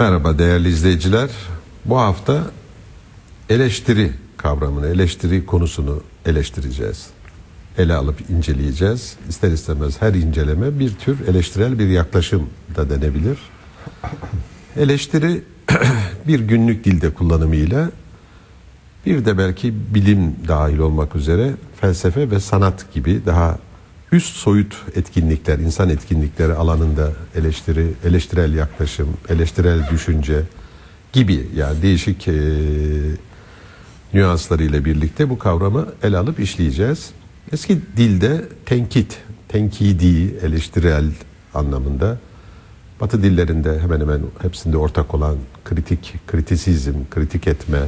Merhaba 0.00 0.38
değerli 0.38 0.68
izleyiciler. 0.68 1.30
Bu 1.84 1.98
hafta 1.98 2.50
eleştiri 3.48 4.12
kavramını, 4.36 4.86
eleştiri 4.86 5.46
konusunu 5.46 6.02
eleştireceğiz. 6.26 7.06
Ele 7.78 7.94
alıp 7.94 8.30
inceleyeceğiz. 8.30 9.16
İster 9.28 9.50
istemez 9.50 10.02
her 10.02 10.14
inceleme 10.14 10.78
bir 10.78 10.94
tür 10.94 11.28
eleştirel 11.28 11.78
bir 11.78 11.88
yaklaşım 11.88 12.50
da 12.76 12.90
denebilir. 12.90 13.38
Eleştiri 14.76 15.42
bir 16.26 16.40
günlük 16.40 16.84
dilde 16.84 17.14
kullanımıyla 17.14 17.90
bir 19.06 19.24
de 19.24 19.38
belki 19.38 19.94
bilim 19.94 20.36
dahil 20.48 20.78
olmak 20.78 21.16
üzere 21.16 21.54
felsefe 21.80 22.30
ve 22.30 22.40
sanat 22.40 22.94
gibi 22.94 23.20
daha 23.26 23.58
üst 24.12 24.36
soyut 24.36 24.76
etkinlikler, 24.94 25.58
insan 25.58 25.88
etkinlikleri 25.88 26.52
alanında 26.52 27.12
eleştiri, 27.34 27.86
eleştirel 28.04 28.54
yaklaşım, 28.54 29.08
eleştirel 29.28 29.90
düşünce 29.90 30.42
gibi 31.12 31.48
yani 31.56 31.82
değişik 31.82 32.28
e, 32.28 32.34
nüanslarıyla 34.14 34.84
birlikte 34.84 35.30
bu 35.30 35.38
kavramı 35.38 35.86
ele 36.02 36.18
alıp 36.18 36.40
işleyeceğiz. 36.40 37.10
Eski 37.52 37.80
dilde 37.96 38.48
tenkit, 38.66 39.18
tenkidi, 39.48 40.38
eleştirel 40.42 41.10
anlamında 41.54 42.18
Batı 43.00 43.22
dillerinde 43.22 43.78
hemen 43.80 44.00
hemen 44.00 44.20
hepsinde 44.42 44.76
ortak 44.76 45.14
olan 45.14 45.36
kritik, 45.64 46.14
kritisizm, 46.26 46.94
kritik 47.10 47.46
etme 47.46 47.78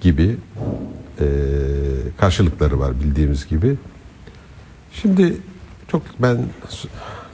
gibi 0.00 0.36
e, 1.20 1.26
karşılıkları 2.18 2.80
var 2.80 3.00
bildiğimiz 3.00 3.46
gibi. 3.48 3.76
Şimdi 5.02 5.36
çok 5.88 6.02
ben 6.18 6.38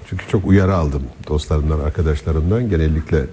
çünkü 0.07 0.29
çok 0.29 0.47
uyarı 0.47 0.75
aldım 0.75 1.03
dostlarımdan, 1.29 1.81
arkadaşlarımdan. 1.81 2.71
Genellikle 2.71 3.27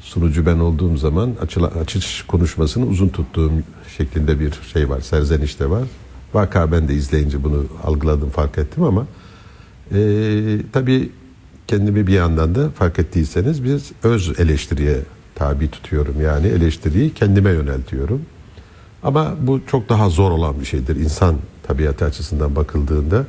sunucu 0.00 0.46
ben 0.46 0.58
olduğum 0.58 0.96
zaman 0.96 1.30
açıla, 1.40 1.66
açış 1.66 2.22
konuşmasını 2.22 2.86
uzun 2.86 3.08
tuttuğum 3.08 3.52
şeklinde 3.96 4.40
bir 4.40 4.52
şey 4.72 4.88
var, 4.88 5.00
serzeniş 5.00 5.60
de 5.60 5.70
var. 5.70 5.84
Vaka 6.34 6.72
ben 6.72 6.88
de 6.88 6.94
izleyince 6.94 7.44
bunu 7.44 7.64
algıladım, 7.84 8.30
fark 8.30 8.58
ettim 8.58 8.82
ama 8.82 9.06
e, 9.94 10.00
tabii 10.72 11.10
kendimi 11.66 12.06
bir 12.06 12.12
yandan 12.12 12.54
da 12.54 12.70
fark 12.70 12.98
ettiyseniz 12.98 13.64
biz 13.64 13.92
öz 14.02 14.40
eleştiriye 14.40 15.00
tabi 15.34 15.70
tutuyorum. 15.70 16.20
Yani 16.20 16.46
eleştiriyi 16.46 17.14
kendime 17.14 17.50
yöneltiyorum. 17.50 18.22
Ama 19.02 19.34
bu 19.40 19.60
çok 19.66 19.88
daha 19.88 20.08
zor 20.08 20.30
olan 20.30 20.60
bir 20.60 20.64
şeydir. 20.64 20.96
İnsan 20.96 21.36
tabiatı 21.62 22.04
açısından 22.04 22.56
bakıldığında 22.56 23.26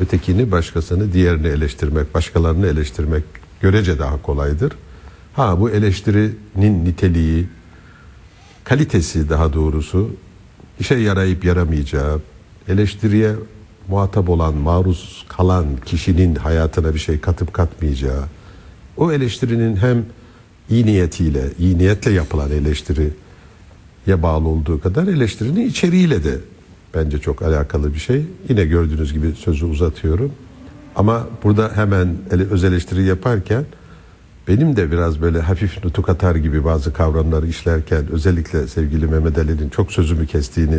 ötekini, 0.00 0.50
başkasını, 0.50 1.12
diğerini 1.12 1.46
eleştirmek, 1.46 2.14
başkalarını 2.14 2.66
eleştirmek 2.66 3.24
görece 3.60 3.98
daha 3.98 4.22
kolaydır. 4.22 4.72
Ha 5.34 5.60
bu 5.60 5.70
eleştirinin 5.70 6.84
niteliği, 6.84 7.48
kalitesi 8.64 9.28
daha 9.28 9.52
doğrusu 9.52 10.10
işe 10.80 10.94
yarayıp 10.94 11.44
yaramayacağı, 11.44 12.20
eleştiriye 12.68 13.32
muhatap 13.88 14.28
olan, 14.28 14.54
maruz 14.54 15.26
kalan 15.28 15.66
kişinin 15.84 16.34
hayatına 16.34 16.94
bir 16.94 16.98
şey 16.98 17.20
katıp 17.20 17.54
katmayacağı, 17.54 18.24
o 18.96 19.12
eleştirinin 19.12 19.76
hem 19.76 20.04
iyi 20.70 20.86
niyetiyle, 20.86 21.44
iyi 21.58 21.78
niyetle 21.78 22.10
yapılan 22.10 22.50
eleştiriye 22.50 23.12
bağlı 24.08 24.48
olduğu 24.48 24.80
kadar 24.80 25.06
eleştirinin 25.06 25.68
içeriğiyle 25.68 26.24
de 26.24 26.38
bence 26.94 27.18
çok 27.18 27.42
alakalı 27.42 27.94
bir 27.94 27.98
şey. 27.98 28.24
Yine 28.48 28.64
gördüğünüz 28.64 29.12
gibi 29.12 29.32
sözü 29.32 29.66
uzatıyorum. 29.66 30.32
Ama 30.96 31.26
burada 31.42 31.70
hemen 31.74 32.16
ele, 32.30 32.42
öz 32.44 32.64
eleştiri 32.64 33.04
yaparken 33.04 33.64
benim 34.48 34.76
de 34.76 34.92
biraz 34.92 35.20
böyle 35.20 35.40
hafif 35.40 35.84
nutuk 35.84 36.08
atar 36.08 36.36
gibi 36.36 36.64
bazı 36.64 36.92
kavramları 36.92 37.46
işlerken 37.46 38.04
özellikle 38.12 38.66
sevgili 38.66 39.06
Mehmet 39.06 39.38
Ali'nin 39.38 39.68
çok 39.68 39.92
sözümü 39.92 40.26
kestiğini 40.26 40.78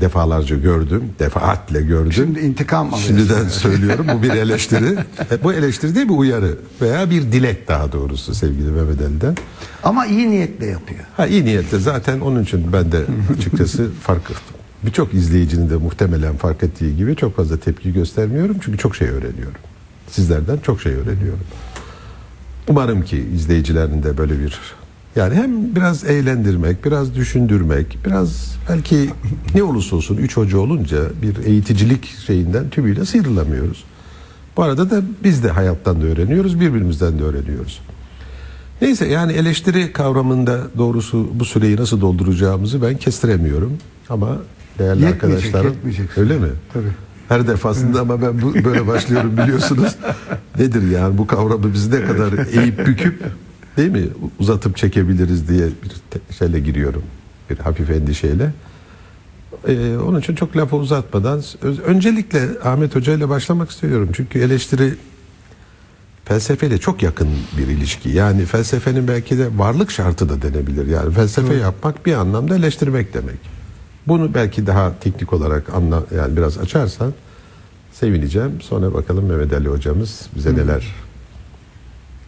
defalarca 0.00 0.56
gördüm. 0.56 1.02
Defaatle 1.18 1.80
gördüm. 1.82 2.12
Şimdi 2.12 2.38
intikam 2.38 2.86
alıyorsun. 2.94 3.16
Şimdiden 3.16 3.48
söylüyorum 3.48 4.06
bu 4.14 4.22
bir 4.22 4.30
eleştiri. 4.30 4.98
Bu 5.42 5.52
eleştiri 5.52 5.94
değil 5.94 6.08
bir 6.08 6.14
uyarı 6.14 6.58
veya 6.80 7.10
bir 7.10 7.22
dilek 7.22 7.68
daha 7.68 7.92
doğrusu 7.92 8.34
sevgili 8.34 8.70
Mehmet 8.70 9.00
Ali'den. 9.00 9.36
Ama 9.82 10.06
iyi 10.06 10.30
niyetle 10.30 10.66
yapıyor. 10.66 11.00
Ha 11.16 11.26
iyi 11.26 11.44
niyetle 11.44 11.78
zaten 11.78 12.20
onun 12.20 12.42
için 12.42 12.72
ben 12.72 12.92
de 12.92 13.04
açıkçası 13.38 13.90
fark 14.02 14.30
birçok 14.86 15.14
izleyicinin 15.14 15.70
de 15.70 15.76
muhtemelen 15.76 16.36
fark 16.36 16.62
ettiği 16.62 16.96
gibi 16.96 17.16
çok 17.16 17.36
fazla 17.36 17.56
tepki 17.56 17.92
göstermiyorum. 17.92 18.56
Çünkü 18.60 18.78
çok 18.78 18.96
şey 18.96 19.08
öğreniyorum. 19.08 19.60
Sizlerden 20.10 20.58
çok 20.58 20.82
şey 20.82 20.92
öğreniyorum. 20.92 21.46
Umarım 22.68 23.02
ki 23.02 23.24
izleyicilerin 23.34 24.02
de 24.02 24.18
böyle 24.18 24.40
bir 24.40 24.60
yani 25.16 25.34
hem 25.34 25.76
biraz 25.76 26.04
eğlendirmek, 26.04 26.84
biraz 26.84 27.14
düşündürmek, 27.14 27.98
biraz 28.06 28.56
belki 28.68 29.10
ne 29.54 29.62
olursa 29.62 29.96
olsun 29.96 30.16
üç 30.16 30.36
hoca 30.36 30.58
olunca 30.58 30.98
bir 31.22 31.44
eğiticilik 31.44 32.04
şeyinden 32.26 32.70
tümüyle 32.70 33.04
sıyrılamıyoruz. 33.04 33.84
Bu 34.56 34.62
arada 34.62 34.90
da 34.90 35.02
biz 35.24 35.44
de 35.44 35.50
hayattan 35.50 36.02
da 36.02 36.06
öğreniyoruz, 36.06 36.60
birbirimizden 36.60 37.18
de 37.18 37.22
öğreniyoruz. 37.22 37.80
Neyse 38.82 39.06
yani 39.06 39.32
eleştiri 39.32 39.92
kavramında 39.92 40.60
doğrusu 40.78 41.28
bu 41.34 41.44
süreyi 41.44 41.76
nasıl 41.76 42.00
dolduracağımızı 42.00 42.82
ben 42.82 42.96
kestiremiyorum. 42.96 43.72
Ama 44.08 44.38
değerli 44.80 45.04
Yetmeyecek, 45.04 45.24
arkadaşlarım 45.24 45.72
yetmeyecek. 45.74 46.18
öyle 46.18 46.38
mi? 46.38 46.48
Tabii. 46.72 46.84
Her 47.28 47.48
defasında 47.48 48.00
ama 48.00 48.22
ben 48.22 48.42
bu, 48.42 48.54
böyle 48.64 48.86
başlıyorum 48.86 49.36
biliyorsunuz. 49.36 49.96
Nedir 50.58 50.90
yani 50.90 51.18
bu 51.18 51.26
kavramı 51.26 51.72
biz 51.72 51.88
ne 51.88 52.04
kadar 52.04 52.32
eğip 52.62 52.86
büküp 52.86 53.22
değil 53.76 53.90
mi 53.90 54.08
uzatıp 54.38 54.76
çekebiliriz 54.76 55.48
diye 55.48 55.66
bir 56.30 56.34
şeyle 56.34 56.60
giriyorum. 56.60 57.02
Bir 57.50 57.58
hafif 57.58 57.90
endişeyle. 57.90 58.52
Ee, 59.68 59.96
onun 59.96 60.20
için 60.20 60.34
çok 60.34 60.56
lafı 60.56 60.76
uzatmadan 60.76 61.42
öz- 61.62 61.80
öncelikle 61.80 62.48
Ahmet 62.64 62.96
Hoca 62.96 63.12
ile 63.12 63.28
başlamak 63.28 63.70
istiyorum. 63.70 64.08
Çünkü 64.12 64.38
eleştiri 64.38 64.94
felsefeyle 66.24 66.78
çok 66.78 67.02
yakın 67.02 67.28
bir 67.58 67.66
ilişki. 67.66 68.08
Yani 68.08 68.44
felsefenin 68.44 69.08
belki 69.08 69.38
de 69.38 69.58
varlık 69.58 69.90
şartı 69.90 70.28
da 70.28 70.42
denebilir. 70.42 70.86
Yani 70.86 71.12
felsefe 71.14 71.54
yapmak 71.54 72.06
bir 72.06 72.14
anlamda 72.14 72.56
eleştirmek 72.56 73.14
demek. 73.14 73.59
Bunu 74.08 74.34
belki 74.34 74.66
daha 74.66 74.98
teknik 75.00 75.32
olarak 75.32 75.74
anla 75.74 76.02
yani 76.16 76.36
biraz 76.36 76.58
açarsan 76.58 77.12
sevineceğim. 77.92 78.60
Sonra 78.60 78.94
bakalım 78.94 79.24
Mehmet 79.26 79.52
Ali 79.52 79.68
hocamız 79.68 80.26
bize 80.36 80.54
neler 80.54 80.86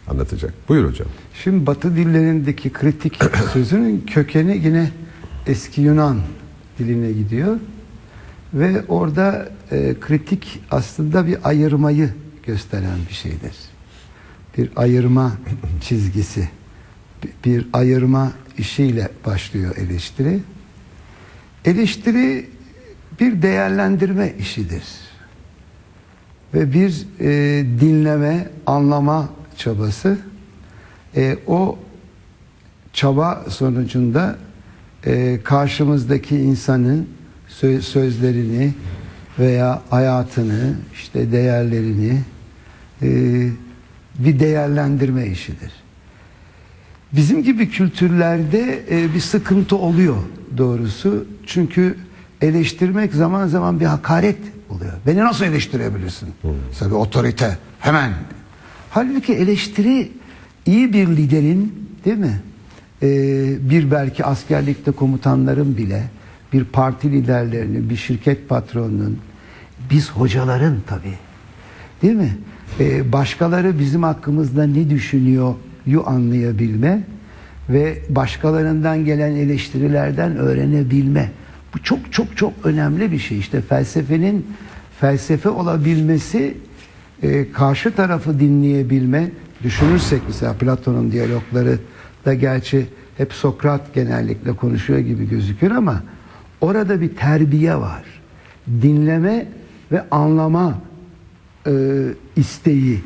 anlatacak. 0.07 0.53
Buyur 0.69 0.89
hocam. 0.89 1.07
Şimdi 1.43 1.65
Batı 1.65 1.95
dillerindeki 1.95 2.69
kritik 2.73 3.19
sözünün 3.53 4.03
kökeni 4.07 4.61
yine 4.65 4.91
eski 5.47 5.81
Yunan 5.81 6.21
diline 6.79 7.11
gidiyor. 7.11 7.57
Ve 8.53 8.83
orada 8.87 9.49
e, 9.71 9.95
kritik 10.01 10.59
aslında 10.71 11.27
bir 11.27 11.37
ayırmayı 11.43 12.09
gösteren 12.45 12.97
bir 13.09 13.13
şeydir. 13.13 13.55
Bir 14.57 14.69
ayırma 14.75 15.31
çizgisi. 15.81 16.49
bi- 17.23 17.29
Bir 17.45 17.65
ayırma 17.73 18.31
işiyle 18.57 19.09
başlıyor 19.25 19.75
eleştiri. 19.77 20.39
Eleştiri 21.65 22.49
bir 23.19 23.41
değerlendirme 23.41 24.33
işidir. 24.39 24.83
Ve 26.53 26.73
bir 26.73 27.07
e, 27.19 27.29
dinleme, 27.79 28.49
anlama 28.65 29.29
çabası. 29.57 30.17
E, 31.15 31.37
o 31.47 31.79
çaba 32.93 33.45
sonucunda 33.49 34.37
e, 35.05 35.39
karşımızdaki 35.43 36.37
insanın 36.37 37.09
sö- 37.49 37.81
sözlerini 37.81 38.73
veya 39.39 39.81
hayatını, 39.89 40.75
işte 40.93 41.31
değerlerini 41.31 42.21
e, 43.01 43.07
bir 44.19 44.39
değerlendirme 44.39 45.27
işidir. 45.27 45.82
Bizim 47.15 47.43
gibi 47.43 47.69
kültürlerde 47.69 48.83
e, 48.91 49.13
bir 49.13 49.19
sıkıntı 49.19 49.75
oluyor 49.75 50.17
doğrusu. 50.57 51.25
Çünkü 51.45 51.97
eleştirmek 52.41 53.13
zaman 53.13 53.47
zaman 53.47 53.79
bir 53.79 53.85
hakaret 53.85 54.37
oluyor. 54.69 54.93
Beni 55.07 55.19
nasıl 55.19 55.45
eleştirebilirsin? 55.45 56.29
Tabii 56.79 56.93
otorite 56.93 57.57
hemen. 57.79 58.13
Halbuki 58.89 59.33
eleştiri 59.33 60.11
iyi 60.65 60.93
bir 60.93 61.07
liderin 61.07 61.89
değil 62.05 62.17
mi? 62.17 62.41
Ee, 63.03 63.69
bir 63.69 63.91
belki 63.91 64.25
askerlikte 64.25 64.91
komutanların 64.91 65.77
bile 65.77 66.03
bir 66.53 66.63
parti 66.63 67.11
liderlerinin, 67.11 67.89
bir 67.89 67.95
şirket 67.95 68.49
patronunun, 68.49 69.17
biz 69.89 70.11
hocaların 70.11 70.77
tabii 70.87 71.17
değil 72.01 72.15
mi? 72.15 72.37
Ee, 72.79 73.11
başkaları 73.11 73.79
bizim 73.79 74.03
hakkımızda 74.03 74.63
ne 74.63 74.89
düşünüyor 74.89 75.55
yu 75.85 76.07
anlayabilme 76.07 77.03
ve 77.69 77.97
başkalarından 78.09 79.05
gelen 79.05 79.31
eleştirilerden 79.31 80.37
öğrenebilme. 80.37 81.31
Bu 81.73 81.83
çok 81.83 82.13
çok 82.13 82.37
çok 82.37 82.53
önemli 82.63 83.11
bir 83.11 83.19
şey. 83.19 83.39
İşte 83.39 83.61
felsefenin 83.61 84.47
felsefe 84.99 85.49
olabilmesi 85.49 86.57
e, 87.23 87.51
karşı 87.51 87.91
tarafı 87.91 88.39
dinleyebilme, 88.39 89.31
düşünürsek 89.63 90.21
mesela 90.27 90.53
Platon'un 90.53 91.11
diyalogları 91.11 91.79
da 92.25 92.33
gerçi 92.33 92.87
hep 93.17 93.33
Sokrat 93.33 93.93
genellikle 93.93 94.55
konuşuyor 94.55 94.99
gibi 94.99 95.29
gözükür 95.29 95.71
ama 95.71 96.03
orada 96.61 97.01
bir 97.01 97.15
terbiye 97.15 97.75
var. 97.75 98.03
Dinleme 98.81 99.47
ve 99.91 100.03
anlama 100.11 100.81
e, 101.67 101.71
isteği, 102.35 103.01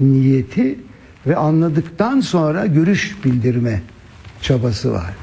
niyeti 0.00 0.78
ve 1.26 1.36
anladıktan 1.36 2.20
sonra 2.20 2.66
görüş 2.66 3.24
bildirme 3.24 3.80
çabası 4.40 4.92
var. 4.92 5.14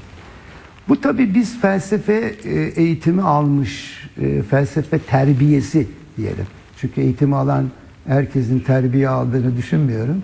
Bu 0.88 1.02
tabi 1.02 1.36
biz 1.36 1.62
felsefe 1.62 2.36
e, 2.44 2.54
eğitimi 2.60 3.22
almış, 3.22 4.04
e, 4.22 4.42
felsefe 4.42 5.00
terbiyesi 5.00 5.88
diyelim. 6.18 6.46
Çünkü 6.78 7.02
eğitimi 7.02 7.36
alan 7.36 7.70
herkesin 8.08 8.60
terbiye 8.60 9.10
aldığını 9.10 9.58
düşünmüyorum. 9.58 10.24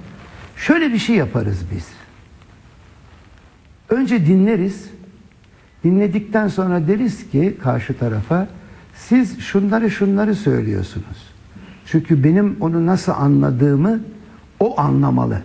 Şöyle 0.57 0.94
bir 0.94 0.98
şey 0.98 1.16
yaparız 1.16 1.60
biz. 1.75 1.88
Önce 3.89 4.25
dinleriz. 4.25 4.86
Dinledikten 5.83 6.48
sonra 6.48 6.88
deriz 6.88 7.30
ki 7.30 7.57
karşı 7.63 7.98
tarafa 7.98 8.48
siz 8.95 9.39
şunları 9.39 9.92
şunları 9.92 10.36
söylüyorsunuz. 10.36 11.33
Çünkü 11.86 12.24
benim 12.24 12.57
onu 12.60 12.86
nasıl 12.86 13.12
anladığımı 13.12 14.00
o 14.60 14.80
anlamalı. 14.80 15.42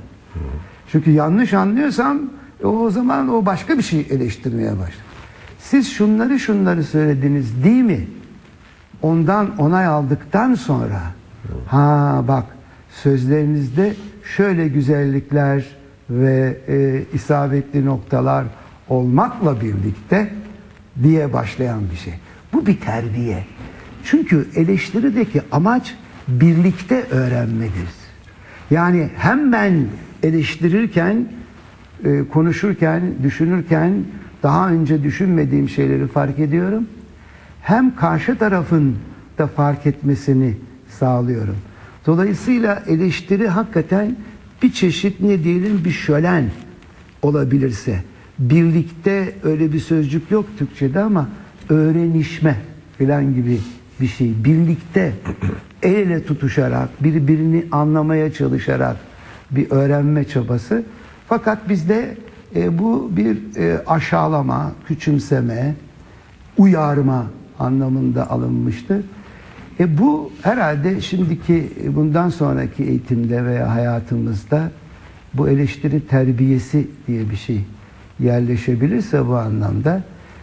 Çünkü 0.92 1.10
yanlış 1.10 1.54
anlıyorsam 1.54 2.20
e, 2.62 2.66
o 2.66 2.90
zaman 2.90 3.28
o 3.28 3.46
başka 3.46 3.78
bir 3.78 3.82
şey 3.82 4.06
eleştirmeye 4.10 4.72
başlar. 4.72 5.04
Siz 5.58 5.92
şunları 5.92 6.38
şunları 6.38 6.84
söylediniz 6.84 7.64
değil 7.64 7.84
mi? 7.84 8.08
Ondan 9.02 9.58
onay 9.58 9.86
aldıktan 9.86 10.54
sonra 10.54 11.00
ha 11.66 12.24
bak 12.28 12.44
sözlerinizde 12.90 13.94
şöyle 14.36 14.68
güzellikler 14.68 15.64
ve 16.10 16.58
e, 16.68 17.02
isabetli 17.12 17.86
noktalar 17.86 18.44
olmakla 18.88 19.60
birlikte 19.60 20.32
diye 21.02 21.32
başlayan 21.32 21.90
bir 21.92 21.96
şey. 21.96 22.14
Bu 22.52 22.66
bir 22.66 22.80
terbiye. 22.80 23.44
Çünkü 24.04 24.48
eleştirideki 24.56 25.42
amaç 25.52 25.94
birlikte 26.28 27.04
öğrenmedir. 27.10 27.88
Yani 28.70 29.10
hem 29.16 29.52
ben 29.52 29.86
eleştirirken, 30.22 31.28
e, 32.04 32.22
konuşurken, 32.32 33.02
düşünürken 33.22 33.92
daha 34.42 34.70
önce 34.70 35.02
düşünmediğim 35.02 35.68
şeyleri 35.68 36.06
fark 36.06 36.38
ediyorum. 36.38 36.86
Hem 37.62 37.96
karşı 37.96 38.38
tarafın 38.38 38.96
da 39.38 39.46
fark 39.46 39.86
etmesini 39.86 40.56
sağlıyorum. 40.88 41.56
Dolayısıyla 42.06 42.82
eleştiri 42.86 43.48
hakikaten 43.48 44.16
bir 44.62 44.72
çeşit 44.72 45.20
ne 45.20 45.44
diyelim 45.44 45.84
bir 45.84 45.90
şölen 45.90 46.44
olabilirse. 47.22 48.02
Birlikte 48.38 49.34
öyle 49.42 49.72
bir 49.72 49.78
sözcük 49.78 50.30
yok 50.30 50.46
Türkçe'de 50.58 51.00
ama 51.00 51.28
öğrenişme 51.68 52.56
falan 52.98 53.34
gibi 53.34 53.58
bir 54.00 54.06
şey. 54.06 54.44
Birlikte 54.44 55.12
el 55.82 55.94
ele 55.94 56.24
tutuşarak, 56.24 57.04
birbirini 57.04 57.64
anlamaya 57.72 58.32
çalışarak 58.32 59.09
bir 59.50 59.70
öğrenme 59.70 60.24
çabası. 60.24 60.82
Fakat 61.28 61.68
bizde 61.68 62.16
e, 62.56 62.78
bu 62.78 63.10
bir 63.16 63.56
e, 63.56 63.84
aşağılama, 63.86 64.72
küçümseme, 64.86 65.74
uyarma 66.58 67.26
anlamında 67.58 68.30
alınmıştır. 68.30 69.04
E 69.80 69.98
bu 69.98 70.32
herhalde 70.42 71.00
şimdiki 71.00 71.72
bundan 71.88 72.28
sonraki 72.28 72.84
eğitimde 72.84 73.44
veya 73.44 73.74
hayatımızda 73.74 74.70
bu 75.34 75.48
eleştiri 75.48 76.06
terbiyesi 76.06 76.88
diye 77.06 77.30
bir 77.30 77.36
şey 77.36 77.64
yerleşebilirse 78.20 79.26
bu 79.26 79.36
anlamda 79.36 80.02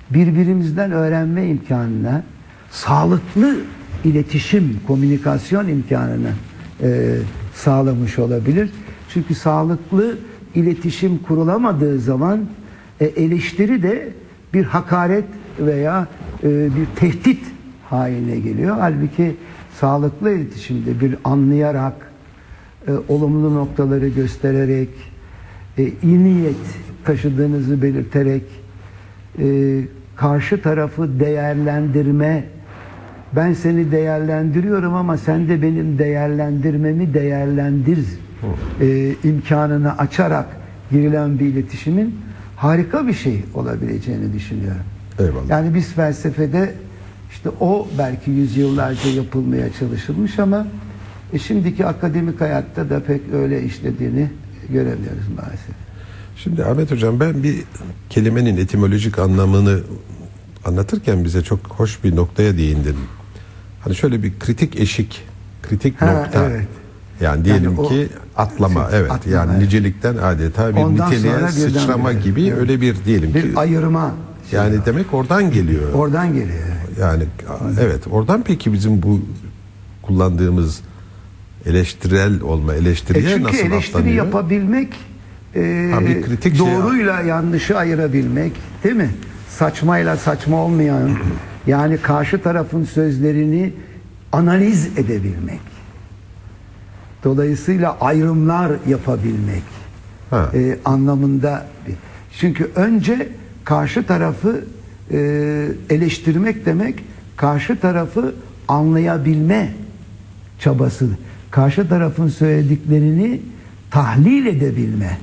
birbirimizden 0.10 0.92
öğrenme 0.92 1.48
imkanına 1.48 2.24
sağlıklı 2.72 3.58
iletişim, 4.04 4.80
komünikasyon 4.88 5.68
imkanını 5.68 6.32
e, 6.82 7.16
sağlamış 7.56 8.20
olabilir. 8.20 8.70
Çünkü 9.10 9.36
sağlıklı 9.36 10.18
iletişim 10.56 11.18
kurulamadığı 11.18 12.00
zaman 12.00 12.46
e, 13.00 13.06
eleştiri 13.06 13.84
de 13.84 14.10
bir 14.54 14.64
hakaret 14.64 15.26
veya 15.60 16.08
e, 16.44 16.48
bir 16.76 16.86
tehdit 16.96 17.44
haline 17.90 18.40
geliyor. 18.40 18.76
Halbuki 18.80 19.36
sağlıklı 19.80 20.32
iletişimde 20.32 21.00
bir 21.00 21.16
anlayarak, 21.24 21.94
e, 22.88 22.92
olumlu 23.08 23.56
noktaları 23.56 24.08
göstererek, 24.08 24.90
iyi 26.04 26.24
niyet 26.24 26.56
taşıdığınızı 27.06 27.82
belirterek, 27.82 28.44
karşı 30.16 30.62
tarafı 30.62 31.20
değerlendirme, 31.20 32.44
ben 33.36 33.54
seni 33.54 33.92
değerlendiriyorum 33.92 34.94
ama 34.94 35.18
sen 35.18 35.50
de 35.50 35.62
benim 35.62 35.98
değerlendirmemi 35.98 37.14
değerlendir 37.14 38.00
e, 38.82 39.16
imkanını 39.24 39.98
açarak 39.98 40.46
girilen 40.92 41.40
bir 41.40 41.46
iletişimin 41.46 42.16
harika 42.56 43.08
bir 43.08 43.14
şey 43.14 43.44
olabileceğini 43.54 44.34
düşünüyorum. 44.34 44.82
Eyvallah. 45.20 45.50
Yani 45.50 45.76
biz 45.76 45.88
felsefede 45.94 46.74
işte 47.32 47.50
o 47.60 47.88
belki 47.98 48.32
yüzyıllarca 48.32 49.10
yapılmaya 49.10 49.74
çalışılmış 49.74 50.40
ama 50.40 50.68
e, 51.34 51.40
şimdiki 51.40 51.86
akademik 51.86 52.42
hayatta 52.42 52.90
da 52.90 53.00
pek 53.04 53.22
öyle 53.34 53.64
işlediğini 53.64 54.30
göremiyoruz 54.70 55.28
maalesef. 55.36 55.76
Şimdi 56.38 56.66
Ahmet 56.66 56.92
Hocam 56.92 57.20
ben 57.20 57.44
bir 57.44 57.56
kelimenin 58.10 58.58
etimolojik 58.58 59.20
anlamını 59.20 59.80
anlatırken 60.66 61.24
bize 61.26 61.42
çok 61.42 61.60
hoş 61.68 62.04
bir 62.04 62.16
noktaya 62.16 62.58
değindin. 62.58 62.96
Hani 63.82 63.96
şöyle 63.96 64.24
bir 64.24 64.40
kritik 64.40 64.80
eşik, 64.80 65.24
kritik 65.64 66.02
Ha, 66.02 66.14
nokta. 66.14 66.50
evet. 66.50 66.68
Yani 67.22 67.46
diyelim 67.46 67.64
Yani 67.64 67.80
o- 67.80 67.90
ki 67.90 68.08
atlama, 68.38 68.90
evet. 68.94 69.12
Atlama, 69.12 69.36
yani 69.38 69.52
evet. 69.52 69.62
nicelikten 69.62 70.16
adeta 70.18 70.76
bir 70.76 70.82
Ondan 70.82 71.12
niteliğe 71.12 71.48
sıçrama 71.48 72.10
bire, 72.12 72.20
gibi 72.20 72.48
evet. 72.48 72.58
öyle 72.60 72.82
bir 72.82 72.96
diyelim 73.06 73.34
Bir 73.34 73.42
ki. 73.42 73.52
ayırma. 73.56 74.12
şey 74.50 74.60
Yani 74.60 74.78
var. 74.80 74.86
demek 74.86 75.14
oradan 75.14 75.52
geliyor. 75.52 75.94
oradan 75.94 76.28
geliyor. 76.34 76.60
Yani 77.00 77.24
evet 77.82 78.02
oradan 78.12 78.44
peki 78.44 78.74
bizim 78.74 79.04
bu 79.04 79.22
kullandığımız 80.04 80.80
eleştirel 81.66 82.42
olma 82.42 82.74
E 82.74 82.78
eleştiriye 82.78 83.30
çünkü 83.30 83.44
nasıl 83.44 83.58
eleştiri 83.66 83.98
atlanıyor? 83.98 84.26
yapabilmek 84.26 84.94
e, 85.56 85.92
Ha, 85.94 86.02
bir 86.02 86.22
kritik 86.22 86.56
şey- 86.58 86.66
doğruyla 86.68 87.22
yanlışı 87.22 87.78
ayırabilmek 87.78 88.52
değil 88.84 88.96
mi? 88.96 89.10
Saçmayla 89.50 90.18
saçma 90.18 90.58
olmayan 90.58 91.10
yani 91.68 91.98
karşı 91.98 92.42
tarafın 92.42 92.84
sözlerini 92.84 93.74
analiz 94.32 94.86
edebilmek. 94.98 95.60
Dolayısıyla 97.24 97.98
ayrımlar 98.02 98.72
yapabilmek 98.88 99.64
Ha. 100.30 100.50
e, 100.54 100.78
anlamında. 100.86 101.66
Çünkü 102.40 102.72
önce 102.76 103.30
karşı 103.64 104.04
tarafı 104.04 104.64
e, 105.12 105.18
eleştirmek 105.90 106.66
demek 106.66 107.04
karşı 107.36 107.80
tarafı 107.80 108.36
anlayabilme 108.68 109.74
çabası. 110.60 111.10
Karşı 111.52 111.90
tarafın 111.90 112.28
söylediklerini 112.28 113.42
tahlil 113.92 114.46
edebilme 114.46 115.18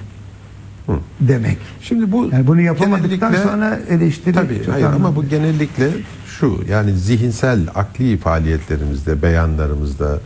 demek. 1.21 1.59
Şimdi 1.83 2.13
bu 2.13 2.29
Yani 2.33 2.47
bunu 2.47 2.61
yapamadıktan 2.61 3.35
sonra 3.35 3.79
eleştiri 3.91 4.35
Tabii 4.35 4.63
çok 4.65 4.75
hayır 4.75 4.87
ama 4.87 5.17
bu 5.17 5.29
genellikle 5.29 5.91
şu 6.27 6.61
yani 6.71 6.93
zihinsel 6.93 7.61
akli 7.75 8.17
faaliyetlerimizde, 8.17 9.23
beyanlarımızda, 9.23 10.21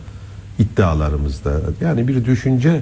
iddialarımızda 0.59 1.61
yani 1.81 2.07
bir 2.07 2.25
düşünce 2.25 2.81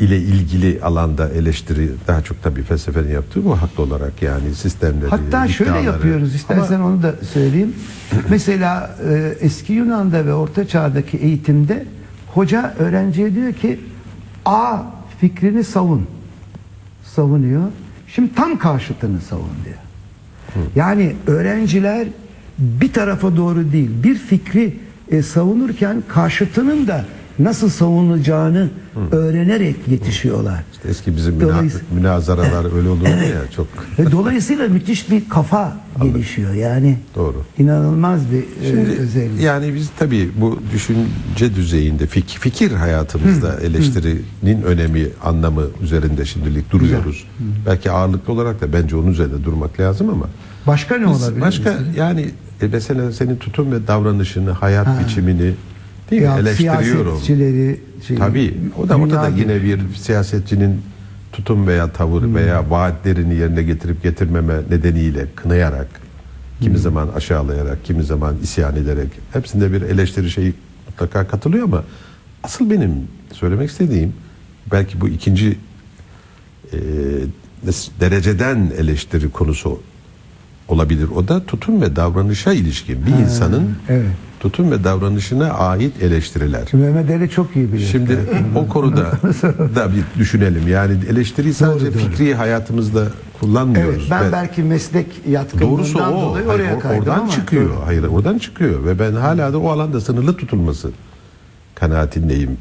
ile 0.00 0.18
ilgili 0.18 0.80
alanda 0.82 1.28
eleştiri 1.28 1.90
daha 2.06 2.22
çok 2.22 2.42
tabii 2.42 2.62
felsefenin 2.62 3.10
yaptığı 3.10 3.44
bu 3.44 3.62
haklı 3.62 3.82
olarak 3.82 4.22
yani 4.22 4.54
sistemleri, 4.54 5.10
Hatta 5.10 5.48
şöyle 5.48 5.70
iddiaları. 5.70 5.86
yapıyoruz 5.86 6.34
istersen 6.34 6.80
onu 6.80 7.02
da 7.02 7.14
söyleyeyim. 7.32 7.74
Mesela 8.30 8.96
e, 9.10 9.34
eski 9.40 9.72
Yunan'da 9.72 10.26
ve 10.26 10.34
Orta 10.34 10.68
Çağ'daki 10.68 11.16
eğitimde 11.16 11.86
hoca 12.34 12.74
öğrenciye 12.78 13.34
diyor 13.34 13.52
ki 13.52 13.80
A 14.44 14.78
fikrini 15.20 15.64
savun. 15.64 16.06
Savunuyor. 17.04 17.62
Şimdi 18.08 18.34
tam 18.34 18.58
karşıtını 18.58 19.20
savun 19.20 19.50
diyor. 19.64 19.76
Yani 20.76 21.16
öğrenciler 21.26 22.08
bir 22.58 22.92
tarafa 22.92 23.36
doğru 23.36 23.72
değil 23.72 23.90
bir 24.02 24.14
fikri 24.14 24.76
e, 25.10 25.22
savunurken 25.22 26.02
karşıtının 26.08 26.86
da 26.86 27.04
nasıl 27.38 27.68
savunacağını 27.68 28.68
öğrenerek 29.12 29.76
yetişiyorlar. 29.88 30.62
İşte 30.72 30.88
eski 30.88 31.16
bizim 31.16 31.40
Dolayısıyla- 31.40 31.86
münazaralar 31.94 32.76
öyle 32.76 32.88
olurdu 32.88 33.04
ya 33.08 33.50
çok 33.56 33.66
dolayısıyla 34.12 34.68
müthiş 34.68 35.10
bir 35.10 35.28
kafa 35.28 35.76
gelişiyor. 36.02 36.54
Yani 36.54 36.98
Doğru. 37.14 37.42
inanılmaz 37.58 38.20
bir 38.32 38.38
e, 38.38 38.70
Şimdi 38.70 38.90
özellik. 39.00 39.40
yani 39.42 39.74
biz 39.74 39.90
tabii 39.98 40.30
bu 40.40 40.58
düşünce 40.74 41.54
düzeyinde 41.56 42.04
fik- 42.04 42.38
fikir 42.38 42.72
hayatımızda 42.72 43.60
eleştirinin 43.60 44.62
önemi, 44.62 45.06
anlamı 45.24 45.62
üzerinde 45.82 46.24
şimdilik 46.24 46.70
duruyoruz. 46.70 47.24
Belki 47.66 47.90
ağırlıklı 47.90 48.32
olarak 48.32 48.60
da 48.60 48.72
bence 48.72 48.96
onun 48.96 49.10
üzerinde 49.10 49.44
durmak 49.44 49.80
lazım 49.80 50.10
ama 50.10 50.26
Başka 50.66 50.98
ne 50.98 51.08
biz 51.08 51.22
olabilir? 51.22 51.40
başka 51.40 51.70
mesela? 51.70 51.92
yani 51.96 52.30
e, 52.62 52.66
mesela 52.66 53.12
senin 53.12 53.36
tutum 53.36 53.72
ve 53.72 53.86
davranışını, 53.86 54.50
hayat 54.50 55.04
biçimini 55.04 55.54
değil 56.10 56.22
mi 56.22 56.28
Ya 56.28 56.38
eleştiriyorum. 56.38 57.20
Siyasetçileri 57.20 57.80
şey, 58.06 58.16
Tabii. 58.16 58.54
O 58.78 58.88
da 58.88 58.96
orada 58.96 59.22
da 59.22 59.36
dünya 59.36 59.42
yine 59.42 59.62
bir 59.62 59.94
siyasetçinin 59.94 60.80
tutum 61.32 61.66
veya 61.66 61.92
tavır 61.92 62.34
veya 62.34 62.70
vaatlerini 62.70 63.34
yerine 63.34 63.62
getirip 63.62 64.02
getirmeme 64.02 64.54
nedeniyle 64.70 65.26
kınayarak, 65.36 65.88
kimi 66.60 66.78
zaman 66.78 67.08
aşağılayarak, 67.08 67.84
kimi 67.84 68.02
zaman 68.02 68.36
isyan 68.42 68.76
ederek 68.76 69.08
hepsinde 69.32 69.72
bir 69.72 69.82
eleştiri 69.82 70.30
şeyi 70.30 70.54
mutlaka 70.86 71.26
katılıyor 71.26 71.64
ama 71.64 71.84
asıl 72.42 72.70
benim 72.70 72.90
söylemek 73.32 73.70
istediğim 73.70 74.12
belki 74.72 75.00
bu 75.00 75.08
ikinci 75.08 75.58
e, 76.72 76.78
dereceden 78.00 78.72
eleştiri 78.78 79.30
konusu 79.30 79.80
olabilir. 80.68 81.08
O 81.16 81.28
da 81.28 81.44
tutum 81.46 81.82
ve 81.82 81.96
davranışa 81.96 82.52
ilişkin 82.52 83.06
bir 83.06 83.22
insanın 83.24 83.74
evet. 83.88 84.06
tutum 84.40 84.70
ve 84.70 84.84
davranışına 84.84 85.50
ait 85.50 86.02
eleştiriler. 86.02 86.62
Mehmet 86.72 87.10
Ali 87.10 87.30
çok 87.30 87.56
iyi 87.56 87.72
bilir. 87.72 87.86
Şimdi 87.92 88.18
o 88.56 88.68
konuda 88.68 89.10
da 89.74 89.90
bir 89.94 90.20
düşünelim. 90.20 90.68
Yani 90.68 90.92
eleştiriyi 91.10 91.54
sadece 91.54 91.86
Doğru, 91.86 91.94
doğru. 91.94 92.02
fikri 92.10 92.34
hayatımızda 92.34 93.00
Evet, 93.02 93.12
kullanmıyoruz. 93.40 94.08
ben 94.10 94.24
Ve 94.28 94.32
belki 94.32 94.62
meslek 94.62 95.06
yatkınlığından 95.28 95.70
doğrusu 95.78 95.98
o. 95.98 96.22
dolayı 96.22 96.46
Hayır, 96.46 96.60
oraya 96.60 96.74
or- 96.74 96.80
kaydım 96.80 97.00
oradan 97.02 97.18
ama 97.18 97.30
çıkıyor. 97.30 97.68
Doğru. 97.70 97.86
Hayır, 97.86 98.02
oradan 98.04 98.38
çıkıyor 98.38 98.84
ve 98.84 98.98
ben 98.98 99.12
hala 99.12 99.52
da 99.52 99.58
o 99.58 99.68
alanda 99.70 100.00
sınırlı 100.00 100.36
tutulması 100.36 100.90
kanaatindeyim. 101.74 102.58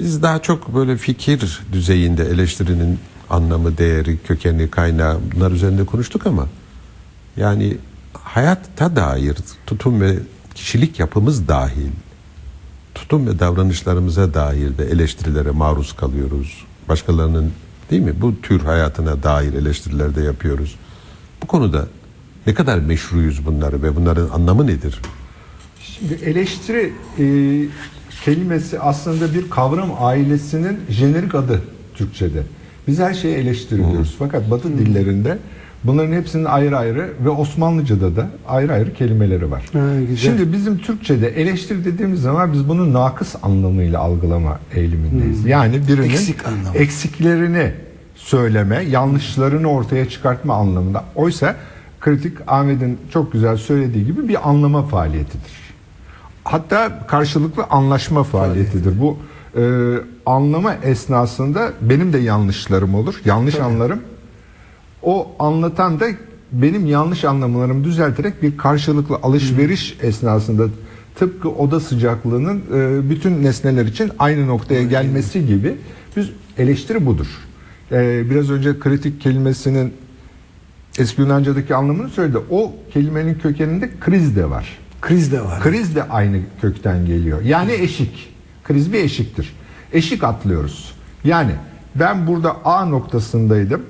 Biz 0.00 0.22
daha 0.22 0.42
çok 0.42 0.74
böyle 0.74 0.96
fikir 0.96 1.60
düzeyinde 1.72 2.24
eleştirinin 2.24 2.98
anlamı, 3.30 3.78
değeri, 3.78 4.18
kökeni, 4.18 4.70
kaynağı 4.70 5.20
bunlar 5.34 5.50
üzerinde 5.50 5.84
konuştuk 5.84 6.26
ama 6.26 6.46
yani 7.36 7.76
hayatta 8.12 8.96
dair 8.96 9.36
tutum 9.66 10.00
ve 10.00 10.18
kişilik 10.54 11.00
yapımız 11.00 11.48
dahil 11.48 11.90
tutum 12.94 13.26
ve 13.26 13.38
davranışlarımıza 13.38 14.34
dair 14.34 14.78
de 14.78 14.84
eleştirilere 14.84 15.50
maruz 15.50 15.92
kalıyoruz. 15.92 16.64
Başkalarının 16.88 17.52
değil 17.90 18.02
mi 18.02 18.14
bu 18.20 18.40
tür 18.40 18.60
hayatına 18.60 19.22
dair 19.22 19.54
eleştiriler 19.54 20.14
de 20.14 20.22
yapıyoruz. 20.22 20.76
Bu 21.42 21.46
konuda 21.46 21.86
ne 22.46 22.54
kadar 22.54 22.78
meşruyuz 22.78 23.46
bunları 23.46 23.82
ve 23.82 23.96
bunların 23.96 24.28
anlamı 24.28 24.66
nedir? 24.66 25.00
Şimdi 25.82 26.14
eleştiri 26.14 26.92
e, 27.18 27.24
kelimesi 28.24 28.80
aslında 28.80 29.34
bir 29.34 29.50
kavram 29.50 29.90
ailesinin 29.98 30.80
jenerik 30.90 31.34
adı 31.34 31.62
Türkçe'de. 31.94 32.42
Biz 32.88 32.98
her 32.98 33.14
şeyi 33.14 33.34
eleştiriyoruz. 33.34 34.16
Fakat 34.18 34.50
Batı 34.50 34.78
dillerinde 34.78 35.38
bunların 35.84 36.12
hepsinin 36.12 36.44
ayrı 36.44 36.78
ayrı 36.78 37.10
ve 37.24 37.28
Osmanlıca'da 37.28 38.16
da 38.16 38.26
ayrı 38.48 38.72
ayrı 38.72 38.94
kelimeleri 38.94 39.50
var. 39.50 39.62
Ha, 39.72 39.80
güzel. 40.00 40.16
Şimdi 40.16 40.52
bizim 40.52 40.78
Türkçe'de 40.78 41.28
eleştiri 41.28 41.84
dediğimiz 41.84 42.20
zaman 42.22 42.52
biz 42.52 42.68
bunu 42.68 42.92
nakıs 42.92 43.34
anlamıyla 43.42 44.00
algılama 44.00 44.58
eğilimindeyiz. 44.74 45.44
Yani 45.46 45.88
birinin 45.88 46.10
Eksik 46.10 46.46
anlamı. 46.46 46.76
eksiklerini 46.76 47.72
söyleme, 48.14 48.82
yanlışlarını 48.82 49.68
ortaya 49.70 50.08
çıkartma 50.08 50.54
anlamında. 50.54 51.04
Oysa 51.14 51.56
kritik 52.00 52.32
Ahmet'in 52.46 52.98
çok 53.12 53.32
güzel 53.32 53.56
söylediği 53.56 54.06
gibi 54.06 54.28
bir 54.28 54.48
anlama 54.48 54.82
faaliyetidir. 54.82 55.52
Hatta 56.44 57.06
karşılıklı 57.06 57.64
anlaşma 57.70 58.22
faaliyetidir. 58.22 59.00
Bu 59.00 59.16
e, 59.56 59.94
anlama 60.26 60.74
esnasında 60.74 61.72
benim 61.80 62.12
de 62.12 62.18
yanlışlarım 62.18 62.94
olur. 62.94 63.14
Yanlış 63.24 63.54
anlarım. 63.54 64.00
O 65.02 65.28
anlatan 65.38 66.00
da 66.00 66.06
benim 66.52 66.86
yanlış 66.86 67.24
anlamalarımı 67.24 67.84
düzelterek 67.84 68.42
bir 68.42 68.56
karşılıklı 68.56 69.16
alışveriş 69.22 69.98
esnasında 70.02 70.68
tıpkı 71.14 71.48
oda 71.48 71.80
sıcaklığının 71.80 72.62
e, 72.74 73.10
bütün 73.10 73.44
nesneler 73.44 73.86
için 73.86 74.10
aynı 74.18 74.46
noktaya 74.46 74.82
gelmesi 74.82 75.46
gibi 75.46 75.76
biz 76.16 76.30
eleştiri 76.58 77.06
budur. 77.06 77.26
E, 77.92 78.30
biraz 78.30 78.50
önce 78.50 78.78
kritik 78.78 79.20
kelimesinin 79.20 79.94
eski 80.98 81.20
Yunanca'daki 81.20 81.74
anlamını 81.74 82.08
söyledi. 82.08 82.38
O 82.50 82.72
kelimenin 82.92 83.34
kökeninde 83.34 83.90
kriz 84.00 84.36
de 84.36 84.50
var. 84.50 84.78
Kriz 85.00 85.32
de 85.32 85.40
var. 85.40 85.60
Kriz 85.60 85.96
de 85.96 86.02
aynı 86.02 86.40
kökten 86.60 87.06
geliyor. 87.06 87.42
Yani 87.42 87.72
eşik. 87.72 88.34
Kriz 88.64 88.92
bir 88.92 88.98
eşiktir. 88.98 89.52
Eşik 89.92 90.24
atlıyoruz. 90.24 90.92
Yani 91.24 91.52
ben 91.94 92.26
burada 92.26 92.56
A 92.64 92.84
noktasındaydım 92.84 93.82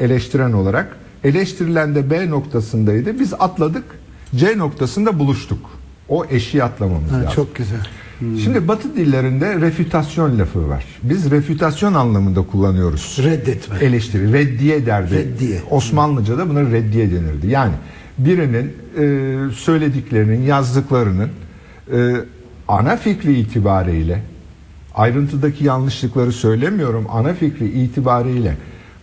eleştiren 0.00 0.52
olarak. 0.52 0.96
Eleştirilen 1.24 1.94
de 1.94 2.10
B 2.10 2.30
noktasındaydı. 2.30 3.20
Biz 3.20 3.32
atladık. 3.38 3.84
C 4.36 4.58
noktasında 4.58 5.18
buluştuk. 5.18 5.58
O 6.08 6.24
eşiği 6.24 6.64
atlamamız 6.64 7.10
Ha, 7.10 7.16
lazım. 7.16 7.30
çok 7.34 7.56
güzel. 7.56 7.86
Şimdi 8.20 8.68
Batı 8.68 8.96
dillerinde 8.96 9.60
refütasyon 9.60 10.38
lafı 10.38 10.68
var. 10.68 10.84
Biz 11.02 11.30
refütasyon 11.30 11.94
anlamında 11.94 12.42
kullanıyoruz. 12.42 13.18
Reddetme. 13.22 13.76
Eleştiri, 13.80 14.32
reddiye 14.32 14.86
derdi. 14.86 15.14
Reddiye. 15.14 15.60
Osmanlıca'da 15.70 16.48
buna 16.48 16.62
reddiye 16.62 17.10
denirdi. 17.10 17.46
Yani 17.46 17.72
birinin 18.18 18.72
e, 18.98 19.52
söylediklerinin, 19.54 20.42
yazdıklarının 20.42 21.28
e, 21.92 22.14
ana 22.70 22.96
fikri 22.96 23.38
itibariyle 23.38 24.22
ayrıntıdaki 24.94 25.64
yanlışlıkları 25.64 26.32
söylemiyorum. 26.32 27.06
Ana 27.10 27.34
fikri 27.34 27.68
itibariyle 27.68 28.56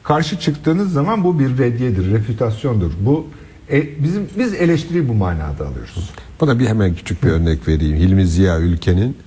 karşı 0.04 0.40
çıktığınız 0.40 0.94
zaman 0.94 1.24
bu 1.24 1.40
bir 1.40 1.58
reddiyedir, 1.58 2.12
refütasyondur. 2.12 2.92
Bu 3.02 3.28
e, 3.72 4.04
bizim 4.04 4.28
biz 4.38 4.54
eleştiriyi 4.54 5.10
bu 5.10 5.14
manada 5.14 5.68
alıyoruz. 5.68 6.10
Buna 6.40 6.60
bir 6.60 6.68
hemen 6.68 6.96
küçük 6.96 7.24
bir 7.24 7.30
örnek 7.30 7.68
vereyim. 7.68 7.98
Hilmi 7.98 8.28
Ziya 8.28 8.60
Ülken'in 8.60 9.18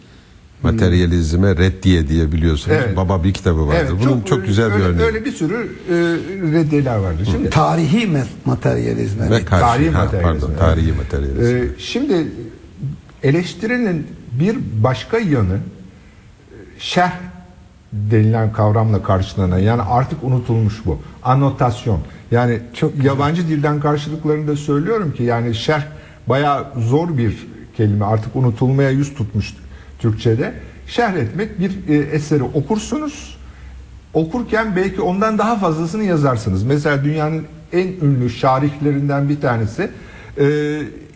Materyalizme 0.62 1.56
Reddiye 1.56 2.08
diye 2.08 2.32
biliyorsunuz. 2.32 2.76
Evet. 2.80 2.96
Baba 2.96 3.24
bir 3.24 3.32
kitabı 3.32 3.68
vardır. 3.68 3.94
Bunun 4.02 4.20
çok, 4.20 4.46
güzel 4.46 4.68
bir 4.68 4.74
öyle, 4.74 4.84
örneği. 4.84 5.06
Öyle 5.06 5.24
bir 5.24 5.32
sürü 5.32 5.54
e, 5.88 5.94
reddiyeler 6.52 6.96
vardır. 6.96 7.28
Şimdi 7.30 7.50
Tarihi 7.50 8.06
me- 8.06 8.24
materyalizme. 8.44 9.30
Ve 9.30 9.44
karşı, 9.44 9.64
Tarihi 9.64 9.90
ha, 9.90 10.04
materyalizm, 10.04 10.40
pardon, 10.40 10.50
evet. 10.50 10.60
tarihi 10.60 10.92
materyalizm. 10.92 11.56
Ee, 11.56 11.68
şimdi 11.78 12.26
eleştirinin 13.22 14.06
bir 14.32 14.56
başka 14.82 15.18
yanı 15.18 15.54
e, 15.54 15.60
şerh 16.78 17.12
denilen 17.92 18.52
kavramla 18.52 19.02
karşılanan 19.02 19.58
yani 19.58 19.82
artık 19.82 20.24
unutulmuş 20.24 20.86
bu. 20.86 21.00
Anotasyon. 21.22 22.00
Yani 22.30 22.60
Çok 22.74 23.04
yabancı 23.04 23.48
dilden 23.48 23.80
karşılıklarını 23.80 24.48
da 24.48 24.56
söylüyorum 24.56 25.14
ki 25.14 25.22
yani 25.22 25.54
şerh 25.54 25.82
bayağı 26.26 26.66
zor 26.76 27.18
bir 27.18 27.46
kelime 27.76 28.04
artık 28.04 28.36
unutulmaya 28.36 28.90
yüz 28.90 29.14
tutmuş 29.14 29.54
Türkçe'de. 29.98 30.54
Şerh 30.86 31.14
etmek 31.14 31.60
bir 31.60 31.88
e, 31.88 31.96
eseri 31.96 32.42
okursunuz. 32.42 33.36
Okurken 34.14 34.76
belki 34.76 35.00
ondan 35.00 35.38
daha 35.38 35.58
fazlasını 35.58 36.04
yazarsınız. 36.04 36.62
Mesela 36.62 37.04
dünyanın 37.04 37.44
en 37.72 37.86
ünlü 37.86 38.30
şarihlerinden 38.30 39.28
bir 39.28 39.40
tanesi 39.40 39.90
e, 40.38 40.46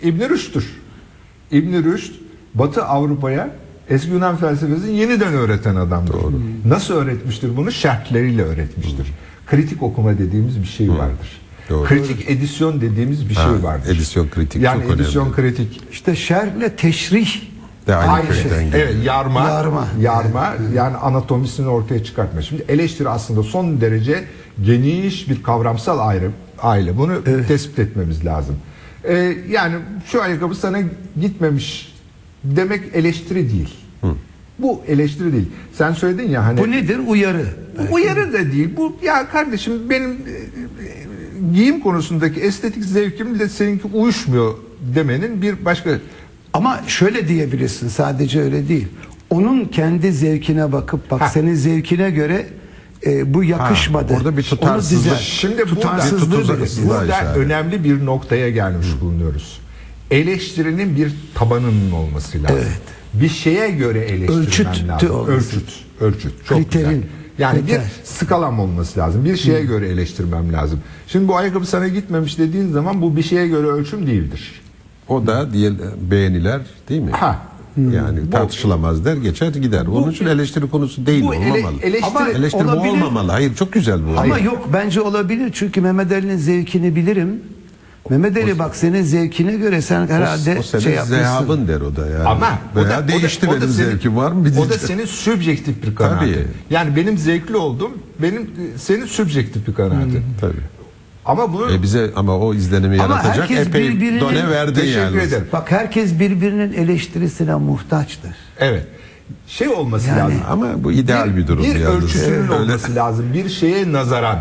İbn 0.03 0.29
Rüşd'tür. 0.29 0.81
İbn 1.51 1.85
Rüşd 1.85 2.24
Batı 2.55 2.85
Avrupa'ya 2.85 3.51
eski 3.91 4.11
Yunan 4.11 4.37
felsefesini 4.37 4.97
yeniden 4.97 5.33
öğreten 5.35 5.77
adamdır. 5.77 6.15
Nasıl 6.67 6.95
öğretmiştir 6.95 7.57
bunu? 7.57 7.73
Şerhleriyle 7.73 8.43
öğretmiştir. 8.43 9.07
Kritik 9.47 9.83
okuma 9.83 10.19
dediğimiz 10.19 10.63
bir 10.63 10.67
şey 10.69 10.91
vardır. 10.91 11.41
Doğru. 11.71 11.89
Kritik 11.89 12.31
edisyon 12.31 12.81
dediğimiz 12.81 13.29
bir 13.29 13.35
Ha, 13.35 13.43
şey 13.43 13.63
vardır. 13.63 13.97
edisyon 13.97 14.29
kritik 14.29 14.63
yani 14.63 14.83
çok 14.83 14.97
edisyon 14.97 15.23
önemli. 15.25 15.37
kritik. 15.37 15.81
İşte 15.93 16.17
şerhle 16.17 16.77
teşrih 16.77 17.29
De 17.87 17.95
aynı, 17.97 18.11
Aynı 18.13 18.35
şey. 18.35 18.43
geliyor. 18.45 18.73
Evet, 18.75 18.95
yarma, 19.05 19.49
Yarma. 19.49 19.89
yarma, 20.01 20.55
yani 20.75 20.97
anatomisini 20.97 21.69
ortaya 21.69 22.05
çıkartma. 22.05 22.43
Şimdi 22.43 22.65
eleştiri 22.69 23.09
aslında 23.09 23.43
son 23.43 23.81
derece 23.81 24.25
geniş 24.63 25.29
bir 25.29 25.43
kavramsal 25.43 25.99
ayrı, 26.09 26.31
aile. 26.63 26.97
Bunu 26.99 27.25
tespit 27.49 27.79
etmemiz 27.79 28.25
lazım. 28.25 28.57
Ee, 29.09 29.37
yani 29.51 29.75
şu 30.07 30.23
ayakkabı 30.23 30.55
sana 30.55 30.79
gitmemiş 31.21 31.94
demek 32.45 32.81
eleştiri 32.95 33.51
değil. 33.53 33.75
Bu 34.59 34.83
eleştiri 34.89 35.33
değil. 35.33 35.47
Sen 35.79 35.93
söyledin 35.93 36.31
ya 36.31 36.45
hani 36.45 36.59
bu 36.61 36.71
nedir? 36.71 36.99
Uyarı. 37.07 37.47
bu 37.91 37.95
uyarı 37.95 38.33
da 38.33 38.53
değil. 38.53 38.69
Bu 38.77 38.97
ya 39.03 39.29
kardeşim 39.29 39.91
benim 39.91 40.11
e, 40.11 40.13
e, 40.13 40.17
giyim 41.55 41.81
konusundaki 41.81 42.41
estetik 42.41 42.85
zevkimle 42.85 43.49
seninki 43.49 43.87
uyuşmuyor 43.93 44.55
demenin 44.95 45.43
bir 45.43 45.65
başka 45.65 45.91
Ama 46.53 46.81
şöyle 46.87 47.29
diyebilirsin 47.29 47.89
sadece 47.89 48.41
öyle 48.41 48.69
değil. 48.69 48.89
Onun 49.31 49.65
kendi 49.65 50.13
zevkine 50.13 50.73
bakıp 50.73 51.11
bak 51.11 51.21
Ha. 51.21 51.29
senin 51.29 51.55
zevkine 51.55 52.11
göre 52.11 52.47
e, 53.07 53.35
bu 53.35 53.45
yakışmadı. 53.45 54.13
Ha, 54.13 54.19
orada 54.19 54.37
bir 54.37 54.43
Onu 54.43 54.49
tutarsızlık. 54.61 55.05
dizer. 55.05 55.17
Şimdi 55.17 55.57
burada- 55.59 55.75
tutarsızlığı 55.75 56.37
Bir 56.39 56.43
tutuza- 56.45 56.59
verirsin. 56.59 56.83
Tutuza- 56.83 57.01
Burada 57.01 57.35
önemli 57.37 57.85
bir 57.85 58.07
noktaya 58.07 58.51
gelmiş 58.51 58.87
bulunuyoruz. 59.01 59.61
Eleştirinin 60.11 60.97
bir 60.97 61.13
tabanının 61.35 61.91
olması 61.93 62.43
lazım. 62.43 62.57
Evet. 62.59 62.81
Bir 63.15 63.29
şeye 63.29 63.71
göre 63.71 63.99
eleştirmen 64.01 64.43
Ölçütü 64.47 64.89
lazım. 64.89 65.11
olması. 65.11 65.33
Ölçüt. 65.33 65.69
Ölçüt. 66.01 66.33
Çok 66.49 66.59
Kriterin. 66.59 66.89
güzel. 66.91 67.03
Yani 67.39 67.61
Kriter. 67.61 67.81
bir 67.81 67.85
skalam 68.05 68.61
olması 68.61 69.01
lazım. 69.01 69.25
Bir 69.25 69.37
şeye 69.37 69.65
göre 69.65 69.89
eleştirmem 69.89 70.53
lazım. 70.53 70.81
Şimdi 71.09 71.29
bu 71.29 71.37
ayakkabı 71.37 71.67
sana 71.67 71.89
gitmemiş 71.89 72.39
dediğin 72.39 72.69
zaman 72.73 73.03
bu 73.03 73.17
bir 73.17 73.23
şeye 73.23 73.49
göre 73.49 73.67
ölçüm 73.67 74.07
değildir. 74.07 74.61
O 75.09 75.27
da 75.27 75.53
diye 75.53 75.73
beğeniler 76.11 76.61
değil 76.89 77.01
mi? 77.01 77.11
Ha. 77.11 77.39
Yani 77.93 78.31
tartışılamaz 78.31 79.05
der 79.05 79.17
geçer 79.17 79.49
gider. 79.49 79.87
Onun 79.87 80.11
için 80.11 80.27
eleştiri 80.27 80.71
konusu 80.71 81.07
değil 81.07 81.25
bu 81.25 81.35
ele- 81.35 81.53
olmamalı. 81.53 81.81
eleştiri- 81.83 82.05
Ama 82.07 82.29
eleştiri 82.29 82.65
bu 82.65 82.71
olabilir. 82.71 82.93
olmamalı. 82.93 83.33
Hayır 83.33 83.55
çok 83.55 83.73
güzel 83.73 84.01
bu. 84.07 84.21
Ama 84.21 84.39
yok 84.39 84.69
bence 84.73 85.01
olabilir 85.01 85.51
çünkü 85.55 85.81
Mehmet 85.81 86.13
Ali'nin 86.13 86.37
zevkini 86.37 86.97
bilirim. 86.97 87.43
Mehmet 88.11 88.37
Ali 88.37 88.59
bak 88.59 88.77
senin 88.77 89.03
zevkine 89.03 89.53
göre 89.53 89.83
sen 89.83 90.07
herhalde 90.09 90.55
o, 90.57 90.59
o 90.59 90.63
senin 90.63 90.83
şey 90.83 90.93
yapmışsın. 90.93 91.17
zehabın 91.23 91.69
der 91.69 91.81
o 91.81 91.97
da 91.97 92.07
yani. 92.07 92.25
Ama 92.29 92.59
o 92.75 92.79
Veya 92.79 92.89
da- 92.91 92.99
o 92.99 93.03
da- 93.03 93.09
değişti 93.09 93.47
o 93.49 93.53
da 93.53 93.57
benim 93.57 93.69
senin- 93.69 93.91
zevkim 93.91 94.17
var 94.17 94.33
mı 94.33 94.41
O 94.41 94.45
da 94.45 94.55
diyeceğim. 94.55 94.81
senin 94.87 95.05
sübjektif 95.05 95.83
bir 95.83 95.95
kanaatin. 95.95 96.33
Tabii. 96.33 96.47
Yani 96.71 96.97
benim 96.97 97.19
zevkli 97.19 97.57
olduğum 97.57 97.93
benim 98.23 98.51
senin 98.79 99.07
sübjektif 99.07 99.67
bir 99.69 99.75
kanaatin. 99.75 100.25
Tabii. 100.41 100.53
Ama 101.25 101.53
bunu 101.53 101.73
E 101.73 101.83
bize 101.83 102.11
ama 102.17 102.39
o 102.39 102.55
izlenimi 102.55 103.03
Ama 103.03 103.15
yaratacak 103.15 103.37
herkes 103.51 103.67
epey 103.69 103.89
birbirine- 103.89 104.21
done 104.21 104.51
verdi 104.51 104.75
Teşekkür 104.75 104.99
yani. 105.01 105.17
ederim. 105.23 105.47
Bak 105.53 105.71
herkes 105.71 106.19
birbirinin 106.21 106.73
eleştirisine 106.73 107.55
muhtaçtır. 107.55 108.31
Evet. 108.59 108.87
Şey 109.49 109.69
olması 109.69 110.09
Yani- 110.09 110.19
lazım. 110.19 110.41
Ama 110.51 110.85
bu 110.85 110.93
ideal 110.93 111.37
bir, 111.37 111.47
durum 111.47 111.65
Bir 111.65 111.75
yalnız. 111.77 112.05
ölçüsünün 112.05 112.43
Öyle- 112.43 112.53
olması 112.53 112.95
lazım. 112.95 113.27
Bir 113.35 113.49
şeye 113.49 113.93
nazaran 113.93 114.39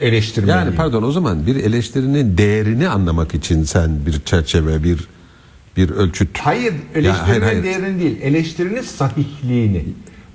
eleştirmeli. 0.00 0.50
Yani 0.50 0.74
pardon 0.76 1.02
o 1.02 1.12
zaman 1.12 1.46
bir 1.46 1.56
eleştirinin 1.56 2.38
değerini 2.38 2.88
anlamak 2.88 3.34
için 3.34 3.62
sen 3.64 4.06
bir 4.06 4.20
çerçeve 4.24 4.84
bir 4.84 4.98
bir 5.76 5.90
ölçüt. 5.90 6.38
Hayır, 6.38 6.72
Ya, 6.72 6.78
eleştirinin 6.94 7.26
hayır, 7.26 7.42
hayır. 7.42 7.62
değerini 7.62 8.00
değil, 8.00 8.16
eleştirinin 8.22 8.82
sahihliğini. 8.82 9.84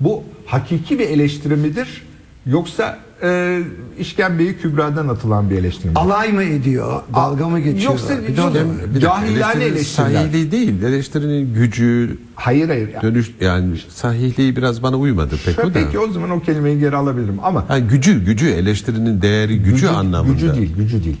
Bu 0.00 0.24
hakiki 0.46 0.98
bir 0.98 1.08
eleştiri 1.08 1.56
midir? 1.56 2.02
Yoksa 2.46 2.98
e, 3.22 3.60
işkembeyi 3.98 4.56
kübradan 4.58 5.08
atılan 5.08 5.50
bir 5.50 5.56
eleştiri 5.56 5.88
mi? 5.88 5.92
Alay 5.96 6.32
mı 6.32 6.42
ediyor? 6.42 7.02
Dalga 7.14 7.48
mı 7.48 7.60
geçiyor? 7.60 7.92
Yoksa 7.92 8.18
Bir 8.28 8.36
de. 8.36 8.64
Bir 8.94 9.02
eleştirinin 9.02 9.72
eleştiriler. 9.74 10.12
Sahihliği 10.14 10.52
değil. 10.52 10.82
Eleştirinin 10.82 11.54
gücü, 11.54 12.18
Hayır 12.34 12.68
hayır. 12.68 12.90
dönüş 13.02 13.30
yani 13.40 13.76
sahihliği 13.88 14.56
biraz 14.56 14.82
bana 14.82 14.96
uymadı 14.96 15.34
pek 15.44 15.58
o 15.58 15.62
da. 15.62 15.72
Peki 15.72 15.98
o 15.98 16.08
zaman 16.12 16.30
o 16.30 16.40
kelimeyi 16.40 16.78
geri 16.78 16.96
alabilirim 16.96 17.38
ama 17.42 17.68
Ha, 17.68 17.78
gücü, 17.78 18.24
gücü, 18.24 18.48
eleştirinin 18.48 19.22
değeri, 19.22 19.58
gücü, 19.58 19.86
anlamında. 19.86 20.32
Gücü 20.32 20.54
değil, 20.54 20.76
gücü 20.76 21.04
değil. 21.04 21.16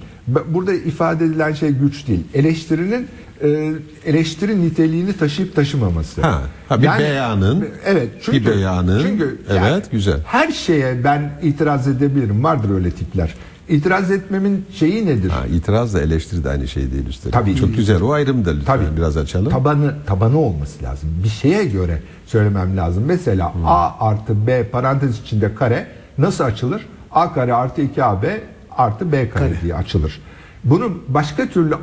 Burada 0.48 0.74
ifade 0.74 1.24
edilen 1.24 1.52
şey 1.52 1.70
güç 1.70 2.08
değil. 2.08 2.24
Eleştirinin 2.34 3.06
e, 3.42 3.72
eleştiri 4.06 4.62
niteliğini 4.62 5.12
taşıyıp 5.12 5.56
taşımaması. 5.56 6.22
Ha, 6.22 6.42
ha, 6.68 6.82
bir 6.82 6.88
beyanın, 6.98 7.68
evet, 7.84 8.08
çünkü, 8.22 8.40
bir 8.40 8.46
beyanın, 8.46 9.02
çünkü 9.02 9.40
evet, 9.50 9.90
güzel. 9.90 10.20
Her 10.26 10.50
şeye 10.52 11.04
ben 11.04 11.30
itiraz 11.42 11.88
edebilirim. 11.88 12.44
Vardır 12.44 12.74
öyle 12.74 12.90
tipler. 12.90 13.34
İtiraz 13.68 14.10
etmemin 14.10 14.66
şeyi 14.74 15.06
nedir? 15.06 15.30
Ha, 15.30 15.46
itiraz 15.46 15.94
da 15.94 16.00
eleştiri 16.00 16.44
de 16.44 16.48
aynı 16.48 16.68
şey 16.68 16.92
değil 16.92 17.06
üstelik. 17.06 17.32
Tabii. 17.32 17.56
Çok 17.56 17.76
güzel. 17.76 18.02
O 18.02 18.12
ayrımı 18.12 18.44
da 18.44 18.50
lütfen 18.50 18.78
Tabii. 18.78 18.96
biraz 18.96 19.16
açalım. 19.16 19.50
Tabanı 19.50 19.94
tabanı 20.06 20.38
olması 20.38 20.84
lazım. 20.84 21.10
Bir 21.24 21.28
şeye 21.28 21.64
göre 21.64 22.02
söylemem 22.26 22.76
lazım. 22.76 23.04
Mesela 23.06 23.54
Hmm. 23.54 23.66
A 23.66 23.94
artı 24.00 24.46
B 24.46 24.64
parantez 24.64 25.20
içinde 25.20 25.54
kare 25.54 25.86
nasıl 26.18 26.44
açılır? 26.44 26.86
A 27.10 27.34
kare 27.34 27.54
artı 27.54 27.82
2AB 27.82 28.40
artı 28.70 29.12
B 29.12 29.30
kare, 29.30 29.52
diye 29.62 29.74
açılır. 29.74 30.20
Bunu 30.64 30.98
başka 31.08 31.48
türlü 31.48 31.74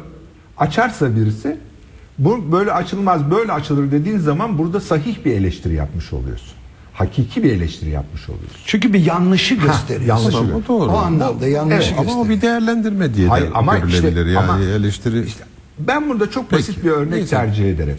açarsa 0.60 1.16
birisi 1.16 1.58
bu 2.20 2.52
böyle 2.52 2.72
açılmaz 2.72 3.32
böyle 3.32 3.52
açılır 3.52 3.92
dediğin 3.92 4.18
zaman 4.18 4.58
burada 4.58 4.82
sahih 4.82 5.26
bir 5.26 5.32
eleştiri 5.32 5.74
yapmış 5.74 6.14
oluyorsun. 6.14 6.54
Hakiki 6.94 7.44
bir 7.44 7.52
eleştiri 7.52 7.90
yapmış 7.90 8.30
oluyorsun. 8.30 8.60
Çünkü 8.66 8.94
bir 8.94 9.06
yanlışı 9.06 9.56
gösteriyor. 9.56 10.06
yanlışı 10.10 10.38
Tamam, 10.38 10.52
o 10.54 10.68
doğru. 10.68 10.92
O 10.92 10.98
anlamda 10.98 11.48
yanlışı 11.48 11.76
Evet, 11.76 11.88
gösteriyor. 11.90 12.14
Ama 12.14 12.22
o 12.22 12.30
bir 12.30 12.42
değerlendirme 12.42 13.14
diye 13.14 13.28
Hayır, 13.28 13.46
de 13.48 13.54
ama 13.54 13.78
görülebilir. 13.78 14.26
işte- 14.26 14.32
yani 14.32 14.38
ama- 14.52 14.60
eleştiri 14.64 15.26
İşte 15.26 15.44
ben 15.80 16.10
burada 16.10 16.32
çok 16.32 16.50
Peki, 16.50 16.62
basit 16.62 16.84
bir 16.84 16.90
örnek 16.90 17.12
neyse. 17.14 17.28
tercih 17.30 17.70
ederim. 17.70 17.98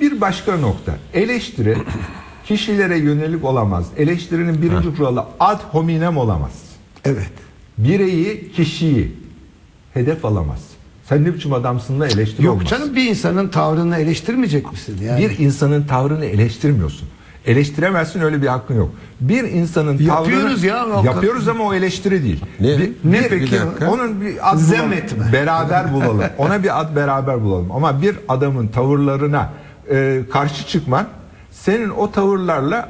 Bir 0.00 0.20
başka 0.20 0.56
nokta. 0.56 0.92
Eleştiri 1.14 1.76
kişilere 2.46 2.98
yönelik 2.98 3.44
olamaz. 3.44 3.86
Eleştirinin 3.96 4.62
birinci 4.62 4.96
kuralı 4.96 5.24
ad 5.40 5.60
hominem 5.72 6.16
olamaz. 6.16 6.52
Evet. 7.04 7.30
Bireyi, 7.78 8.52
kişiyi 8.52 9.12
hedef 9.94 10.24
alamaz. 10.24 10.60
Sen 11.10 11.24
ne 11.24 11.34
biçim 11.34 11.52
adamsınla 11.52 12.06
eleştiri 12.08 12.46
Yok 12.46 12.54
olmaz. 12.56 12.68
canım 12.68 12.96
bir 12.96 13.04
insanın 13.10 13.48
tavrını 13.48 13.96
eleştirmeyecek 13.96 14.72
misin? 14.72 14.96
Yani 15.04 15.20
Bir 15.20 15.38
insanın 15.38 15.82
tavrını 15.82 16.24
eleştirmiyorsun. 16.24 17.08
Eleştiremezsin 17.46 18.20
öyle 18.20 18.42
bir 18.42 18.46
hakkın 18.46 18.74
yok. 18.74 18.90
Bir 19.20 19.44
insanın 19.44 19.98
Yapıyoruz 19.98 20.62
tavrını 20.62 20.66
ya, 20.66 20.86
o- 20.86 21.04
yapıyoruz 21.04 21.48
ama 21.48 21.64
o 21.64 21.74
eleştiri 21.74 22.22
değil. 22.24 22.44
Ne? 22.60 22.78
Bir- 22.78 22.92
Ne 23.04 23.20
bir- 23.20 23.28
peki? 23.28 23.52
bir 23.52 23.60
dakika. 23.60 23.90
Onun 23.92 24.20
bir 24.20 24.52
ad 24.52 24.58
Zem 24.58 24.78
bulalım. 24.78 24.92
etme. 24.92 25.32
Beraber 25.32 25.92
bulalım. 25.92 26.22
Ona 26.38 26.62
bir 26.62 26.80
ad 26.80 26.96
beraber 26.96 27.42
bulalım. 27.42 27.72
Ama 27.72 28.02
bir 28.02 28.16
adamın 28.28 28.68
tavırlarına 28.68 29.50
e, 29.90 30.20
karşı 30.32 30.66
çıkman 30.66 31.06
senin 31.50 31.90
o 31.90 32.10
tavırlarla 32.10 32.88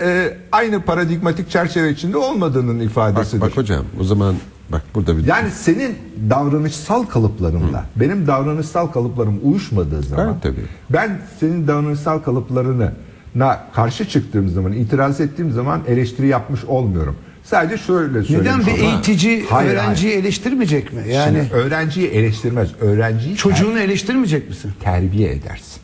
e, 0.00 0.34
aynı 0.52 0.82
paradigmatik 0.82 1.50
çerçeve 1.50 1.90
içinde 1.90 2.16
olmadığının 2.16 2.78
bak, 2.78 2.86
ifadesidir. 2.86 3.40
bak 3.40 3.56
hocam 3.56 3.84
o 4.00 4.04
zaman 4.04 4.34
bak 4.72 4.82
burada 4.94 5.18
bir 5.18 5.26
Yani 5.26 5.50
senin 5.50 5.98
davranışsal 6.30 7.02
kalıplarınla 7.06 7.84
benim 7.96 8.26
davranışsal 8.26 8.86
kalıplarım 8.86 9.40
uyuşmadığı 9.42 10.02
zaman 10.02 10.26
Gayet 10.26 10.42
tabii. 10.42 10.64
ben 10.90 11.18
senin 11.40 11.66
davranışsal 11.66 12.18
kalıplarına 12.18 12.92
na 13.34 13.60
karşı 13.74 14.08
çıktığım 14.08 14.48
zaman 14.48 14.72
itiraz 14.72 15.20
ettiğim 15.20 15.50
zaman 15.52 15.80
eleştiri 15.88 16.26
yapmış 16.26 16.64
olmuyorum. 16.64 17.16
Sadece 17.44 17.78
şöyle 17.78 18.22
söyleyeyim. 18.22 18.40
neden 18.40 18.60
bir 18.60 18.82
Ama- 18.82 18.92
eğitici 18.92 19.44
Hayır, 19.50 19.70
öğrenciyi 19.70 20.12
eleştirmeyecek 20.12 20.92
mi? 20.92 21.02
Yani 21.12 21.38
Şimdi 21.38 21.54
öğrenciyi 21.54 22.06
eleştirmez. 22.08 22.68
Öğrenciyi 22.80 23.36
çocuğunu 23.36 23.78
eleştirmeyecek 23.80 24.48
misin? 24.48 24.72
terbiye 24.80 25.30
edersin. 25.32 25.79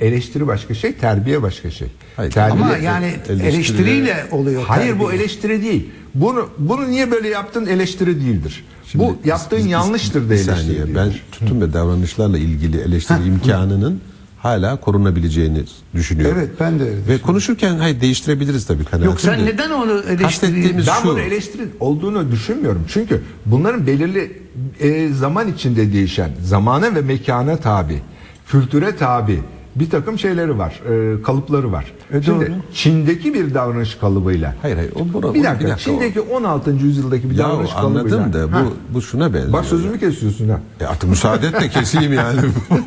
Eleştiri 0.00 0.46
başka 0.46 0.74
şey, 0.74 0.92
terbiye 0.92 1.42
başka 1.42 1.70
şey. 1.70 1.88
Hayır, 2.16 2.32
Terbiye- 2.32 2.50
Ama 2.52 2.76
yani 2.76 3.06
eleştiriyle- 3.28 3.42
eleştiriyle 3.46 4.26
oluyor. 4.30 4.62
Hayır 4.66 4.98
bu 4.98 5.02
terbiye. 5.04 5.20
eleştiri 5.22 5.62
değil. 5.62 5.88
Bunu 6.14 6.48
bunu 6.58 6.90
niye 6.90 7.10
böyle 7.10 7.28
yaptın 7.28 7.66
eleştiri 7.66 8.20
değildir. 8.20 8.64
Şimdi 8.86 9.04
bu 9.04 9.16
biz- 9.22 9.28
yaptığın 9.30 9.58
biz- 9.58 9.64
biz- 9.64 9.72
yanlıştır 9.72 10.28
da 10.30 10.34
eleştiri 10.34 10.56
saniye, 10.56 10.78
değildir. 10.78 10.94
Ben 10.94 11.12
tutum 11.32 11.60
ve 11.60 11.72
davranışlarla 11.72 12.38
ilgili 12.38 12.80
eleştiri 12.80 13.24
imkanının 13.26 14.00
hala 14.38 14.76
korunabileceğini 14.80 15.62
düşünüyorum. 15.94 16.36
Evet, 16.38 16.50
ben 16.60 16.80
de 16.80 16.84
öyle 16.84 16.96
Ve 17.08 17.18
konuşurken 17.18 17.78
hayır 17.78 18.00
değiştirebiliriz 18.00 18.66
tabii 18.66 18.84
kanaatimde. 18.84 19.04
Yok 19.10 19.20
sen 19.20 19.46
neden 19.46 19.70
onu 19.70 19.90
eleştiriyi... 19.92 20.18
Kastettiğimiz 20.22 20.86
Ben 20.86 21.02
şu. 21.02 21.08
bunu 21.08 21.20
eleştiri 21.20 21.62
olduğunu 21.80 22.30
düşünmüyorum. 22.32 22.84
Çünkü 22.88 23.20
bunların 23.46 23.86
belirli 23.86 24.40
e, 24.80 25.08
zaman 25.08 25.48
içinde 25.52 25.92
değişen, 25.92 26.30
zamana 26.42 26.94
ve 26.94 27.00
mekana 27.00 27.56
tabi, 27.56 28.02
kültüre 28.48 28.96
tabi 28.96 29.40
bir 29.76 29.90
takım 29.90 30.18
şeyleri 30.18 30.58
var, 30.58 30.80
e, 30.90 31.22
kalıpları 31.22 31.72
var. 31.72 31.92
E, 32.12 32.22
Şimdi 32.22 32.46
doğru. 32.46 32.54
Çin'deki 32.74 33.34
bir 33.34 33.54
davranış 33.54 33.94
kalıbıyla 33.94 34.54
Hayır 34.62 34.76
hayır. 34.76 34.92
O, 34.94 35.12
buna, 35.12 35.34
bir 35.34 35.40
o- 35.40 35.44
dakika, 35.44 35.76
Çin'deki 35.76 36.20
16. 36.20 36.70
yüzyıldaki 36.70 37.30
bir 37.30 37.34
Ya 37.38 37.48
davranış 37.48 37.72
kalıbıyla. 37.72 38.18
anladım 38.18 38.52
da 38.52 38.56
Ha. 38.58 38.64
bu 38.90 38.94
bu 38.94 39.02
şuna 39.02 39.34
benziyor. 39.34 39.52
Bak 39.52 39.64
sözümü 39.64 40.00
kesiyorsun 40.00 40.48
ha. 40.48 40.60
E 40.80 40.86
artık 40.86 41.10
müsaade 41.10 41.46
et 41.46 41.60
de 41.60 41.68
keseyim 41.68 42.12
yani. 42.12 42.40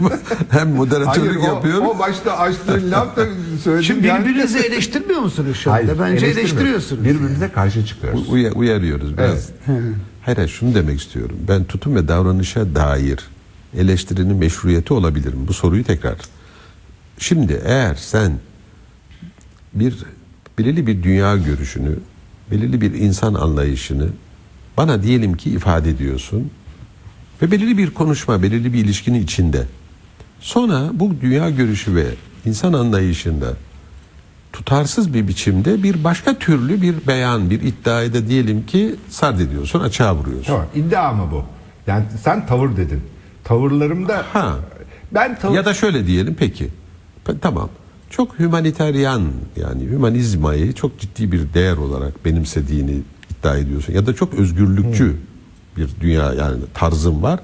Hem 0.50 0.70
moderatörlük 0.70 1.32
Hayır, 1.42 1.52
o, 1.52 1.56
yapıyorum. 1.56 1.86
o 1.88 2.00
başta 2.00 2.38
açtığın 2.38 2.92
laf 2.92 3.16
da 3.18 3.26
söyledim. 3.64 3.84
Şimdi 3.84 4.08
yani- 4.08 4.26
birbirinizi 4.26 4.60
eleştirmiyor 4.60 5.20
musunuz 5.22 5.58
şu 5.58 5.72
Hayır, 5.72 5.90
anda? 5.90 6.00
Bence 6.04 6.12
eleştirmiyoruz. 6.26 6.38
eleştiriyorsunuz. 6.40 7.04
Birbirimize 7.06 7.50
karşı 7.52 7.86
çıkıyoruz. 7.86 8.30
U- 8.30 8.32
uya- 8.32 8.52
uyarıyoruz 8.52 9.18
biraz. 9.18 9.50
Hayır 10.22 10.38
hayır 10.38 10.50
şunu 10.50 10.76
demek 10.76 11.00
istiyorum. 11.02 11.36
Ben 11.48 11.64
tutum 11.64 11.96
ve 11.96 12.08
davranışa 12.08 12.76
dair 12.76 13.20
eleştirinin 13.78 14.36
meşruiyeti 14.36 14.94
olabilir 14.94 15.34
mi? 15.34 15.48
Bu 15.48 15.54
soruyu 15.54 15.84
tekrar. 15.84 16.16
Şimdi 17.18 17.62
eğer 17.66 17.96
sen 17.96 18.32
bir 19.74 19.96
belirli 20.60 20.88
bir 20.88 21.04
dünya 21.04 21.38
görüşünü, 21.38 22.00
belirli 22.52 22.82
bir 22.82 22.94
insan 22.94 23.34
anlayışını 23.34 24.08
bana 24.78 25.04
diyelim 25.04 25.38
ki 25.38 25.50
ifade 25.50 25.90
ediyorsun 25.90 26.52
ve 27.42 27.52
belirli 27.52 27.78
bir 27.78 27.90
konuşma, 27.94 28.44
belirli 28.44 28.74
bir 28.74 28.80
ilişkinin 28.86 29.24
içinde. 29.24 29.66
Sonra 30.40 30.90
bu 30.94 31.14
dünya 31.22 31.50
görüşü 31.50 31.96
ve 31.96 32.06
insan 32.46 32.74
anlayışında 32.74 33.54
tutarsız 34.54 35.14
bir 35.14 35.28
biçimde 35.28 35.84
bir 35.84 36.04
başka 36.04 36.40
türlü 36.40 36.82
bir 36.82 36.96
beyan, 37.08 37.50
bir 37.50 37.62
iddiayı 37.62 38.14
da 38.14 38.28
diyelim 38.28 38.66
ki 38.66 38.96
sard 39.10 39.40
ediyorsun, 39.40 39.80
açığa 39.80 40.16
vuruyorsun. 40.16 40.48
Tamam, 40.54 40.66
iddia 40.76 41.14
mı 41.14 41.28
bu? 41.32 41.44
Yani 41.88 42.06
sen 42.24 42.48
tavır 42.48 42.78
dedin. 42.78 43.02
Tavırlarımda 43.44 44.26
Ha. 44.34 44.56
Ben 45.12 45.36
tav- 45.36 45.56
Ya 45.56 45.66
da 45.66 45.74
şöyle 45.74 46.08
diyelim 46.08 46.36
peki. 46.40 46.70
Tamam. 47.42 47.70
Çok 48.10 48.40
hümaniteryan 48.40 49.22
yani 49.56 49.84
hümanizmayı 49.84 50.74
çok 50.74 51.00
ciddi 51.00 51.32
bir 51.32 51.54
değer 51.54 51.78
olarak 51.78 52.26
benimsediğini 52.26 53.02
iddia 53.32 53.58
ediyorsun. 53.58 53.94
Ya 53.94 54.06
da 54.06 54.16
çok 54.16 54.34
özgürlükçü 54.34 55.16
bir 55.78 55.90
dünya 56.02 56.34
yani 56.34 56.58
tarzın 56.74 57.24
var. 57.24 57.40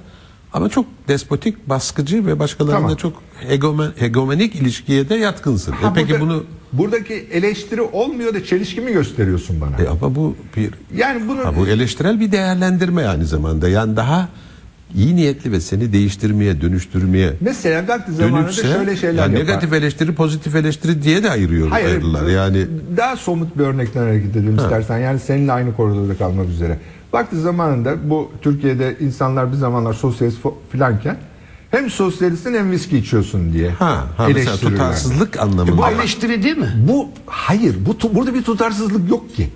Ama 0.54 0.70
çok 0.70 0.86
despotik, 1.08 1.70
baskıcı 1.70 2.26
ve 2.26 2.40
başkalarıyla 2.40 2.82
Tamam. 2.82 2.96
çok 2.96 3.14
hegemen, 3.48 3.92
hegemonik 4.00 4.56
ilişkiye 4.56 5.10
de 5.10 5.16
yatkınsın. 5.16 5.72
Ha, 5.72 5.88
e 5.88 5.92
peki 5.96 6.10
burada- 6.10 6.22
bunu 6.22 6.44
buradaki 6.74 7.14
eleştiri 7.14 7.82
olmuyor 7.82 8.34
da 8.34 8.44
çelişki 8.44 8.82
mi 8.82 8.92
gösteriyorsun 8.94 9.62
bana? 9.62 9.78
e 9.84 9.88
ama 9.88 10.16
bu 10.16 10.36
bir 10.58 10.70
yani 10.96 11.28
bunu 11.28 11.46
ha, 11.46 11.56
bu 11.56 11.68
eleştirel 11.68 12.20
bir 12.20 12.32
değerlendirme 12.32 13.06
aynı 13.06 13.26
zamanda. 13.26 13.70
Yani 13.70 13.96
daha 13.96 14.30
iyi 14.96 15.16
niyetli 15.16 15.52
ve 15.52 15.62
seni 15.62 15.94
değiştirmeye, 15.94 16.62
dönüştürmeye 16.62 17.34
mesela 17.42 17.88
vakti 17.88 18.12
zamanında 18.12 18.44
dönüşse 18.44 18.62
şöyle 18.62 18.96
şeyler 18.96 19.22
yani 19.24 19.34
yapar. 19.40 19.48
negatif 19.48 19.74
eleştiri, 19.74 20.16
pozitif 20.16 20.56
eleştiri 20.56 21.04
diye 21.04 21.24
de 21.24 21.30
ayırıyoruz 21.30 21.72
Hayır, 21.74 21.88
ayrılar. 21.88 22.28
Yani 22.28 22.68
daha 22.98 23.16
somut 23.16 23.58
bir 23.58 23.64
örnekten 23.64 24.02
hareket 24.02 24.36
edelim 24.36 24.58
istersen. 24.58 24.98
Yani 24.98 25.20
seninle 25.20 25.52
aynı 25.52 25.76
koridorda 25.76 26.18
kalmak 26.18 26.50
üzere. 26.50 26.78
Vakti 27.14 27.40
zamanında 27.40 28.10
bu 28.10 28.32
Türkiye'de 28.42 28.96
insanlar 29.00 29.52
bir 29.52 29.58
zamanlar 29.58 29.94
sosyalist 29.94 30.38
filanken 30.72 31.18
hem 31.72 31.90
sosyalistin 31.90 32.54
hem 32.54 32.72
viski 32.72 32.98
içiyorsun 32.98 33.54
diye 33.54 33.70
Ha, 33.70 33.86
ha 34.18 34.28
mesela 34.28 34.30
eleştiriyorlar. 34.30 34.78
tutarsızlık 34.88 35.40
anlamında. 35.40 35.78
Bu 35.78 35.88
eleştiri 35.88 36.44
değil 36.44 36.58
mi? 36.58 36.74
Bu 36.88 37.08
hayır 37.26 37.76
bu 37.86 38.16
burada 38.16 38.34
bir 38.34 38.44
tutarsızlık 38.44 39.10
yok 39.10 39.36
ki. 39.36 39.50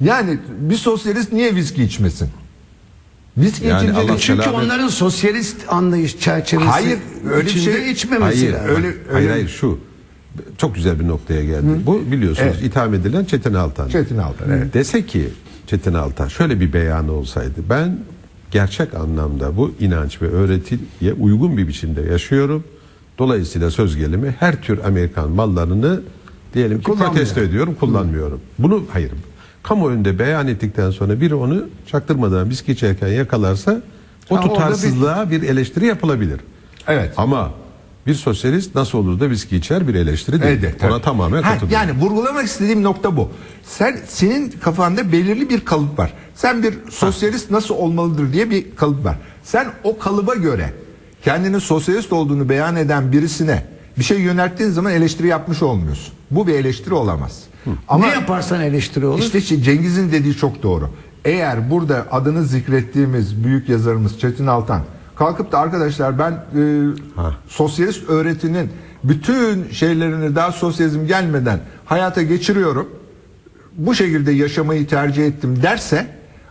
Yani 0.00 0.38
bir 0.60 0.76
sosyalist 0.76 1.32
niye 1.32 1.54
viski 1.54 1.82
içmesin? 1.84 2.28
Viski 3.38 3.66
Yani 3.66 3.90
içince 3.90 4.16
Çünkü 4.18 4.42
Selamet- 4.42 4.64
onların 4.64 4.88
sosyalist 4.88 5.56
anlayış 5.68 6.18
çerçevesi 6.20 6.68
Hayır, 6.68 6.98
öyle 7.34 7.50
içinde 7.50 7.64
şey- 7.82 7.90
içmemesi 7.92 8.24
hayır, 8.40 8.52
lazım. 8.52 8.68
öyle- 8.68 8.86
hayır, 8.86 8.96
öyle- 9.24 9.30
hayır 9.30 9.48
şu 9.48 9.78
çok 10.58 10.74
güzel 10.74 11.00
bir 11.00 11.08
noktaya 11.08 11.44
geldi. 11.44 11.66
Bu 11.86 12.00
biliyorsunuz 12.12 12.52
Evet. 12.54 12.64
itham 12.64 12.94
edilen 12.94 13.24
Çetin 13.24 13.54
Altan. 13.54 13.88
Çetin 13.88 14.18
Altan, 14.18 14.50
evet. 14.50 14.74
Dese 14.74 15.06
ki 15.06 15.28
Çetin 15.66 15.94
Altan 15.94 16.28
şöyle 16.28 16.60
bir 16.60 16.72
beyanı 16.72 17.12
olsaydı 17.12 17.54
ben 17.70 17.98
gerçek 18.50 18.94
anlamda 18.94 19.56
bu 19.56 19.74
inanç 19.80 20.22
ve 20.22 20.26
öğretiye 20.28 21.12
uygun 21.20 21.56
bir 21.56 21.68
biçimde 21.68 22.00
yaşıyorum. 22.00 22.64
Dolayısıyla 23.18 23.70
söz 23.70 23.96
gelimi 23.96 24.36
her 24.40 24.62
tür 24.62 24.78
Amerikan 24.84 25.30
mallarını 25.30 26.00
diyelim 26.54 26.78
ki 26.82 26.92
protesto 26.92 27.40
ediyorum, 27.40 27.74
kullanmıyorum. 27.80 28.40
Bunu 28.58 28.84
hayır. 28.92 29.10
Kamuoyunda 29.62 30.18
beyan 30.18 30.48
ettikten 30.48 30.90
sonra 30.90 31.20
biri 31.20 31.34
onu 31.34 31.64
çaktırmadan 31.86 32.50
viski 32.50 32.72
içerken 32.72 33.08
yakalarsa 33.08 33.82
o 34.30 34.36
Ha, 34.36 34.40
orada 34.40 34.44
bir- 34.50 34.54
tutarsızlığa 34.54 35.30
bir 35.30 35.42
eleştiri 35.42 35.86
yapılabilir. 35.86 36.40
Evet. 36.88 37.12
Ama 37.16 37.50
bir 38.06 38.14
sosyalist 38.14 38.74
nasıl 38.74 38.98
olur 38.98 39.20
da 39.20 39.30
viski 39.30 39.56
içer 39.56 39.88
bir 39.88 39.94
eleştiri 39.94 40.42
değil. 40.42 40.58
Evet, 40.62 40.82
Ona 40.84 40.90
tabii. 40.90 41.02
tamamen 41.02 41.42
Ha, 41.42 41.54
katılıyorum. 41.54 41.88
Yani 41.88 42.00
vurgulamak 42.00 42.44
istediğim 42.44 42.82
nokta 42.82 43.16
bu. 43.16 43.30
Sen 43.64 43.98
senin 44.08 44.50
kafanda 44.50 45.12
belirli 45.12 45.50
bir 45.50 45.60
kalıp 45.64 45.98
var. 45.98 46.12
Sen 46.34 46.62
bir 46.62 46.74
sosyalist 46.90 47.50
nasıl 47.50 47.74
olmalıdır 47.74 48.32
diye 48.32 48.50
bir 48.50 48.76
kalıp 48.76 49.04
var. 49.04 49.16
Sen 49.44 49.66
o 49.84 49.98
kalıba 49.98 50.34
göre 50.34 50.72
kendini 51.24 51.60
sosyalist 51.60 52.12
olduğunu 52.12 52.48
beyan 52.48 52.76
eden 52.76 53.12
birisine 53.12 53.64
bir 53.98 54.04
şey 54.04 54.18
yönelttiğin 54.20 54.70
zaman 54.70 54.92
eleştiri 54.92 55.26
yapmış 55.26 55.62
olmuyorsun. 55.62 56.14
Bu 56.30 56.46
bir 56.46 56.54
eleştiri 56.54 56.94
olamaz. 56.94 57.40
Ama 57.88 58.06
ne 58.06 58.12
yaparsan 58.12 58.60
eleştiri 58.60 59.06
olur. 59.06 59.18
işte 59.18 59.62
Cengiz'in 59.62 60.12
dediği 60.12 60.34
çok 60.36 60.62
doğru. 60.62 60.90
Eğer 61.24 61.70
burada 61.70 62.06
adını 62.10 62.44
zikrettiğimiz 62.44 63.44
büyük 63.44 63.68
yazarımız 63.68 64.20
Çetin 64.20 64.46
Altan 64.46 64.80
kalkıp 65.16 65.52
da 65.52 65.58
arkadaşlar 65.58 66.18
ben 66.18 66.30
e, 66.32 66.40
Ha. 67.16 67.34
sosyalist 67.48 68.08
öğretinin 68.08 68.70
bütün 69.04 69.70
şeylerini 69.70 70.34
daha 70.36 70.52
sosyalizm 70.52 71.06
gelmeden 71.06 71.60
hayata 71.84 72.22
geçiriyorum. 72.22 72.88
Bu 73.76 73.94
şekilde 73.94 74.32
yaşamayı 74.32 74.86
tercih 74.86 75.26
ettim 75.26 75.62
derse 75.62 76.06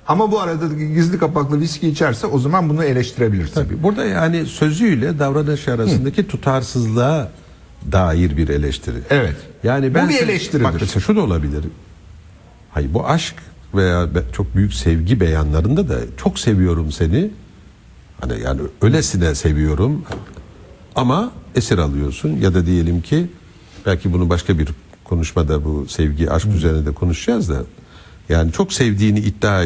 ama 0.07 0.31
bu 0.31 0.39
arada 0.39 0.67
gizli 0.73 1.17
kapaklı 1.17 1.59
viski 1.59 1.87
içerse 1.87 2.27
o 2.27 2.39
zaman 2.39 2.69
bunu 2.69 2.83
eleştirebilirsin. 2.83 3.53
Tabii. 3.53 3.83
Burada 3.83 4.05
yani 4.05 4.45
sözüyle 4.45 5.19
davranış 5.19 5.67
arasındaki 5.67 6.27
tutarsızlığa 6.27 7.31
dair 7.91 8.37
bir 8.37 8.49
eleştiri. 8.49 8.97
Evet. 9.09 9.35
Yani 9.63 9.89
Bu 9.91 9.95
ben 9.95 10.09
bir 10.09 10.13
sen- 10.13 10.23
eleştiridir. 10.25 10.63
Bak 10.63 10.73
mesela 10.81 10.99
şu 11.01 11.15
da 11.15 11.21
olabilir. 11.21 11.65
Hayır 12.71 12.93
bu 12.93 13.07
aşk 13.07 13.35
veya 13.75 14.07
çok 14.33 14.55
büyük 14.55 14.73
sevgi 14.73 15.19
beyanlarında 15.19 15.89
da 15.89 15.99
çok 16.17 16.39
seviyorum 16.39 16.91
seni. 16.91 17.31
Hani 18.21 18.41
yani 18.41 18.61
öylesine 18.81 19.35
seviyorum. 19.35 20.03
Ama 20.95 21.31
esir 21.55 21.77
alıyorsun 21.77 22.29
ya 22.29 22.53
da 22.53 22.65
diyelim 22.65 23.01
ki 23.01 23.27
belki 23.85 24.13
bunu 24.13 24.29
başka 24.29 24.59
bir 24.59 24.67
konuşmada 25.03 25.65
bu 25.65 25.85
sevgi 25.89 26.31
aşk 26.31 26.47
üzerine 26.47 26.85
de 26.85 26.91
konuşacağız 26.91 27.49
da 27.49 27.63
yani 28.31 28.51
çok 28.51 28.73
sevdiğini 28.73 29.19
iddia 29.19 29.63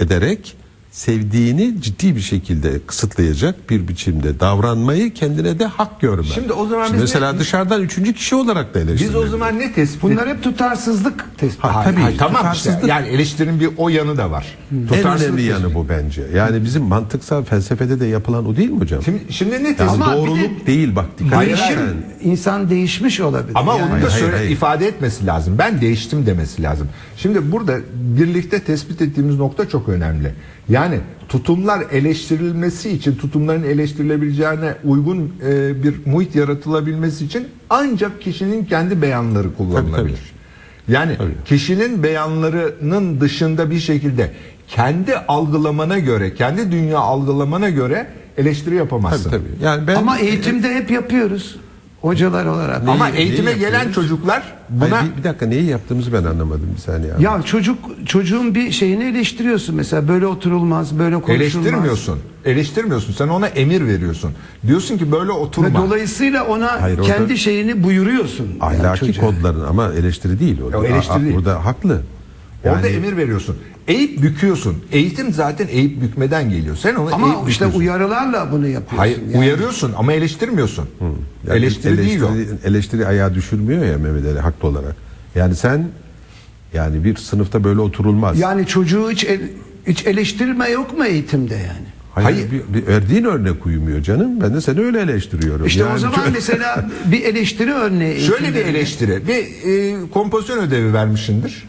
ederek 0.00 0.56
sevdiğini 0.92 1.74
ciddi 1.82 2.16
bir 2.16 2.20
şekilde 2.20 2.80
kısıtlayacak 2.86 3.70
bir 3.70 3.88
biçimde 3.88 4.40
davranmayı 4.40 5.14
kendine 5.14 5.58
de 5.58 5.66
hak 5.66 6.00
görme. 6.00 6.24
Şimdi 6.24 6.52
o 6.52 6.66
zaman 6.66 6.84
Şimdi 6.86 6.94
biz 6.96 7.02
mesela 7.02 7.32
ne- 7.32 7.38
dışarıdan 7.38 7.82
üçüncü 7.82 8.12
kişi 8.14 8.34
olarak 8.34 8.74
da 8.74 8.80
Biz 8.80 8.88
eleştirilebilir. 8.88 9.24
o 9.26 9.28
zaman 9.28 9.58
ne 9.58 9.72
tespit 9.72 10.02
Bunlar 10.02 10.28
hep 10.28 10.42
tutarsızlık 10.42 11.24
tespiti. 11.38 11.68
Ha, 11.68 11.84
tabii, 11.84 12.00
hayır, 12.00 12.18
tamam 12.18 12.46
işte. 12.52 12.70
tutarsızlık- 12.70 12.88
Yani 12.88 13.08
eleştirinin 13.08 13.60
bir 13.60 13.68
o 13.76 13.88
yanı 13.88 14.16
da 14.16 14.30
var. 14.30 14.46
en 14.72 14.86
Tutarsızlık 14.86 15.28
önemli 15.28 15.42
yanı 15.42 15.74
bu 15.74 15.88
bence. 15.88 16.22
Yani 16.36 16.64
bizim 16.64 16.82
mantıksal 16.82 17.44
felsefede 17.44 18.00
de 18.00 18.06
yapılan 18.06 18.46
o 18.46 18.56
değil 18.56 18.70
mi 18.70 18.80
hocam? 18.80 19.02
Şimdi, 19.02 19.20
şimdi 19.32 19.52
ne 19.64 19.76
tespit? 19.76 19.80
Ama 20.02 20.16
doğruluk 20.16 20.66
değil 20.66 20.96
bak 20.96 21.06
dikkat 21.18 21.36
Hayır, 21.38 21.56
hayır. 21.58 21.78
İnsan 22.22 22.70
değişmiş 22.70 23.20
olabilir. 23.20 23.52
Ama 23.54 23.72
Yani 23.74 23.82
onu 23.82 23.90
da 23.90 23.94
hayır, 23.94 24.08
söyle 24.08 24.36
hayır. 24.36 24.50
ifade 24.50 24.86
etmesi 24.86 25.26
lazım. 25.26 25.54
Ben 25.58 25.80
değiştim 25.80 26.26
demesi 26.26 26.62
lazım. 26.62 26.88
Şimdi 27.16 27.52
burada 27.52 27.78
birlikte 27.94 28.60
tespit 28.60 29.02
ettiğimiz 29.02 29.36
nokta 29.36 29.68
çok 29.68 29.88
önemli. 29.88 30.34
Yani 30.68 30.81
tutumlar 31.28 31.84
eleştirilmesi 31.92 32.90
için, 32.90 33.16
tutumların 33.16 33.62
eleştirilebileceğine 33.62 34.74
uygun 34.84 35.32
e, 35.46 35.82
bir 35.82 35.94
muhit 36.06 36.34
yaratılabilmesi 36.34 37.24
için 37.24 37.48
ancak 37.70 38.22
kişinin 38.22 38.64
kendi 38.64 39.02
beyanları 39.02 39.54
kullanılabilir. 39.54 40.20
Yani 40.88 41.16
Tabii. 41.18 41.32
kişinin 41.44 42.02
beyanlarının 42.02 43.20
dışında 43.20 43.70
bir 43.70 43.78
şekilde 43.78 44.30
kendi 44.68 45.16
algılamana 45.16 45.98
göre, 45.98 46.34
kendi 46.34 46.72
dünya 46.72 46.98
algılamana 46.98 47.70
göre 47.70 48.06
eleştiri 48.36 48.74
yapamazsın. 48.74 49.30
Tabii 49.30 49.42
tabii. 49.42 49.64
Yani 49.64 49.86
ben 49.86 49.94
Ama 49.94 50.18
eğitimde 50.18 50.74
hep 50.74 50.90
yapıyoruz. 50.90 51.56
Hocalar 52.02 52.46
olarak. 52.46 52.88
Ama 52.88 53.06
Neyi- 53.06 53.16
eğitime 53.16 53.50
neyi 53.50 53.58
gelen 53.58 53.72
yapıyoruz? 53.72 53.94
çocuklar 53.94 54.42
Hayır, 54.78 54.92
buna 54.92 55.02
bir, 55.04 55.16
bir 55.18 55.24
dakika 55.24 55.46
neyi 55.46 55.64
yaptığımızı 55.64 56.12
ben 56.12 56.24
anlamadım 56.24 56.68
bir 56.76 56.80
saniye. 56.80 57.14
abi. 57.14 57.22
Ya 57.22 57.42
çocuk 57.42 57.78
çocuğun 58.06 58.54
bir 58.54 58.70
şeyini 58.70 59.04
eleştiriyorsun 59.04 59.74
mesela 59.74 60.08
böyle 60.08 60.26
oturulmaz, 60.26 60.98
böyle 60.98 61.14
konuşulmaz. 61.20 61.40
Eleştirmiyorsun. 61.66 62.18
Eleştirmiyorsun. 62.44 63.12
Sen 63.12 63.28
ona 63.28 63.46
emir 63.46 63.86
veriyorsun. 63.86 64.30
Diyorsun 64.66 64.98
ki 64.98 65.12
böyle 65.12 65.28
Ve 65.28 65.32
oturma. 65.32 65.78
dolayısıyla 65.82 66.44
ona 66.46 66.82
Hayır, 66.82 66.98
orada- 66.98 67.16
kendi 67.16 67.38
şeyini 67.38 67.84
buyuruyorsun. 67.84 68.46
yani 68.60 68.62
Ahlaki 68.80 69.00
çocuğa. 69.06 69.24
kodların 69.26 69.64
ama 69.64 69.92
eleştiri 69.92 70.40
değil 70.40 70.58
o. 70.74 70.84
Eleştiri 70.84 71.22
değil. 71.24 71.34
Burada 71.34 71.64
haklı. 71.64 72.00
Orada 72.64 72.86
Yani- 72.88 72.96
emir 72.96 73.16
veriyorsun. 73.16 73.56
Eğip 73.88 74.22
büküyorsun. 74.22 74.76
Eğitim 74.92 75.32
zaten 75.32 75.68
eğip 75.70 76.02
bükmeden 76.02 76.50
geliyor. 76.50 76.76
Sen 76.76 76.94
onu 76.94 77.14
Ama 77.14 77.26
eğip 77.26 77.36
işte 77.48 77.64
büküyorsun. 77.64 77.80
uyarılarla 77.80 78.52
bunu 78.52 78.66
yapıyorsun. 78.66 78.96
Hayır, 78.96 79.18
yani. 79.32 79.38
uyarıyorsun 79.38 79.92
ama 79.96 80.12
eleştirmiyorsun. 80.12 80.88
Yani 81.48 81.58
eleştiri, 81.58 81.98
değil 81.98 82.20
o. 82.22 82.28
eleştiri, 82.34 82.56
eleştiri 82.64 83.06
ayağa 83.06 83.34
düşürmüyor 83.34 83.84
ya 83.84 83.98
Mehmet 83.98 84.26
Ali 84.26 84.40
haklı 84.40 84.68
olarak. 84.68 84.96
Yani 85.34 85.54
sen 85.56 85.88
yani 86.74 87.04
bir 87.04 87.16
sınıfta 87.16 87.64
böyle 87.64 87.80
oturulmaz. 87.80 88.38
Yani 88.38 88.66
çocuğu 88.66 89.10
hiç 89.10 89.24
el- 89.24 89.50
hiç 89.86 90.06
eleştirme 90.06 90.68
yok 90.70 90.98
mu 90.98 91.04
eğitimde 91.04 91.54
yani? 91.54 91.86
Hayır, 92.14 92.26
Hayır. 92.26 92.50
Bir, 92.50 92.74
bir 92.80 92.86
verdiğin 92.86 93.24
örnek 93.24 93.66
uymuyor 93.66 94.02
canım. 94.02 94.40
Ben 94.40 94.54
de 94.54 94.60
seni 94.60 94.80
öyle 94.80 95.00
eleştiriyorum. 95.00 95.66
İşte 95.66 95.80
Yani 95.82 95.94
o 95.94 95.98
zaman 95.98 96.16
çok- 96.16 96.34
mesela 96.34 96.90
bir 97.06 97.24
eleştiri 97.24 97.72
örneği. 97.72 98.20
Şöyle 98.26 98.54
bir 98.54 98.64
eleştiri. 98.66 99.20
Bir 99.28 99.70
e, 99.70 99.96
kompozisyon 100.10 100.58
ödevi 100.58 100.92
vermişsindir. 100.92 101.68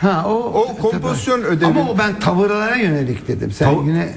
Ha 0.00 0.24
o 0.28 0.32
O 0.32 0.76
kompozisyon 0.76 1.42
tabii. 1.42 1.56
ödevi- 1.56 1.64
Ama 1.66 1.90
o 1.90 1.98
ben 1.98 2.20
tavırlara 2.20 2.76
yönelik 2.76 3.28
dedim. 3.28 3.50
Sen 3.50 3.68
Tav- 3.68 3.86
yine 3.88 4.08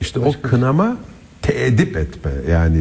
İşte 0.00 0.20
o 0.20 0.32
kınama 0.42 0.96
teedip 1.42 1.96
etme 1.96 2.30
yani 2.50 2.78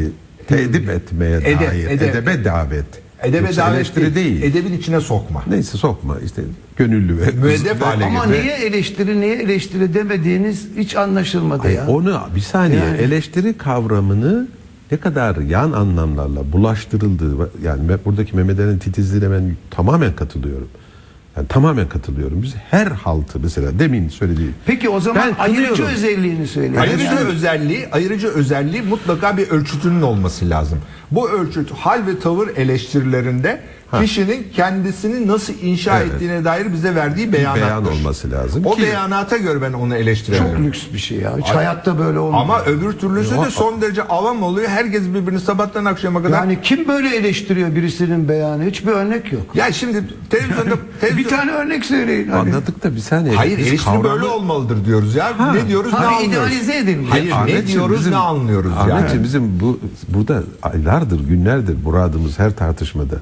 teedip 0.48 0.90
etmeye 0.90 1.38
Ede- 1.38 1.60
dair 1.60 1.88
ede- 1.90 2.08
edebe 2.10 2.46
davet. 2.46 2.86
Edebe 3.24 3.38
Yoksa 3.46 3.62
davet 3.62 3.76
eleştiri 3.76 4.16
değil. 4.16 4.42
Edebin 4.44 4.74
içine 4.74 5.02
sokma. 5.02 5.44
Neyse 5.48 5.78
sokma 5.78 6.18
işte 6.26 6.42
gönüllü 6.78 7.18
ve 7.22 7.32
Müeddep 7.32 7.82
hale 7.82 8.06
ama 8.06 8.26
getir. 8.26 8.44
niye 8.44 8.56
eleştiri 8.56 9.22
niye 9.22 9.36
eleştiri 9.36 9.94
demediğiniz 9.94 10.68
hiç 10.78 10.96
anlaşılmadı 10.96 11.62
Hayır, 11.62 11.78
ya. 11.78 11.88
onu 11.88 12.22
bir 12.36 12.42
saniye 12.42 12.80
Yani- 12.80 12.98
eleştiri 12.98 13.58
kavramını 13.58 14.48
ne 14.92 14.98
kadar 14.98 15.36
yan 15.38 15.72
anlamlarla 15.72 16.52
bulaştırıldığı 16.52 17.50
yani 17.64 17.80
buradaki 18.06 18.36
Mehmet 18.36 18.60
Ali'nin 18.60 18.80
titizliğine 18.80 19.32
ben 19.32 19.56
tamamen 19.72 20.16
katılıyorum. 20.16 20.68
Yani 21.40 21.48
tamamen 21.48 21.90
katılıyorum. 21.90 22.42
Biz 22.44 22.56
her 22.72 22.88
haltı 22.88 23.40
mesela 23.44 23.80
demin 23.80 24.10
söylediğim. 24.10 24.56
Peki 24.66 24.90
o 24.90 25.00
zaman 25.00 25.24
Ben 25.38 25.44
ayırıcı 25.44 25.68
kınıyorum. 25.74 25.96
özelliğini 25.96 26.48
söyleyin. 26.48 26.76
Ayrıca 26.76 27.04
Yani- 27.04 27.20
özelliği, 27.20 27.88
ayrıca 27.92 28.30
özelliği 28.30 28.82
mutlaka 28.82 29.38
bir 29.38 29.50
ölçütünün 29.50 30.02
olması 30.02 30.50
lazım. 30.50 30.80
Bu 31.12 31.30
ölçüt 31.30 31.72
hal 31.72 32.08
ve 32.08 32.20
tavır 32.20 32.48
eleştirilerinde 32.58 33.62
kişinin 34.02 34.48
kendisini 34.56 35.28
nasıl 35.28 35.54
inşa 35.62 36.00
Evet. 36.00 36.14
ettiğine 36.14 36.44
dair 36.46 36.74
bize 36.74 36.96
verdiği 36.96 37.34
beyanattır. 37.34 37.62
beyan 37.62 37.88
olması 37.92 38.32
lazım 38.32 38.66
O 38.66 38.76
ki- 38.76 38.82
beyanata 38.82 39.38
göre 39.38 39.62
ben 39.62 39.74
onu 39.74 39.96
eleştiriyorum. 39.96 40.52
Çok 40.52 40.60
lüks 40.66 40.80
bir 40.94 40.98
şey 41.00 41.18
ya. 41.18 41.38
Hiç 41.38 41.48
hayatta 41.48 42.00
böyle 42.00 42.20
olmuyor. 42.20 42.42
Ama 42.42 42.62
öbür 42.64 42.92
türlüsü 42.94 43.32
de 43.38 43.50
son 43.52 43.82
derece 43.82 44.04
avam 44.04 44.44
oluyor. 44.44 44.70
Herkes 44.70 45.04
birbirini 45.14 45.40
sabahtan 45.40 45.86
akşama 45.86 46.24
kadar. 46.24 46.38
yani 46.38 46.60
kim 46.64 46.88
böyle 46.88 47.16
eleştiriyor 47.16 47.76
birisinin 47.76 48.30
beyanı? 48.30 48.64
Hiçbir 48.64 48.92
örnek 48.92 49.34
yok. 49.34 49.56
ya 49.56 49.72
şimdi 49.72 50.04
televizyonda 50.30 50.72
Bir 50.72 51.00
televizyon... 51.02 51.38
tane 51.38 51.52
örnek 51.52 51.86
söyleyin. 51.86 52.28
Hani. 52.28 52.40
Anladık 52.50 52.84
da 52.84 52.96
bir 52.96 53.00
saniye. 53.00 53.36
Hayır 53.36 53.58
Biz 53.58 53.68
eleştiri 53.68 53.86
kavramı- 53.92 54.04
böyle 54.04 54.26
olmalıdır 54.26 54.86
diyoruz 54.86 55.16
ya. 55.16 55.34
ne 55.54 55.68
diyoruz 55.68 55.94
Ha, 55.94 56.00
ne 56.00 56.06
anlıyoruz. 56.06 56.34
idealize 56.34 56.78
edilmiş. 56.78 57.12
Hayır 57.12 57.30
ne 57.30 57.34
Ahmetciğim, 57.36 57.68
diyoruz 57.68 58.00
bizim- 58.00 58.12
ne 58.12 58.18
anlıyoruz 58.18 58.72
Ahmetciğim, 58.72 59.08
yani. 59.16 59.24
bizim 59.24 59.60
bu 59.60 59.80
burada 60.08 60.44
aylardır, 60.64 61.20
günlerdir 61.28 61.76
muradımız 61.84 62.40
her 62.40 62.56
tartışmada 62.56 63.16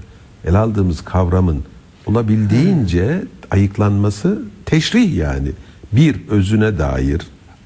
ele 0.48 0.58
aldığımız 0.58 1.02
kavramın 1.02 1.64
olabildiğince 2.06 3.24
ayıklanması 3.52 4.42
teşrih 4.66 5.16
yani. 5.16 5.52
Bir 5.94 6.28
özüne 6.30 6.78
dair 6.80 7.22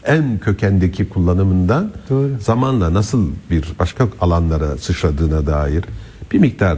en 0.05 0.39
kökendeki 0.39 1.09
kullanımından 1.09 1.91
Doğru. 2.09 2.29
zamanla 2.39 2.93
nasıl 2.93 3.29
bir 3.49 3.65
başka 3.79 4.07
alanlara 4.21 4.77
sıçradığına 4.77 5.45
dair 5.45 5.83
bir 6.31 6.39
miktar 6.39 6.77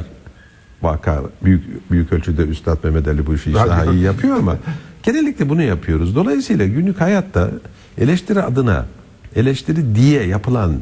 vaka 0.82 1.22
büyük 1.44 1.92
büyük 1.92 2.14
ölçüde 2.14 2.42
Üstad 2.42 2.84
Mehmet 2.84 3.08
Ali 3.08 3.28
bu 3.28 3.36
işi 3.36 3.50
hiç 3.50 3.56
daha 3.56 3.86
iyi 3.86 4.02
yapıyor 4.02 4.38
ama 4.38 4.58
genellikle 5.04 5.50
bunu 5.50 5.62
yapıyoruz. 5.62 6.16
Dolayısıyla 6.16 6.66
günlük 6.66 7.02
hayatta 7.02 7.50
eleştiri 7.98 8.42
adına 8.42 8.86
eleştiri 9.36 9.96
diye 9.96 10.24
yapılan 10.24 10.74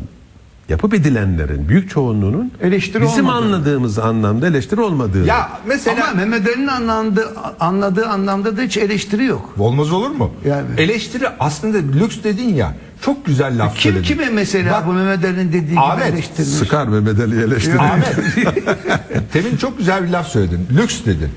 yapıp 0.72 0.94
edilenlerin 0.94 1.70
büyük 1.70 1.90
çoğunluğunun 1.90 2.52
Eleştiri 2.62 3.04
bizim 3.04 3.26
olmadığı. 3.26 3.46
anladığımız 3.46 4.00
anlamda 4.00 4.48
eleştiri 4.48 4.82
olmadığı. 4.82 5.26
Ya 5.26 5.50
mesela 5.66 6.06
Ama 6.06 6.14
Mehmet 6.14 6.48
Ali'nin 6.48 6.68
anladığı, 6.68 7.28
anladığı 7.60 8.08
anlamda 8.08 8.58
da 8.58 8.62
hiç 8.62 8.78
eleştiri 8.78 9.24
yok. 9.26 9.54
olmaz 9.60 9.92
olur 9.92 10.10
mu? 10.12 10.32
Yani. 10.46 10.66
Eleştiri 10.78 11.26
aslında 11.40 11.78
lüks 11.78 12.18
dedin 12.24 12.54
ya. 12.56 12.76
Çok 13.02 13.26
güzel 13.26 13.60
laf 13.64 13.74
Kim 13.74 13.82
söyledin. 13.82 14.04
kime 14.04 14.30
mesela 14.30 14.72
Bak, 14.74 14.88
bu 14.88 14.94
Mehmet 14.94 15.26
Ali'nin 15.26 15.48
dediği 15.50 15.70
gibi 15.72 15.80
Ahmet, 15.80 16.08
eleştirmiş? 16.14 16.52
Sıkar 16.54 16.88
Mehmet 16.88 17.20
Ali 17.20 17.44
eleştiri. 17.44 17.80
Ahmet. 17.80 18.16
Temin 19.34 19.58
çok 19.58 19.78
güzel 19.78 20.04
bir 20.04 20.10
laf 20.10 20.28
söyledin. 20.28 20.68
Lüks 20.78 21.06
dedin. 21.06 21.30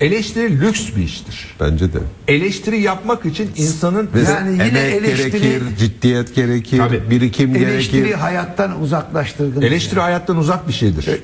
Eleştiri 0.00 0.60
lüks 0.60 0.96
bir 0.96 1.02
iştir. 1.02 1.54
Bence 1.60 1.92
de. 1.92 1.98
Eleştiri 2.28 2.80
yapmak 2.80 3.26
için 3.26 3.50
insanın 3.56 4.08
Ve 4.14 4.20
Yani 4.22 4.52
yine 4.52 4.64
emek 4.80 5.04
eleştiri- 5.04 5.30
gerekir, 5.38 5.62
ciddiyet 5.78 6.34
gerekir, 6.34 6.78
Tabii. 6.78 7.02
birikim 7.10 7.56
Eleştiri 7.56 7.96
gerekir. 8.00 8.14
hayattan 8.14 8.80
uzaklaştırdınız. 8.82 9.62
eleştiri 9.64 10.00
hayattan 10.00 10.36
uzak 10.36 10.68
bir 10.68 10.72
şeydir. 10.72 11.20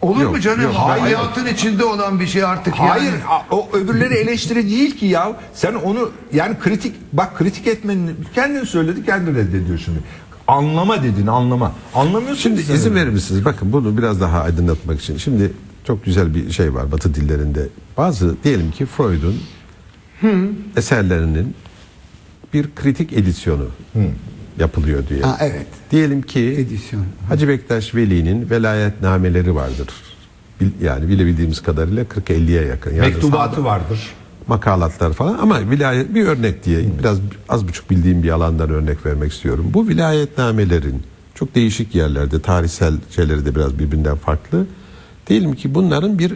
Olur 0.00 0.20
Yok, 0.22 0.32
mu 0.32 0.40
canım? 0.40 0.62
yok, 0.62 0.74
Hayır. 0.76 1.00
hayır. 1.02 1.16
Hayatın 1.16 1.46
içinde 1.46 1.84
olan 1.84 2.20
bir 2.20 2.26
şey 2.26 2.44
artık 2.44 2.74
Hayır 2.74 3.04
yani. 3.12 3.24
a- 3.28 3.56
o 3.56 3.68
öbürleri 3.72 4.14
eleştiri 4.14 4.70
değil 4.70 4.96
ki 4.98 5.06
ya. 5.06 5.32
Sen 5.54 5.74
onu 5.74 6.10
yani 6.32 6.56
kritik 6.62 6.94
bak 7.12 7.38
kritik 7.38 7.66
etmenin 7.66 8.16
kendin 8.34 8.64
söyledi 8.64 9.04
kendin 9.06 9.34
reddediyor 9.34 9.78
şimdi. 9.78 9.98
Anlama 10.46 11.02
dedin 11.02 11.26
anlama. 11.26 11.72
Anlamıyorsun 11.94 12.42
Şimdi 12.42 12.60
ki 12.60 12.66
sen 12.66 12.74
izin 12.74 12.90
onu. 12.90 12.96
verir 12.98 13.08
misiniz? 13.08 13.44
Bakın 13.44 13.72
bunu 13.72 13.98
biraz 13.98 14.20
daha 14.20 14.40
aydınlatmak 14.42 15.00
için. 15.00 15.16
Şimdi 15.18 15.52
çok 15.84 16.04
güzel 16.04 16.34
bir 16.34 16.50
şey 16.50 16.74
var 16.74 16.92
Batı 16.92 17.14
dillerinde. 17.14 17.68
Bazı 17.96 18.34
diyelim 18.44 18.70
ki 18.70 18.86
Freud'un 18.86 19.36
eserlerinin 20.76 21.54
bir 22.54 22.74
kritik 22.74 23.12
edisyonu 23.12 23.66
yapılıyor 24.58 25.08
diye. 25.08 25.20
Ha, 25.22 25.36
evet. 25.40 25.66
Diyelim 25.90 26.22
ki 26.22 26.40
Edisyon. 26.40 27.04
Hacı 27.28 27.48
Bektaş 27.48 27.94
Veli'nin 27.94 28.50
velayetnameleri 28.50 29.54
vardır. 29.54 29.88
Yani 30.82 31.08
bilebildiğimiz 31.08 31.62
kadarıyla 31.62 32.04
40-50'ye 32.04 32.62
yakın. 32.64 32.94
Yani 32.94 33.08
Mektubatı 33.08 33.64
vardır. 33.64 34.12
makalatlar 34.46 35.12
falan 35.12 35.38
ama 35.38 35.70
vilayet 35.70 36.14
bir 36.14 36.26
örnek 36.26 36.64
diye 36.64 36.98
biraz 36.98 37.18
az 37.48 37.68
buçuk 37.68 37.90
bildiğim 37.90 38.22
bir 38.22 38.30
alandan 38.30 38.70
örnek 38.70 39.06
vermek 39.06 39.32
istiyorum. 39.32 39.70
Bu 39.74 39.88
vilayetnamelerin 39.88 41.02
çok 41.34 41.54
değişik 41.54 41.94
yerlerde 41.94 42.40
tarihsel 42.40 42.94
şeyleri 43.10 43.44
de 43.46 43.54
biraz 43.54 43.78
birbirinden 43.78 44.16
farklı. 44.16 44.66
Diyelim 45.26 45.54
ki 45.54 45.74
bunların 45.74 46.18
bir 46.18 46.34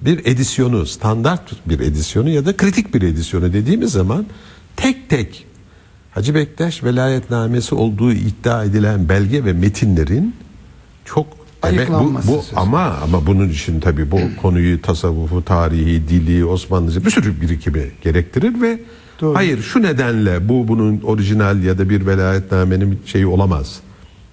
bir 0.00 0.26
edisyonu, 0.26 0.86
standart 0.86 1.68
bir 1.68 1.80
edisyonu 1.80 2.28
ya 2.28 2.46
da 2.46 2.56
kritik 2.56 2.94
bir 2.94 3.02
edisyonu 3.02 3.52
dediğimiz 3.52 3.92
zaman 3.92 4.26
tek 4.76 5.08
tek 5.10 5.46
Hacı 6.10 6.34
Bektaş 6.34 6.84
velayetnamesi 6.84 7.74
olduğu 7.74 8.12
iddia 8.12 8.64
edilen 8.64 9.08
belge 9.08 9.44
ve 9.44 9.52
metinlerin 9.52 10.34
çok 11.04 11.26
emek- 11.62 11.88
bu, 11.88 12.28
bu 12.28 12.44
ama 12.56 12.82
ama 12.82 13.26
bunun 13.26 13.48
için 13.48 13.80
tabii 13.80 14.10
bu 14.10 14.20
konuyu 14.42 14.82
tasavvufu, 14.82 15.44
tarihi, 15.44 16.08
dili, 16.08 16.44
Osmanlıca 16.44 17.04
bir 17.04 17.10
sürü 17.10 17.40
birikimi 17.40 17.90
gerektirir 18.02 18.60
ve 18.60 18.80
Doğru. 19.20 19.36
hayır 19.36 19.62
şu 19.62 19.82
nedenle 19.82 20.48
bu 20.48 20.68
bunun 20.68 21.00
orijinal 21.00 21.62
ya 21.62 21.78
da 21.78 21.88
bir 21.88 22.06
velayetnamenin 22.06 23.00
şeyi 23.06 23.26
olamaz. 23.26 23.80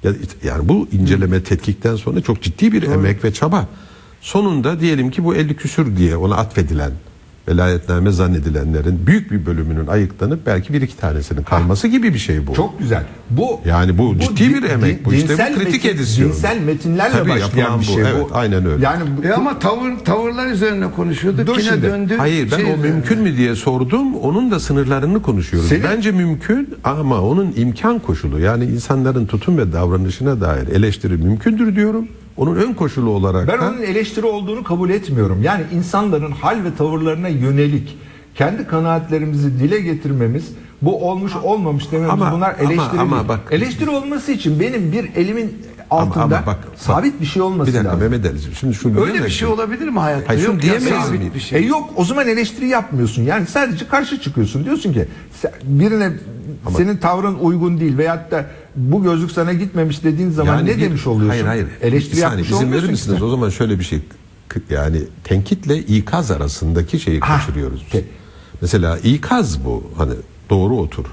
Ya- 0.03 0.13
Yani 0.43 0.69
bu 0.69 0.87
inceleme 0.91 1.43
tetkikten 1.43 1.95
sonra 1.95 2.21
çok 2.21 2.41
ciddi 2.41 2.71
bir 2.71 2.83
emek 2.83 3.23
ve 3.23 3.33
çaba. 3.33 3.67
Sonunda 4.21 4.79
diyelim 4.79 5.11
ki 5.11 5.23
bu 5.23 5.35
50 5.35 5.55
küsür 5.55 5.97
diye 5.97 6.15
ona 6.15 6.35
atfedilen 6.35 6.91
velayetname 7.47 8.11
zannedilenlerin 8.11 9.07
büyük 9.07 9.31
bir 9.31 9.45
bölümünün 9.45 9.87
ayıklanıp 9.87 10.45
belki 10.45 10.73
bir 10.73 10.81
iki 10.81 10.97
tanesinin 10.97 11.43
kalması 11.43 11.87
gibi 11.87 12.13
bir 12.13 12.19
şey 12.19 12.47
bu. 12.47 12.53
Çok 12.53 12.79
güzel. 12.79 13.03
Bu 13.29 13.59
Yani 13.65 13.97
bu 13.97 14.15
ciddi 14.19 14.53
bir 14.53 14.63
emek 14.69 15.05
bu. 15.05 15.13
İşte 15.13 15.33
bu 15.33 15.59
kritik 15.59 15.83
metin- 15.85 15.95
edisyon. 15.95 16.29
Dinsel 16.29 16.59
metinlerle 16.61 17.11
Tabii 17.11 17.29
başlayan 17.29 17.73
bir 17.81 17.87
bu. 17.87 17.91
şey 17.91 18.01
Evet, 18.01 18.15
bu. 18.21 18.35
aynen 18.35 18.65
öyle. 18.65 18.85
Yani 18.85 19.03
bu- 19.17 19.27
E 19.27 19.33
ama 19.33 19.59
tavır 19.59 19.97
tavırlar 20.05 20.47
üzerine 20.47 20.91
konuşuyorduk. 20.91 21.47
Dur 21.47 21.57
Yine 21.57 21.69
şimdi. 21.69 21.81
döndü. 21.83 22.15
Hayır 22.17 22.51
ben 22.51 22.57
şey 22.57 22.73
o 22.73 22.77
mümkün 22.77 23.19
mü 23.21 23.37
diye 23.37 23.55
sordum. 23.55 24.15
Onun 24.15 24.51
da 24.51 24.59
sınırlarını 24.59 25.21
konuşuyoruz. 25.21 25.69
Senin- 25.69 25.83
Bence 25.83 26.11
mümkün 26.11 26.69
ama 26.83 27.21
onun 27.21 27.53
imkan 27.55 27.99
koşulu 27.99 28.39
yani 28.39 28.65
insanların 28.65 29.25
tutum 29.25 29.57
ve 29.57 29.73
davranışına 29.73 30.41
dair 30.41 30.67
eleştiri 30.67 31.13
mümkündür 31.17 31.75
diyorum. 31.75 32.07
Onun 32.41 32.55
ön 32.55 32.73
koşulu 32.73 33.09
olarak 33.09 33.47
Ben 33.47 33.61
da 33.61 33.69
onun 33.69 33.81
eleştiri 33.81 34.25
olduğunu 34.25 34.63
kabul 34.63 34.89
etmiyorum. 34.89 35.43
Yani 35.43 35.63
insanların 35.73 36.31
hal 36.31 36.63
ve 36.63 36.75
tavırlarına 36.77 37.27
yönelik 37.27 37.97
kendi 38.35 38.67
kanaatlerimizi 38.67 39.59
dile 39.59 39.79
getirmemiz, 39.81 40.45
bu 40.81 41.09
olmuş 41.09 41.31
olmamış 41.43 41.91
dememiz 41.91 42.11
Ama- 42.13 42.31
bunlar 42.31 42.55
ama- 42.59 42.71
eleştiri 42.73 42.99
ama 43.01 43.15
değil. 43.17 43.27
bak- 43.27 43.39
eleştiri 43.51 43.89
olması 43.89 44.31
için 44.31 44.59
benim 44.59 44.91
bir 44.91 45.09
elimin 45.15 45.57
Ama- 45.89 46.01
altında 46.01 46.23
ama 46.37 46.45
bak- 46.45 46.67
sabit 46.75 47.21
bir 47.21 47.25
şey 47.25 47.41
olması 47.41 47.69
bir 47.69 47.73
dakika 47.73 47.93
lazım. 47.93 48.09
Mehmet 48.11 48.25
Ali'ciğim 48.31 48.55
şimdi 48.55 48.73
şunu 48.73 49.01
Öyle 49.01 49.13
bir 49.25 49.29
şey 49.29 49.47
ki- 49.47 49.53
olabilir 49.53 49.87
mi 49.87 49.99
hayatta? 49.99 50.29
Hayır, 50.29 50.47
Yok 50.47 50.61
diyemeyiz 50.61 51.11
mi? 51.11 51.31
bir 51.35 51.39
şey. 51.39 51.59
E 51.59 51.65
yok 51.65 51.89
o 51.95 52.05
zaman 52.05 52.27
eleştiri 52.27 52.67
yapmıyorsun. 52.67 53.21
Yani 53.23 53.45
sadece 53.45 53.87
karşı 53.87 54.21
çıkıyorsun. 54.21 54.65
Diyorsun 54.65 54.93
ki 54.93 55.07
sen- 55.41 55.51
birine 55.63 56.11
senin 56.77 56.97
tavrın 56.97 57.35
uygun 57.35 57.79
değil 57.79 57.97
veyahut 57.97 58.31
da 58.31 58.45
bu 58.75 59.03
gözlük 59.03 59.31
sana 59.31 59.53
gitmemiş 59.53 60.03
dediğin 60.03 60.29
zaman 60.29 60.57
Yani 60.57 60.69
ne 60.69 60.77
bir- 60.77 60.81
demiş 60.81 61.07
oluyorsun? 61.07 61.29
Hayır 61.29 61.45
hayır. 61.45 61.67
Eleştiri 61.81 62.15
Bir 62.15 62.21
saniye, 62.21 62.47
izin 62.47 62.71
verir 62.71 62.89
misiniz? 62.89 63.13
işte. 63.13 63.23
O 63.23 63.29
zaman 63.29 63.49
şöyle 63.49 63.79
bir 63.79 63.83
şey 63.83 63.99
yani 64.69 65.01
tenkitle 65.23 65.77
ikaz 65.77 66.31
arasındaki 66.31 66.99
şeyi 66.99 67.19
Ha, 67.19 67.37
kaçırıyoruz. 67.37 67.83
okey. 67.87 68.05
Mesela 68.61 68.97
ikaz 68.97 69.65
bu 69.65 69.83
hani 69.97 70.13
doğru 70.49 70.77
otur. 70.77 71.05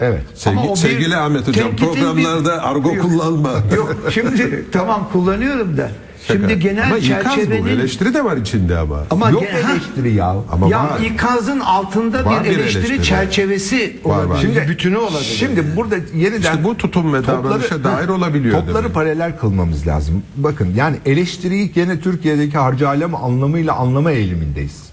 Evet. 0.00 0.22
Sevgi, 0.34 0.58
Ama 0.58 0.68
o 0.70 0.72
bir 0.74 0.78
sevgili 0.80 1.16
Ahmet 1.16 1.48
hocam 1.48 1.76
programlarda 1.76 2.62
argo 2.62 2.98
kullanma. 2.98 3.50
Yok 3.76 3.96
şimdi 4.10 4.64
tamam 4.72 5.08
kullanıyorum 5.12 5.76
da. 5.76 5.90
Şaka. 6.28 6.38
Şimdi 6.40 6.58
genel 6.58 6.84
ama 6.86 6.98
ikaz 6.98 7.18
bu. 7.24 7.24
çerçevenin 7.36 7.66
Eleştiri 7.66 8.14
de 8.14 8.24
var 8.24 8.36
içinde 8.36 8.78
ama. 8.78 8.98
ama 9.10 9.30
Yok 9.30 9.42
ge- 9.42 9.62
ha, 9.62 9.72
eleştiri 9.72 10.12
ya. 10.14 10.34
Ama 10.52 10.68
ya 10.68 10.84
var. 10.84 11.00
ikazın 11.00 11.60
altında 11.60 12.24
Var 12.24 12.44
bir 12.44 12.50
eleştiri, 12.50 12.80
eleştiri. 12.86 13.02
çerçevesi 13.02 13.96
Var, 14.04 14.16
var. 14.18 14.24
olabilir. 14.26 14.40
Şimdi 14.54 14.68
bütünü 14.68 14.96
olabilir. 14.96 15.36
Şimdi 15.38 15.76
burada 15.76 15.96
yeniden 16.14 16.38
İşte 16.40 16.64
bu 16.64 16.76
tutum 16.76 17.14
ve 17.14 17.26
davranışa 17.26 17.84
dair 17.84 18.08
olabiliyor 18.08 18.58
Topları 18.60 18.76
demek. 18.82 18.94
paralel 18.94 19.38
kılmamız 19.38 19.86
lazım. 19.86 20.22
Bakın 20.36 20.72
yani 20.76 20.96
eleştiriyi 21.06 21.72
gene 21.72 22.00
Türkiye'deki 22.00 22.58
harcı 22.58 22.88
alem 22.88 23.14
anlamıyla 23.14 23.74
anlama 23.74 24.10
eğilimindeyiz. 24.12 24.84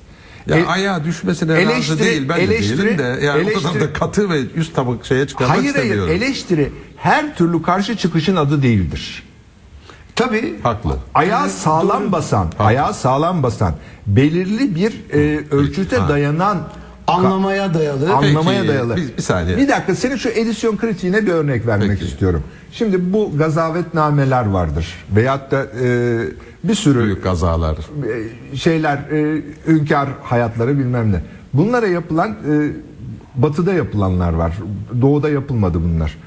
Ya 0.48 0.58
E- 0.58 0.66
ayağa 0.66 1.04
düşmesine 1.04 1.54
razı 1.66 1.72
eleştiri- 1.72 2.00
değil 2.00 2.30
ben 2.30 2.38
de 2.38 2.44
eleştiri- 2.44 2.78
değilim 2.78 2.98
de 2.98 3.04
yani 3.26 3.42
o 3.42 3.48
kadar 3.60 3.70
eleştiri- 3.76 3.80
da 3.82 3.94
katı 3.94 4.30
ve 4.30 4.40
üst 4.56 4.76
tabak 4.76 5.06
şeye 5.06 5.28
çıkarmak 5.28 5.58
hayır 5.58 5.74
hayır 5.74 5.76
istemiyorum. 5.86 6.14
eleştiri 6.16 6.70
her 6.98 7.36
türlü 7.36 7.62
karşı 7.62 7.98
çıkışın 7.98 8.36
adı 8.36 8.64
değildir. 8.64 9.24
Tabii 10.26 10.56
Haklı. 10.64 10.98
Ayağı 11.14 11.50
sağlam 11.50 12.12
basan, 12.12 12.48
ayağı 12.60 12.94
sağlam 12.94 13.44
basan, 13.44 13.74
belirli 14.08 14.76
bir 14.76 15.02
e, 15.14 15.40
ölçüte 15.52 15.98
Ha. 15.98 16.10
dayanan 16.10 16.58
Anlamaya 17.08 17.74
dayalı. 17.74 18.14
anlamaya 18.14 18.60
Peki, 18.62 18.68
dayalı. 18.74 18.96
bir- 18.96 19.18
bir 19.18 19.22
saniye. 19.22 19.58
Bir 19.58 19.68
dakika 19.68 19.96
senin 19.96 20.16
şu 20.16 20.30
edisyon 20.30 20.78
kritiğine 20.78 21.26
bir 21.26 21.32
örnek 21.32 21.68
vermek 21.68 21.90
Peki. 21.90 22.06
istiyorum. 22.06 22.44
Şimdi 22.72 23.14
bu 23.14 23.38
gazavetnameler 23.38 24.46
vardır. 24.50 24.96
Veyahut 25.16 25.52
da 25.52 25.66
e, 25.82 26.20
bir 26.64 26.76
sürü 26.76 27.04
Büyük 27.04 27.24
kazalar. 27.24 27.76
e, 28.54 28.58
şeyler 28.58 28.98
e, 28.98 29.42
hünkâr 29.68 30.08
hayatları 30.24 30.78
bilmem 30.80 31.12
ne. 31.12 31.22
Bunlara 31.54 31.88
yapılan 31.88 32.30
e, 32.30 32.36
batıda 33.36 33.74
yapılanlar 33.74 34.34
var. 34.34 34.52
Doğuda 35.02 35.30
yapılmadı 35.30 35.78
bunlar. 35.84 36.18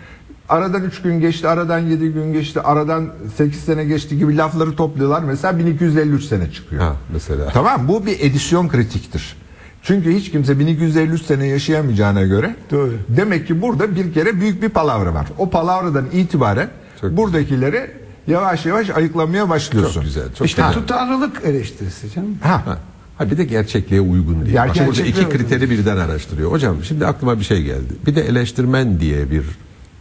Aradan 0.55 0.85
3 0.85 1.03
gün 1.03 1.21
geçti, 1.21 1.49
aradan 1.49 1.79
7 1.79 2.09
gün 2.13 2.33
geçti, 2.33 2.61
aradan 2.61 3.09
8 3.37 3.61
sene 3.61 3.85
geçti 3.85 4.19
gibi 4.19 4.37
lafları 4.37 4.77
topluyorlar. 4.77 5.23
Mesela 5.23 5.59
1253 5.59 6.25
sene 6.25 6.53
çıkıyor. 6.53 6.83
Ha 6.83 6.97
mesela. 7.13 7.49
Tamam 7.53 7.89
bu 7.89 8.07
bir 8.07 8.21
edisyon 8.21 8.69
kritiktir. 8.69 9.37
Çünkü 9.83 10.13
hiç 10.15 10.31
kimse 10.31 10.59
1253 10.59 11.23
sene 11.23 11.47
yaşayamayacağına 11.47 12.23
göre 12.23 12.57
Doğru. 12.71 12.93
demek 13.09 13.47
ki 13.47 13.63
burada 13.63 13.97
bir 13.97 14.13
kere 14.15 14.41
büyük 14.41 14.63
bir 14.63 14.69
palavra 14.69 15.15
var. 15.15 15.27
O 15.39 15.51
palavradan 15.51 16.05
itibaren 16.13 16.69
Çok 17.01 17.17
buradakileri 17.17 17.91
yavaş 18.27 18.67
yavaş 18.67 18.91
ayıklamaya 18.91 19.49
başlıyorsun. 19.49 19.95
Çok 19.95 20.05
güzel. 20.05 20.35
Çok 20.39 20.47
İşte 20.47 20.63
güzel. 20.63 20.75
tutarlılık 20.75 21.41
eleştirisi 21.45 22.11
canım. 22.15 22.39
Ha. 22.43 22.63
Ha. 22.67 22.79
Ha 23.19 23.31
bir 23.31 23.39
de 23.39 23.45
gerçekliğe 23.45 24.01
uygun 24.01 24.41
değil. 24.41 24.53
Gerçek- 24.53 24.83
Bak 24.83 24.89
burada 24.89 25.03
iki 25.03 25.19
uygun. 25.19 25.31
kriteri 25.31 25.71
birden 25.71 25.97
araştırıyor. 25.97 26.51
Hocam 26.53 26.77
şimdi 26.85 27.07
aklıma 27.07 27.39
bir 27.39 27.45
şey 27.45 27.63
geldi. 27.63 27.93
Bir 28.07 28.15
de 28.17 28.21
eleştirmen 28.23 29.01
diye 29.01 29.31
bir 29.31 29.43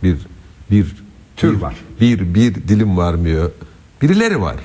bir 0.03 0.17
bir 0.73 0.95
Tür 1.37 1.53
bir- 1.55 1.61
var. 1.61 1.75
Bir 2.01 2.35
bir 2.35 2.55
dilim 2.55 2.97
varmıyor. 2.97 3.51
Birileri 4.01 4.41
var. 4.41 4.55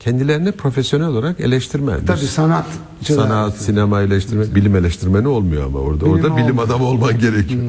Kendilerini 0.00 0.52
profesyonel 0.52 1.06
olarak 1.06 1.40
eleştirmen. 1.40 2.04
Tabii 2.06 2.18
sanat. 2.18 2.66
Sanat, 3.02 3.56
sinema 3.56 4.02
eleştirme, 4.02 4.54
bilim 4.54 4.76
eleştirmeni 4.76 5.28
olmuyor 5.28 5.66
ama 5.66 5.78
orada. 5.78 6.00
Bilim 6.00 6.12
orada 6.14 6.36
bilim 6.36 6.48
olmuyor. 6.48 6.66
adamı 6.66 6.84
olman 6.84 7.18
gerekiyor. 7.18 7.62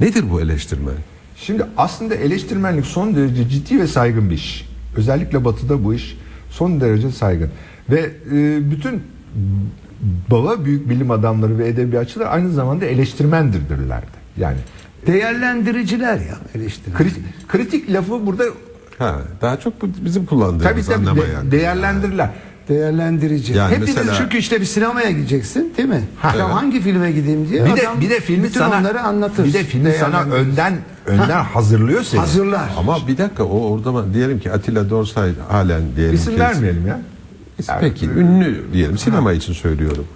Nedir 0.00 0.24
bu 0.30 0.40
eleştirmen? 0.40 0.94
Şimdi 1.36 1.66
aslında 1.76 2.14
eleştirmenlik 2.14 2.86
son 2.86 3.16
derece 3.16 3.48
ciddi 3.48 3.80
ve 3.80 3.86
saygın 3.86 4.30
bir 4.30 4.34
iş. 4.34 4.68
Özellikle 4.96 5.44
batıda 5.44 5.84
bu 5.84 5.94
iş 5.94 6.16
son 6.50 6.80
derece 6.80 7.10
saygın. 7.10 7.50
Ve 7.90 8.10
e, 8.32 8.70
bütün 8.70 9.02
baba 10.30 10.64
büyük 10.64 10.88
bilim 10.88 11.10
adamları 11.10 11.58
ve 11.58 11.68
edebiyatçılar 11.68 12.26
aynı 12.26 12.52
zamanda 12.52 12.84
eleştirmendirdirlerdi. 12.84 14.06
Yani 14.38 14.56
Değerlendiriciler 15.06 16.14
ya 16.16 16.36
eleştiriciler. 16.54 16.98
kritik, 16.98 17.48
kritik 17.48 17.92
lafı 17.92 18.26
burada 18.26 18.44
Ha, 18.98 19.18
daha 19.40 19.60
çok 19.60 19.82
bu 19.82 19.86
bizim 20.04 20.26
kullandığımız 20.26 20.62
tabii 20.64 20.82
tabii 20.82 20.94
anlama 20.96 21.22
de- 21.22 21.26
yani. 21.32 21.50
değerlendirirler. 21.50 22.30
Değerlendirici. 22.68 23.52
Yani 23.52 23.70
Hepimiz 23.70 23.96
mesela- 23.96 24.14
çünkü 24.18 24.38
işte 24.38 24.60
bir 24.60 24.66
sinemaya 24.66 25.10
gideceksin 25.10 25.74
değil 25.76 25.88
mi? 25.88 26.02
Ha. 26.20 26.28
ya 26.38 26.44
Evet. 26.44 26.54
hangi 26.54 26.80
filme 26.80 27.12
gideyim 27.12 27.48
diye 27.48 27.64
Bir 27.66 27.76
de 27.76 27.86
bir 28.00 28.10
de 28.10 28.20
filmi 28.20 28.44
bütün 28.44 28.60
sana 28.60 28.80
onları 28.80 29.00
anlatır. 29.00 29.44
bir 29.44 29.52
de 29.52 29.64
filmi 29.64 29.92
sana 30.00 30.22
önden 30.22 30.74
önden 31.06 31.44
hazırlıyor 31.44 32.02
seni. 32.02 32.20
hazırlar. 32.20 32.70
Ama 32.78 32.98
bir 33.08 33.18
dakika 33.18 33.44
o 33.44 33.70
orada 33.70 34.14
diyelim 34.14 34.40
ki 34.40 34.52
Atilla 34.52 34.90
Dorsay 34.90 35.30
halen 35.48 35.82
diyelim 35.96 36.14
İsim 36.14 36.34
ki 36.34 36.40
vermeyelim 36.40 36.86
ya. 36.86 37.00
Peki 37.80 38.06
ünlü 38.10 38.64
diyelim 38.72 38.98
sinema 38.98 39.32
için 39.32 39.52
söylüyorum. 39.52 40.06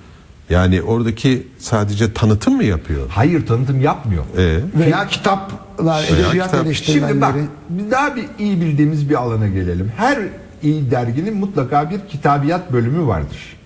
Yani 0.51 0.83
oradaki 0.83 1.47
sadece 1.59 2.13
tanıtım 2.13 2.57
mı 2.57 2.65
yapıyor? 2.65 3.07
Hayır 3.11 3.47
tanıtım 3.47 3.81
yapmıyor. 3.81 4.25
E, 4.39 4.59
Veya 4.79 5.07
kitaplar, 5.07 6.03
Veya 6.13 6.27
edebiyat 6.27 6.51
kitap. 6.51 6.67
eleştirmenleri. 6.67 7.11
Şimdi 7.13 7.21
bak 7.21 7.91
daha 7.91 8.17
bir 8.17 8.25
iyi 8.39 8.61
bildiğimiz 8.61 9.11
bir 9.11 9.15
alana 9.15 9.49
gelelim. 9.49 9.93
Her 9.97 10.19
iyi 10.63 10.91
derginin 10.91 11.37
mutlaka 11.37 11.91
bir 11.91 12.01
kitabiyat 12.09 12.73
bölümü 12.73 13.07
vardır. 13.07 13.57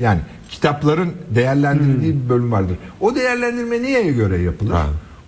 Yani 0.00 0.20
kitapların 0.50 1.12
değerlendirildiği 1.34 2.24
bir 2.24 2.28
bölüm 2.28 2.52
vardır. 2.52 2.76
O 3.00 3.14
değerlendirme 3.14 3.82
neye 3.82 4.12
göre 4.12 4.38
yapılır? 4.38 4.72
Ha. 4.72 4.86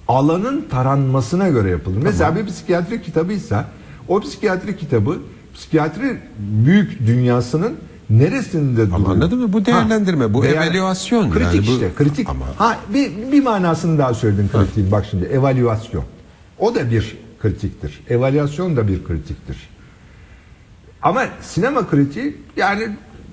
Alanın 0.08 0.64
taranmasına 0.70 1.48
göre 1.48 1.70
yapılır. 1.70 2.02
Mesela 2.02 2.37
bir 2.37 2.46
psikiyatri 2.46 3.02
kitabıysa 3.02 3.64
o 4.08 4.20
psikiyatri 4.20 4.76
kitabı 4.76 5.18
psikiyatri 5.54 6.16
büyük 6.38 7.06
dünyasının 7.06 7.72
neresinde 8.10 8.90
duruyor? 8.90 9.10
anladın 9.10 9.38
mı? 9.38 9.52
Bu 9.52 9.64
değerlendirme, 9.66 10.34
bu 10.34 10.44
evaluasyon 10.46 11.30
Kritik 11.30 11.54
yani 11.54 11.66
bu- 11.66 11.70
işte, 11.72 11.90
kritik. 11.98 12.28
Ama- 12.28 12.46
Ha 12.56 12.78
bir, 12.94 13.32
bir 13.32 13.42
manasını 13.42 13.98
daha 13.98 14.14
söyledim 14.14 14.50
kritiğin. 14.52 14.92
Bak 14.92 15.06
şimdi 15.10 15.24
evaluasyon. 15.24 16.04
O 16.58 16.74
da 16.74 16.90
bir 16.90 17.16
kritiktir. 17.42 18.00
Evaluasyon 18.08 18.76
da 18.76 18.88
bir 18.88 19.04
kritiktir. 19.04 19.56
Ama 21.02 21.24
sinema 21.42 21.88
kritiği 21.90 22.36
yani 22.56 22.88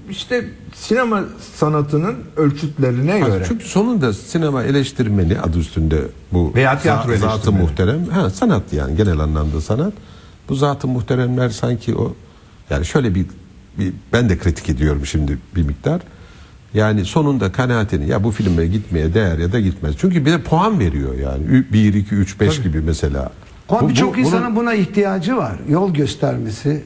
işte 0.10 0.50
sinema 0.74 1.24
sanatının 1.56 2.16
ölçütlerine 2.38 3.20
Ha, 3.22 3.28
göre. 3.28 3.46
Çünkü 3.48 3.66
sonunda 3.66 4.14
sinema 4.14 4.64
eleştirmeni 4.64 5.40
adı 5.40 5.60
üstünde 5.60 6.02
bu 6.34 6.54
Veya 6.56 6.80
tiyatro 6.80 7.12
za- 7.14 7.18
zatı 7.18 7.52
muhterem. 7.52 8.06
Ha, 8.06 8.30
sanat 8.30 8.74
yani 8.74 8.98
genel 8.98 9.20
anlamda 9.20 9.62
sanat. 9.62 9.94
Bu 10.50 10.56
zatı 10.56 10.88
muhteremler 10.88 11.50
sanki 11.50 11.96
o 11.96 12.14
yani 12.70 12.86
şöyle 12.86 13.16
bir 13.16 13.26
ben 14.14 14.30
de 14.30 14.38
kritik 14.38 14.70
ediyorum 14.70 15.06
şimdi 15.06 15.38
bir 15.56 15.64
miktar. 15.64 16.02
Yani 16.74 17.06
sonunda 17.06 17.52
kanaatini 17.52 18.10
ya 18.10 18.24
bu 18.24 18.32
filme 18.32 18.66
gitmeye 18.68 19.14
değer 19.14 19.38
ya 19.38 19.52
da 19.52 19.60
gitmez. 19.60 19.96
Çünkü 19.98 20.26
bir 20.26 20.32
de 20.32 20.42
puan 20.42 20.80
veriyor 20.80 21.14
yani. 21.16 21.64
1 21.74 21.94
2 21.94 22.16
3 22.16 22.40
5 22.40 22.62
gibi 22.62 22.80
mesela. 22.82 23.32
Ama 23.70 23.80
Bu- 23.82 23.86
bu- 23.86 23.90
birçok 23.90 24.14
bunun- 24.16 24.26
insanın 24.26 24.56
buna 24.56 24.74
ihtiyacı 24.74 25.36
var. 25.38 25.56
Yol 25.70 25.94
göstermesi 25.94 26.84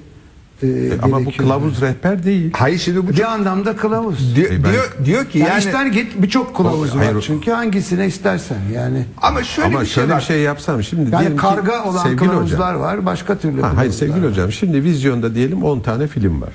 e, 0.64 0.68
ama 1.02 1.26
bu 1.26 1.32
kılavuz 1.38 1.82
rehber 1.82 2.24
değil. 2.24 2.52
Hayır 2.56 2.80
şimdi 2.80 3.08
bu 3.08 3.10
Bir 3.10 3.14
çok, 3.16 3.26
anlamda 3.26 3.76
kılavuz. 3.76 4.36
diyor, 4.36 4.52
E 4.52 4.64
ben- 4.64 4.72
diyor, 4.74 4.96
diyor 5.06 5.26
ki 5.26 5.40
yani, 5.40 5.50
yani, 5.50 5.60
ister 5.60 5.86
git 5.86 6.22
birçok 6.22 6.56
kılavuz 6.56 6.96
var. 6.98 7.06
Çünkü 7.22 7.52
hangisine 7.52 8.08
istersen 8.08 8.58
yani. 8.76 9.06
ama 9.22 9.44
şöyle 9.44 9.68
ama 9.68 9.82
bir 9.82 9.86
şey 9.86 9.94
şöyle 9.96 10.14
var. 10.14 10.20
bir 10.20 10.26
şey 10.26 10.40
yapsam 10.42 10.84
şimdi 10.84 11.02
Yani 11.02 11.20
diyelim 11.20 11.38
ki 11.38 11.42
karga 11.42 11.84
olan 11.84 12.04
sevgili 12.04 12.20
hocam, 12.22 12.32
kılavuzlar 12.36 12.74
var, 12.74 13.06
başka 13.06 13.38
türlü 13.38 13.62
Ha, 13.62 13.68
hayır 13.68 13.76
kılavuzlar 13.78 14.00
sevgili 14.08 14.24
var. 14.26 14.32
hocam 14.32 14.52
şimdi 14.52 14.84
vizyonda 14.84 15.36
diyelim 15.36 15.64
10 15.64 15.80
tane 15.80 16.08
film 16.08 16.42
var. 16.42 16.50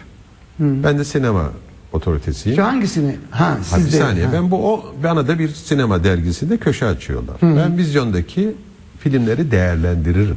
Ben 0.59 0.99
de 0.99 1.05
sinema 1.05 1.51
otoritesiyim. 1.93 2.57
Şu 2.57 2.65
hangisini? 2.65 3.17
Ha, 3.31 3.45
Ha, 3.51 3.59
siz 3.63 3.87
bir 3.87 3.93
de. 3.93 3.97
saniye 3.97 4.27
ha. 4.27 4.33
ben 4.33 4.51
bu 4.51 4.73
o 4.75 4.95
bana 5.03 5.29
da 5.29 5.39
bir 5.39 5.49
sinema 5.49 6.05
dergisinde 6.05 6.57
köşe 6.57 6.87
açıyorlar. 6.87 7.37
Ben 7.43 7.79
vizyondaki 7.79 8.55
filmleri 8.99 9.51
değerlendiririm. 9.51 10.37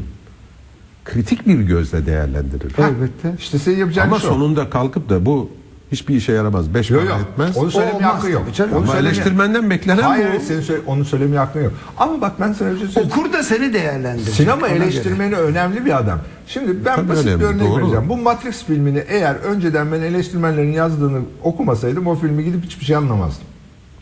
Kritik 1.05 1.47
bir 1.47 1.59
gözle 1.59 2.05
değerlendiririm. 2.05 2.83
Elbette. 2.83 3.35
İşte 3.39 3.59
senin 3.59 3.77
yapacağın 3.77 4.07
Ama 4.07 4.17
iş 4.17 4.25
o. 4.25 4.27
sonunda 4.27 4.69
kalkıp 4.69 5.09
da 5.09 5.25
bu 5.25 5.49
hiçbir 5.91 6.15
işe 6.15 6.31
yaramaz. 6.33 6.73
Beş 6.73 6.89
Yok 6.89 7.01
para 7.01 7.09
yok. 7.19 7.27
etmez. 7.31 7.57
Onu 7.57 7.71
söylemeye 7.71 7.95
olmaz 7.97 8.15
hakkı 8.15 8.29
yok. 8.31 8.43
canım. 8.55 8.71
Onu 8.71 8.77
Ama 8.83 8.87
söylemeye- 8.93 8.99
eleştirmenden 9.13 9.69
beklenen 9.69 10.01
Hayır, 10.01 10.25
bu. 10.25 10.29
hayır, 10.29 10.41
senin 10.41 10.61
söyle- 10.61 10.81
onu 10.85 11.05
söylemeye 11.05 11.39
hakkın 11.39 11.63
yok. 11.63 11.73
Ama 11.97 12.21
bak 12.21 12.31
ben 12.39 12.53
sana 12.53 12.71
bir 12.73 12.77
şey 12.79 12.87
söyleyeyim. 12.87 13.17
Okur 13.19 13.33
da 13.33 13.43
seni 13.43 13.73
değerlendirecek. 13.73 14.33
Sinema 14.33 14.57
ona 14.57 14.67
göre. 14.67 14.83
eleştirmeni 14.83 15.35
önemli 15.35 15.85
bir 15.85 15.97
adam. 15.97 16.19
Şimdi 16.47 16.85
ben 16.85 16.95
Tabii 16.95 17.09
basit 17.09 17.25
önemli, 17.27 17.39
bir 17.41 17.45
örnek 17.45 17.67
doğru. 17.67 17.81
vereceğim. 17.81 18.09
Bu 18.09 18.17
Matrix 18.17 18.63
filmini 18.63 19.03
eğer 19.07 19.35
önceden 19.35 19.91
ben 19.91 20.01
eleştirmenlerin 20.01 20.71
yazdığını 20.73 21.19
okumasaydım 21.43 22.07
o 22.07 22.15
filmi 22.15 22.43
gidip 22.43 22.63
hiçbir 22.65 22.85
şey 22.85 22.95
anlamazdım. 22.95 23.43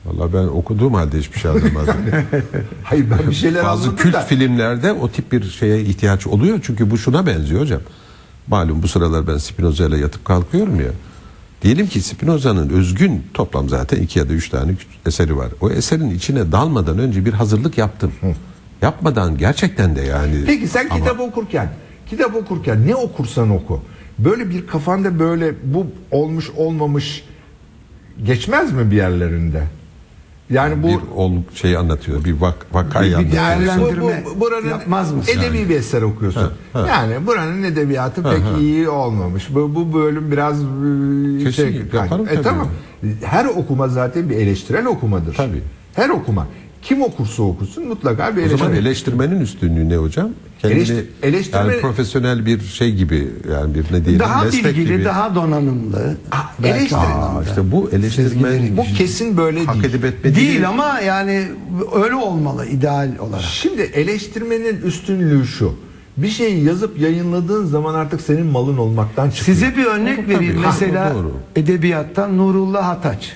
Vallahi 0.06 0.34
ben 0.34 0.44
okuduğum 0.48 0.94
halde 0.94 1.18
hiçbir 1.20 1.40
şey 1.40 1.52
anlamadım. 1.52 1.96
Hayır 2.84 3.06
ben 3.12 3.30
bir 3.30 3.36
şeyler 3.36 3.64
Bazı 3.64 3.82
anladım 3.84 3.96
kült 3.98 4.14
da. 4.14 4.20
filmlerde 4.22 4.92
o 4.94 5.10
tip 5.12 5.32
bir 5.32 5.44
şeye 5.44 5.82
ihtiyaç 5.82 6.28
oluyor. 6.28 6.60
Çünkü 6.64 6.92
bu 6.92 6.98
şuna 6.98 7.26
benziyor 7.26 7.62
hocam. 7.62 7.82
Malum 8.48 8.84
bu 8.84 8.88
sıralar 8.88 9.28
ben 9.28 9.38
Spinoza 9.38 9.86
ile 9.86 9.98
yatıp 9.98 10.26
kalkıyorum 10.26 10.80
ya. 10.80 10.88
Diyelim 11.66 11.88
ki 11.88 12.02
Spinoza'nın 12.02 12.70
özgün 12.70 13.24
toplam 13.34 13.70
zaten 13.70 14.02
iki 14.02 14.20
ya 14.20 14.30
da 14.30 14.34
üç 14.34 14.50
tane 14.50 14.72
eseri 15.06 15.38
var. 15.38 15.48
O 15.62 15.70
eserin 15.70 16.10
içine 16.10 16.52
dalmadan 16.52 17.00
önce 17.00 17.26
bir 17.26 17.34
hazırlık 17.34 17.78
yaptım. 17.78 18.12
Yapmadan 18.82 19.38
gerçekten 19.38 19.96
de 19.96 20.02
yani. 20.02 20.44
Peki 20.46 20.68
sen 20.68 20.88
Ama- 20.90 21.00
kitap 21.00 21.20
okurken, 21.20 21.70
kitap 22.10 22.36
okurken 22.36 22.88
ne 22.88 22.96
okursan 22.96 23.50
oku. 23.50 23.82
Böyle 24.20 24.50
bir 24.50 24.68
kafanda 24.68 25.20
böyle 25.20 25.54
bu 25.64 25.88
olmuş 26.12 26.50
olmamış 26.50 27.24
geçmez 28.26 28.72
mi 28.72 28.92
bir 28.92 28.96
yerlerinde? 28.96 29.64
Yani 30.50 30.84
bu 30.84 30.88
bir 30.88 31.00
ol 31.16 31.32
şey 31.54 31.78
anlatıyor, 31.78 32.24
bir 32.26 32.34
vak, 32.42 32.56
vakayı 32.74 33.18
Bir- 33.18 33.32
bir 33.32 33.38
anlatıyor. 33.38 33.58
bu, 33.58 33.68
değerlendirme 33.68 34.24
bu, 34.36 34.40
buranın 34.40 34.70
yapmaz 34.70 35.12
mısın? 35.14 35.32
edebi 35.40 35.70
bir 35.70 35.76
eser 35.76 36.02
okuyorsun. 36.02 36.42
Ha, 36.42 36.50
ha. 36.74 36.86
Yani 36.88 37.28
buranın 37.28 37.64
edebiyatı 37.64 38.24
pek 38.24 38.42
iyi 38.60 38.90
olmamış. 38.90 39.56
Bu, 39.56 39.76
bu 39.76 39.94
bölüm 39.94 40.32
biraz 40.32 40.62
e, 40.62 41.52
şey, 41.52 41.66
Kesinlikle 41.66 41.98
yaparım 41.98 42.26
e, 42.28 42.34
tabii. 42.34 42.44
tamam. 42.44 42.68
Her 43.24 43.46
okuma 43.46 43.88
zaten 43.88 44.30
bir 44.30 44.36
eleştirel 44.36 44.86
okumadır. 44.86 45.34
Tabii. 45.36 45.62
Her 45.96 46.10
okuma. 46.10 46.48
Kim 46.86 47.02
okursa 47.02 47.44
okusun 47.44 47.88
mutlaka 47.88 48.36
bir 48.36 48.46
O 48.54 48.58
zaman 48.58 48.76
eleştirmenin 48.76 49.42
üstünlüğü 49.42 49.90
ne 49.90 49.96
hocam? 49.98 50.30
Kendini 50.62 50.80
Eleştir- 50.80 51.06
eleştirme- 51.24 51.58
yani 51.72 51.82
profesyonel 51.82 52.46
bir 52.46 52.62
şey 52.62 52.94
gibi 52.96 53.28
yani 53.52 53.76
bir 53.76 53.84
ne 53.92 54.06
diyelim 54.06 54.20
Daha 54.20 54.44
meslek 54.44 54.66
bilgili, 54.66 54.86
gibi. 54.94 55.06
daha 55.06 55.36
donanımlı. 55.36 56.18
Ah, 56.32 56.54
anlamda. 56.64 56.98
Aa, 56.98 57.44
işte 57.44 57.72
bu 57.72 57.90
eleştirmen 57.92 58.78
Bu 58.78 58.84
kesin 58.98 59.38
böyle 59.38 59.66
hak 59.66 59.76
değil. 59.76 59.86
edip 59.86 60.06
etmediği 60.06 60.48
Değil 60.48 60.70
ama 60.70 61.00
yani 61.00 61.48
öyle 62.04 62.16
olmalı 62.16 62.66
ideal 62.66 63.10
olarak. 63.20 63.42
Şimdi 63.44 63.82
eleştirmenin 63.82 64.82
üstünlüğü 64.82 65.46
şu. 65.48 65.74
Bir 66.18 66.30
şeyi 66.30 66.64
yazıp 66.64 67.00
yayınladığın 67.00 67.66
zaman 67.66 67.94
artık 67.94 68.22
senin 68.22 68.46
malın 68.46 68.78
olmaktan 68.78 69.30
çıkıyor. 69.30 69.58
Size 69.58 69.78
bir 69.78 69.86
örnek 69.86 70.18
Doğru, 70.18 70.28
vereyim. 70.36 70.54
tabii. 70.54 70.66
Mesela 70.66 71.06
Ha, 71.06 71.14
doğru. 71.16 71.32
edebiyattan 71.56 72.38
Nurullah 72.38 72.90
Ataç. 72.90 73.32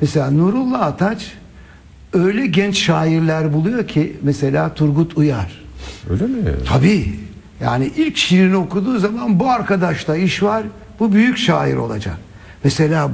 Mesela 0.00 0.30
Nurullah 0.30 0.80
Ataç 0.82 1.32
öyle 2.14 2.46
genç 2.46 2.78
şairler 2.78 3.52
buluyor 3.52 3.88
ki 3.88 4.16
mesela 4.22 4.74
Turgut 4.74 5.18
Uyar. 5.18 5.64
Öyle 6.10 6.24
mi? 6.24 6.40
Tabii. 6.68 7.12
Yani 7.62 7.90
ilk 7.96 8.16
şiirini 8.16 8.56
okuduğu 8.56 8.98
zaman 8.98 9.40
bu 9.40 9.50
arkadaşta 9.50 10.16
iş 10.16 10.42
var. 10.42 10.62
Bu 11.00 11.12
büyük 11.12 11.38
şair 11.38 11.76
olacak. 11.76 12.16
Mesela 12.64 13.10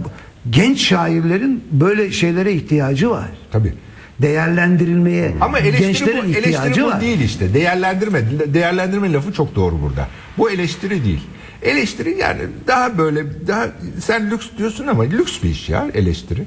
genç 0.51 0.81
şairlerin 0.81 1.65
böyle 1.73 2.13
şeylere 2.13 2.53
ihtiyacı 2.53 3.11
var. 3.11 3.29
Tabii. 3.53 3.75
Değerlendirilmeye 4.23 5.35
Ama 5.41 5.59
eleştiri 5.59 6.23
bu, 6.23 6.39
eleştiri 6.39 6.83
bu 6.83 6.87
var. 6.87 7.01
değil 7.01 7.21
işte. 7.21 7.55
Değerlendirme. 7.55 8.23
Değerlendirme 8.55 9.13
lafı 9.13 9.33
çok 9.33 9.55
doğru 9.55 9.83
burada. 9.83 10.09
Bu 10.39 10.51
eleştiri 10.51 11.05
değil. 11.05 11.21
Eleştiri 11.63 12.17
yani 12.19 12.41
daha 12.67 12.99
böyle 12.99 13.47
daha 13.47 13.67
sen 14.01 14.31
lüks 14.31 14.47
diyorsun 14.59 14.87
ama 14.87 15.03
lüks 15.03 15.43
bir 15.43 15.49
iş 15.51 15.69
ya 15.69 15.87
eleştiri. 15.95 16.45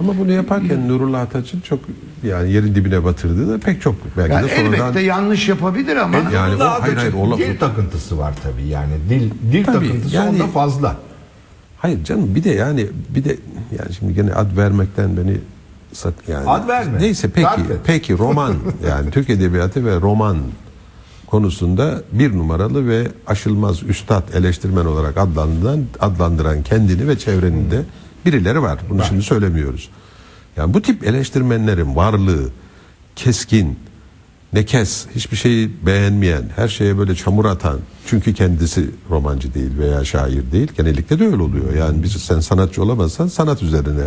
Ama 0.00 0.18
bunu 0.18 0.32
yaparken 0.32 0.88
Nurullah 0.88 1.20
Ataç'ın 1.20 1.60
çok 1.60 1.80
yani 2.24 2.52
yerin 2.52 2.74
dibine 2.74 3.04
batırdığı 3.04 3.52
da 3.54 3.58
pek 3.58 3.82
çok 3.82 3.94
belki 4.16 4.32
Yani 4.32 4.48
de 4.50 4.56
sonradan 4.56 4.72
elbette 4.88 5.00
yanlış 5.00 5.48
yapabilir 5.48 5.96
ama 5.96 6.16
Yani 6.16 6.28
o- 6.38 6.50
Nurullah 6.50 6.82
hayır, 6.82 6.96
hayır, 6.96 7.08
Ataç'ın 7.08 7.18
ola- 7.18 7.38
dil 7.38 7.58
takıntısı 7.58 8.18
var 8.18 8.34
tabii 8.42 8.66
yani 8.68 8.92
dil 9.10 9.30
dil 9.52 9.64
Tabii, 9.64 9.86
takıntısı 9.88 10.16
yani- 10.16 10.28
onda 10.42 10.46
fazla. 10.46 10.96
Hayır 11.78 12.04
canım 12.04 12.34
bir 12.34 12.44
de 12.44 12.50
yani 12.50 12.86
bir 13.14 13.24
de 13.24 13.36
yani 13.78 13.94
şimdi 13.98 14.14
gene 14.14 14.34
ad 14.34 14.56
vermekten 14.56 15.16
beni 15.16 15.36
sak 15.92 16.14
yani 16.28 16.48
Ad 16.50 16.68
verme. 16.68 16.98
Neyse 17.00 17.28
peki 17.34 17.46
Tarif 17.48 17.70
et. 17.70 17.76
peki 17.84 18.18
roman 18.18 18.54
yani 18.88 19.10
Türk 19.10 19.30
edebiyatı 19.30 19.84
ve 19.84 20.00
roman 20.00 20.36
konusunda 21.26 22.02
bir 22.12 22.36
numaralı 22.38 22.88
ve 22.88 23.08
aşılmaz 23.26 23.82
üstad 23.82 24.34
eleştirmen 24.34 24.84
olarak 24.86 25.16
adlandıran 25.18 25.80
adlandıran 26.00 26.62
kendini 26.62 27.08
ve 27.08 27.18
çevrenin 27.18 27.70
de 27.70 27.82
birileri 28.26 28.62
var. 28.62 28.78
Bunu 28.90 29.04
şimdi 29.04 29.22
söylemiyoruz. 29.22 29.90
Yani 30.56 30.74
bu 30.74 30.82
tip 30.82 31.06
eleştirmenlerin 31.06 31.96
varlığı 31.96 32.48
keskin, 33.16 33.78
nekes, 34.52 35.06
hiçbir 35.14 35.36
şeyi 35.36 35.86
beğenmeyen, 35.86 36.42
her 36.56 36.68
şeye 36.68 36.98
böyle 36.98 37.14
çamur 37.14 37.44
atan. 37.44 37.78
Çünkü 38.06 38.34
kendisi 38.34 38.90
romancı 39.10 39.54
değil 39.54 39.78
veya 39.78 40.04
şair 40.04 40.52
değil. 40.52 40.72
Genellikle 40.76 41.18
de 41.18 41.26
öyle 41.26 41.42
oluyor. 41.42 41.74
Yani 41.74 42.02
bir 42.02 42.08
sen 42.08 42.40
sanatçı 42.40 42.82
olamazsan 42.82 43.26
sanat 43.26 43.62
üzerine 43.62 44.04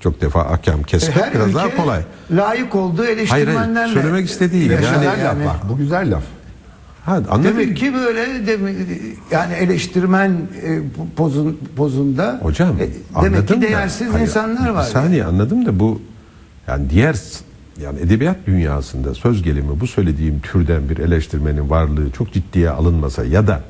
çok 0.00 0.20
defa 0.20 0.40
ahkam 0.40 0.82
kesmek 0.82 1.16
her 1.16 1.34
biraz 1.34 1.54
daha 1.54 1.76
kolay. 1.76 2.02
layık 2.30 2.74
olduğu 2.74 3.02
Hayır 3.02 3.16
eleştirmenlerle. 3.18 3.78
hayır 3.78 3.94
söylemek 3.94 4.30
istediğim 4.30 4.72
yani, 4.72 5.04
yani- 5.04 5.44
bak. 5.46 5.68
Bu 5.68 5.76
güzel 5.76 6.10
laf. 6.14 6.22
Ha, 7.08 7.42
Demek 7.44 7.76
ki 7.76 7.94
böyle 7.94 8.46
demi- 8.46 8.74
yani 9.30 9.52
eleştirmen 9.54 10.30
e, 10.30 10.78
pozun, 11.16 11.58
pozunda. 11.76 12.38
Hocam 12.42 12.76
e, 12.80 12.88
demek 13.22 13.48
ki 13.48 13.54
da- 13.54 13.60
değersiz 13.62 14.12
Hayır, 14.12 14.26
insanlar 14.26 14.68
var. 14.70 14.86
Bir 14.86 14.90
saniye 14.90 15.24
anladım 15.24 15.66
da 15.66 15.80
bu 15.80 16.00
yani 16.66 16.90
diğer 16.90 17.16
yani 17.82 17.98
edebiyat 18.00 18.36
dünyasında 18.46 19.14
söz 19.14 19.42
gelimi 19.42 19.80
bu 19.80 19.86
söylediğim 19.86 20.40
türden 20.40 20.88
bir 20.88 20.98
eleştirmenin 20.98 21.70
varlığı 21.70 22.10
çok 22.10 22.32
ciddiye 22.32 22.70
alınmasa 22.70 23.24
ya 23.24 23.46
da 23.46 23.60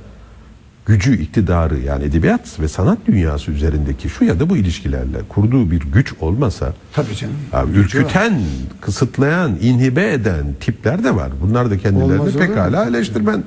gücü, 0.89 1.17
iktidarı 1.23 1.79
yani 1.79 2.05
edebiyat 2.05 2.61
ve 2.61 2.69
sanat 2.69 2.99
dünyası 3.07 3.51
üzerindeki 3.51 4.09
şu 4.09 4.25
ya 4.25 4.41
da 4.41 4.51
bu 4.51 4.57
ilişkilerle 4.57 5.19
kurduğu 5.29 5.71
bir 5.71 5.81
güç 5.81 6.15
olmasa 6.21 6.73
Tabii 6.93 7.17
canım. 7.17 7.35
Abi, 7.53 7.73
Gücü 7.73 7.99
var. 7.99 8.03
ürküten, 8.05 8.41
kısıtlayan, 8.81 9.57
inhibe 9.61 10.13
eden 10.13 10.47
tipler 10.61 11.05
de 11.05 11.15
var. 11.15 11.31
Bunlar 11.43 11.71
da 11.71 11.79
kendilerini 11.79 12.21
Olmaz 12.21 12.33
pekala 12.35 12.87
eleştirmen 12.87 13.45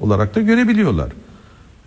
olarak 0.00 0.34
da 0.34 0.40
görebiliyorlar. 0.40 1.12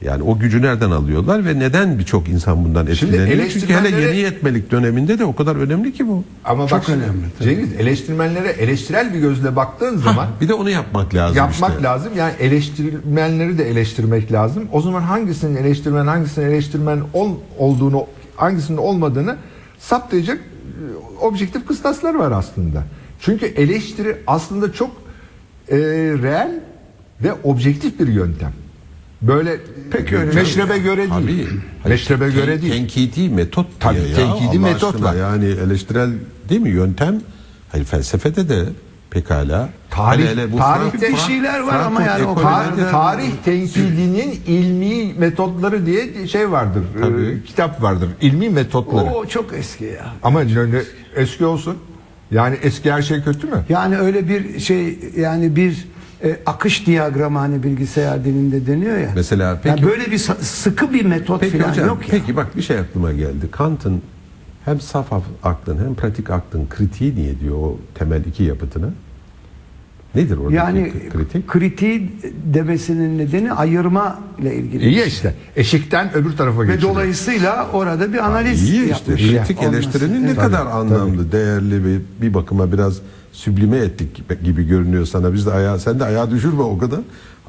Yani 0.02 0.24
o 0.24 0.40
gücü 0.40 0.62
nereden 0.62 0.92
alıyorlar 0.92 1.46
ve 1.46 1.60
neden 1.60 2.00
birçok 2.00 2.30
insan 2.30 2.66
bundan 2.66 2.88
etkileniyor? 2.88 3.50
Çünkü 3.50 3.74
hele 3.74 4.02
yeni 4.02 4.18
yetmelik 4.18 4.72
döneminde 4.72 5.20
de 5.20 5.26
o 5.26 5.36
kadar 5.36 5.56
önemli 5.56 5.94
ki 5.94 6.08
bu. 6.08 6.24
Ama 6.46 6.68
Çok 6.68 6.80
bak 6.80 6.86
şimdi, 6.86 7.04
önemli, 7.04 7.26
tabii. 7.40 7.50
Cengiz 7.50 7.74
eleştirmenlere 7.74 8.48
eleştirel 8.50 9.14
bir 9.14 9.20
gözle 9.20 9.56
baktığın 9.56 9.98
zaman 9.98 10.28
Bir 10.42 10.48
de 10.48 10.54
onu 10.54 10.70
yapmak 10.70 11.16
lazım 11.16 11.38
yapmak 11.38 11.70
işte. 11.72 11.84
lazım. 11.84 12.12
Yani 12.18 12.34
eleştirmenleri 12.40 13.58
de 13.58 13.70
eleştirmek 13.70 14.32
lazım. 14.32 14.64
O 14.72 14.82
zaman 14.82 15.02
hangisinin 15.02 15.56
eleştirmen, 15.56 16.08
hangisinin 16.08 16.46
eleştirmen 16.46 17.00
ol, 17.14 17.32
olduğunu, 17.58 18.06
hangisinin 18.36 18.78
olmadığını 18.78 19.36
saptayacak 19.80 20.38
e, 20.38 21.24
objektif 21.26 21.68
kıstaslar 21.68 22.16
var 22.16 22.32
aslında. 22.32 22.84
Çünkü 23.20 23.46
eleştiri 23.46 24.18
aslında 24.28 24.74
çok 24.74 24.90
e, 25.70 25.78
reel 26.22 26.52
ve 27.24 27.34
objektif 27.44 28.00
bir 28.00 28.08
yöntem. 28.08 28.52
Böyle 29.22 29.58
Peki 29.92 30.18
öyle 30.18 30.32
meşrebe 30.34 30.78
göre 30.78 30.98
değil. 30.98 31.10
Tabii. 31.10 31.90
Meşrebe 31.90 32.26
Ten- 32.26 32.34
göre 32.36 32.62
değil. 32.62 32.74
Tenkidi 32.74 33.30
metot 33.30 33.68
Tabii, 33.80 33.98
ya. 33.98 34.16
tenkidi 34.16 34.48
Allah 34.60 34.60
metot 34.60 35.02
var. 35.04 35.16
Yani 35.16 35.46
eleştirel 35.46 36.10
değil 36.50 36.62
mi 36.62 36.70
yöntem? 36.70 37.22
Hayır 37.72 37.86
felsefede 37.86 38.50
de 38.50 38.66
pekala. 39.10 39.70
Tarih- 39.92 40.18
Hele 40.18 40.30
hele 40.30 40.52
bu 40.52 40.58
tarihte 40.58 40.98
Frank- 40.98 41.12
bir 41.14 41.18
şeyler 41.18 41.60
var 41.60 41.80
ama 41.80 42.00
Frankfurt 42.00 42.08
yani 42.08 42.26
o 42.26 42.78
da- 42.86 42.92
Tarih 42.92 43.32
tenkidinin 43.46 44.40
ilmi 44.48 45.14
metotları 45.20 45.86
diye 45.86 46.28
şey 46.28 46.52
vardır. 46.52 46.84
Tabii. 47.02 47.26
e, 47.26 47.44
kitap 47.44 47.82
vardır. 47.82 48.10
İlmi 48.22 48.50
metotları. 48.50 49.06
O 49.14 49.26
çok 49.26 49.54
eski 49.54 49.84
ya. 49.86 50.06
Ama 50.24 50.42
yani 50.42 50.76
eski 51.16 51.46
olsun. 51.46 51.78
Yani 52.32 52.58
eski 52.64 52.92
her 52.92 53.02
şey 53.02 53.22
kötü 53.24 53.48
mü? 53.48 53.64
Yani 53.70 53.98
öyle 53.98 54.30
bir 54.30 54.60
şey 54.60 55.00
yani 55.18 55.56
bir 55.56 55.88
e, 56.26 56.38
akış 56.46 56.86
diyagramı 56.88 57.38
hani 57.40 57.64
bilgisayar 57.64 58.26
dilinde 58.26 58.68
deniyor 58.68 58.98
ya. 58.98 59.10
Mesela 59.16 59.60
peki- 59.64 59.70
Yani 59.82 59.92
böyle 59.92 60.12
bir 60.12 60.18
sıkı 60.42 60.94
bir 60.94 61.06
metot 61.06 61.42
Peki 61.42 61.58
falan 61.58 61.70
hocam, 61.72 61.88
yok 61.88 62.02
ya. 62.02 62.08
peki 62.12 62.36
bak 62.36 62.58
bir 62.58 62.62
şey 62.62 62.80
aklıma 62.80 63.12
geldi. 63.12 63.52
Kant'ın 63.52 64.02
hem 64.66 64.82
saf 64.82 65.14
af- 65.14 65.24
aklın 65.44 65.78
hem 65.86 65.96
pratik 65.96 66.30
aklın 66.30 66.68
kritiği 66.70 67.16
niye 67.16 67.40
diyor 67.40 67.56
o 67.56 67.78
temel 67.96 68.26
iki 68.26 68.44
yapıtına? 68.44 68.90
Nedir 70.16 70.38
oradaki 70.38 70.56
Yani 70.56 70.94
kritik? 71.14 71.48
kritiği 71.48 72.12
demesinin 72.54 73.18
nedeni 73.18 73.52
ayırma 73.54 74.20
ile 74.40 74.56
ilgili. 74.56 74.84
İyi 74.86 74.98
ya 74.98 75.06
işte. 75.06 75.34
Eşikten 75.56 76.14
öbür 76.16 76.38
tarafa 76.38 76.62
Ve 76.62 76.66
geçiyor. 76.74 76.94
dolayısıyla 76.94 77.68
orada 77.74 78.14
bir 78.14 78.18
analiz 78.26 78.64
İyi 78.70 78.82
işte 78.92 79.12
yapmış. 79.12 79.22
kritik 79.32 79.60
Olması. 79.60 79.76
eleştirinin 79.76 80.24
ne 80.24 80.28
Evet. 80.28 80.38
kadar 80.40 80.66
anlamlı, 80.66 81.32
değerli 81.32 81.86
ve 81.86 81.98
bir 82.22 82.34
bakıma 82.34 82.72
biraz 82.72 82.98
süblime 83.36 83.78
ettik 83.78 84.24
gibi- 84.44 84.68
görünüyor 84.68 85.06
sana. 85.06 85.34
Biz 85.34 85.46
de 85.46 85.52
ayağı, 85.52 85.80
sen 85.80 86.00
de 86.00 86.04
ayağı 86.06 86.32
düşürme 86.32 86.62
o 86.62 86.78
kadar. 86.78 87.00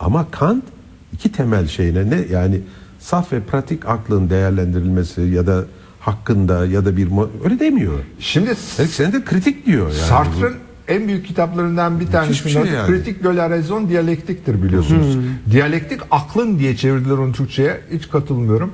Ama 0.00 0.30
Kant 0.30 0.64
iki 1.12 1.32
temel 1.32 1.66
şeyine 1.68 2.10
ne 2.10 2.24
yani 2.32 2.60
saf 2.98 3.32
ve 3.32 3.40
pratik 3.40 3.86
aklın 3.88 4.30
değerlendirilmesi 4.30 5.20
ya 5.20 5.46
da 5.46 5.64
hakkında 6.00 6.66
ya 6.66 6.84
da 6.84 6.96
bir 6.96 7.08
öyle 7.44 7.60
demiyor. 7.60 7.94
Şimdi 8.18 8.54
Belki 8.78 8.92
sen 8.92 9.12
de 9.12 9.24
kritik 9.24 9.66
diyor 9.66 9.86
yani. 9.86 9.94
Sartre'ın 10.08 10.54
en 10.88 11.08
büyük 11.08 11.26
kitaplarından 11.26 12.00
bir 12.00 12.06
tanesi 12.06 12.50
şey 12.50 12.64
yani. 12.64 12.86
Kritik 12.86 13.24
de 13.24 13.28
la 13.36 13.50
raison 13.50 13.88
diyalektiktir 13.88 14.62
biliyorsunuz. 14.62 15.18
Diyalektik 15.50 16.00
aklın 16.10 16.58
diye 16.58 16.76
çevirdiler 16.76 17.14
onu 17.18 17.32
Türkçe'ye. 17.32 17.80
Hiç 17.92 18.08
katılmıyorum. 18.08 18.72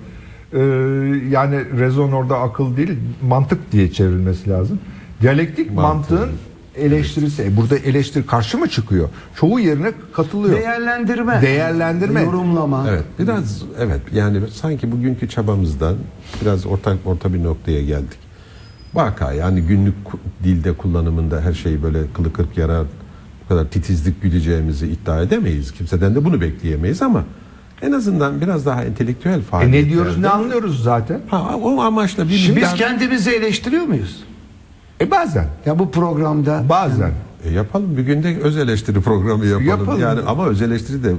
Ee, 0.52 0.58
yani 1.30 1.56
rezon 1.78 2.12
orada 2.12 2.38
akıl 2.40 2.76
değil, 2.76 2.90
mantık 3.28 3.72
diye 3.72 3.92
çevrilmesi 3.92 4.50
lazım. 4.50 4.78
Diyalektik 5.20 5.72
Mantığı. 5.72 6.14
mantığın 6.14 6.30
eleştirisi. 6.76 7.42
E, 7.42 7.56
Burada 7.56 7.76
eleştiri 7.78 8.26
karşı 8.26 8.58
mı 8.58 8.68
çıkıyor? 8.68 9.08
Çoğu 9.36 9.60
yerine 9.60 9.92
katılıyor. 10.12 10.58
Değerlendirme. 10.58 11.42
Değerlendirme. 11.42 12.22
Yorumlama. 12.22 12.86
Evet 12.90 13.04
biraz 13.18 13.62
evet 13.78 14.00
yani 14.14 14.40
sanki 14.52 14.92
bugünkü 14.92 15.28
çabamızdan 15.28 15.94
biraz 16.42 16.66
ortak 16.66 16.96
orta 17.04 17.34
bir 17.34 17.42
noktaya 17.44 17.82
geldik. 17.82 18.18
Vaka 18.94 19.32
yani 19.32 19.60
günlük 19.62 19.94
dilde 20.44 20.72
kullanımında 20.72 21.40
her 21.40 21.52
şeyi 21.52 21.82
böyle 21.82 21.98
kılı 22.14 22.32
kırk 22.32 22.56
yarar 22.58 22.86
bu 23.44 23.48
kadar 23.48 23.64
titizlik 23.68 24.22
güdeceğimizi 24.22 24.86
iddia 24.86 25.22
edemeyiz. 25.22 25.72
Kimseden 25.72 26.14
de 26.14 26.24
bunu 26.24 26.40
bekleyemeyiz 26.40 27.02
ama 27.02 27.24
en 27.82 27.92
azından 27.92 28.40
biraz 28.40 28.66
daha 28.66 28.84
entelektüel 28.84 29.38
E 29.38 29.42
faaliyetler. 29.42 29.82
ne 29.88 29.90
diyoruz 29.92 30.18
ne 30.18 30.28
anlıyoruz 30.28 30.82
zaten? 30.82 31.20
Ha, 31.28 31.56
o 31.62 31.80
amaçla 31.80 32.28
bir 32.28 32.32
Şimdi 32.34 32.60
biz 32.60 32.74
kendimizi 32.74 33.30
eleştiriyor 33.30 33.82
muyuz? 33.84 34.24
E 35.02 35.10
bazen. 35.10 35.46
Ya 35.66 35.78
bu 35.78 35.90
programda 35.90 36.64
Bazen. 36.68 37.10
E 37.44 37.50
yapalım 37.50 37.96
bir 37.96 38.02
günde 38.02 38.38
öz 38.42 38.56
eleştiri 38.56 39.00
programı 39.00 39.46
yapalım. 39.46 39.68
Yapalım. 39.68 40.00
Yani 40.00 40.20
ama 40.26 40.46
öz 40.46 40.62
eleştiri 40.62 41.04
de 41.04 41.12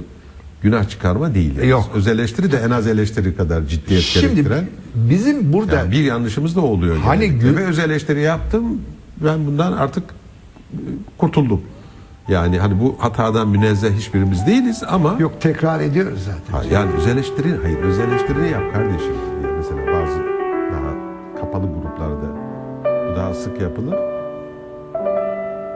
günah 0.61 0.89
çıkarma 0.89 1.33
değil. 1.35 1.55
yani. 1.55 1.65
E 1.65 1.67
yok. 1.69 1.89
Öz 1.95 2.07
eleştiri 2.07 2.51
de 2.51 2.57
en 2.57 2.69
az 2.69 2.87
eleştiri 2.87 3.35
kadar 3.37 3.61
ciddiyet 3.61 4.01
Şimdi 4.03 4.27
gerektiren. 4.35 4.65
bizim 4.95 5.53
burada 5.53 5.75
Yani 5.75 5.91
bir 5.91 6.03
yanlışımız 6.03 6.55
da 6.55 6.61
oluyor. 6.61 6.97
Hani 6.97 7.25
gü- 7.25 7.55
Ve 7.55 7.65
öz 7.65 7.79
eleştiri 7.79 8.21
yaptım. 8.21 8.63
Ben 9.23 9.45
bundan 9.45 9.71
artık 9.73 10.03
e, 10.73 10.77
kurtuldum. 11.17 11.61
Yani 12.27 12.59
hani 12.59 12.79
bu 12.81 12.95
hatadan 12.99 13.47
münezzeh 13.47 13.91
hiçbirimiz 13.91 14.47
değiliz 14.47 14.83
ama 14.87 15.15
yok 15.19 15.41
tekrar 15.41 15.79
ediyoruz 15.79 16.19
zaten. 16.25 16.53
Ha, 16.69 16.75
yani 16.75 16.91
öz 16.97 17.07
eleştiri, 17.07 17.53
hayır 17.63 17.77
öz 17.79 17.99
eleştirini 17.99 18.49
yap 18.51 18.63
kardeşim. 18.73 19.13
Daha 23.33 23.41
sık 23.41 23.61
yapılır. 23.61 23.93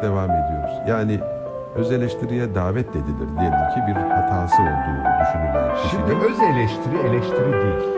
Devam 0.01 0.29
ediyoruz. 0.31 0.71
Yani 0.87 1.19
öz 1.75 1.91
eleştiriye 1.91 2.55
davet 2.55 2.89
edilir 2.89 3.29
diyelim 3.39 3.69
ki 3.73 3.79
bir 3.87 3.93
hatası 3.93 4.61
olduğu 4.61 5.03
düşünülen 5.21 5.75
Şimdi 5.91 6.03
kişinin. 6.05 6.19
öz 6.31 6.39
eleştiri 6.39 7.07
eleştiri 7.07 7.51
değil. 7.53 7.97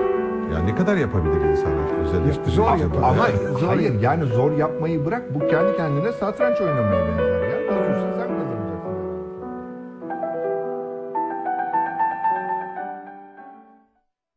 Yani 0.53 0.71
ne 0.71 0.75
kadar 0.75 0.95
yapabilir 0.95 1.41
insanlar 1.49 2.01
öz 2.03 2.13
eleştiri 2.13 2.51
Zor 2.51 2.75
yapar. 2.75 2.97
Ama 3.03 3.27
Yani 3.27 3.57
Zor 3.59 3.67
hayır 3.67 4.01
yani 4.01 4.23
zor 4.25 4.51
yapmayı 4.51 5.05
bırak 5.05 5.21
bu 5.35 5.39
kendi 5.39 5.77
kendine 5.77 6.11
satranç 6.11 6.61
oynamaya 6.61 7.07
benzer 7.07 7.39
ya. 7.47 7.57
Düşünsen 7.89 8.28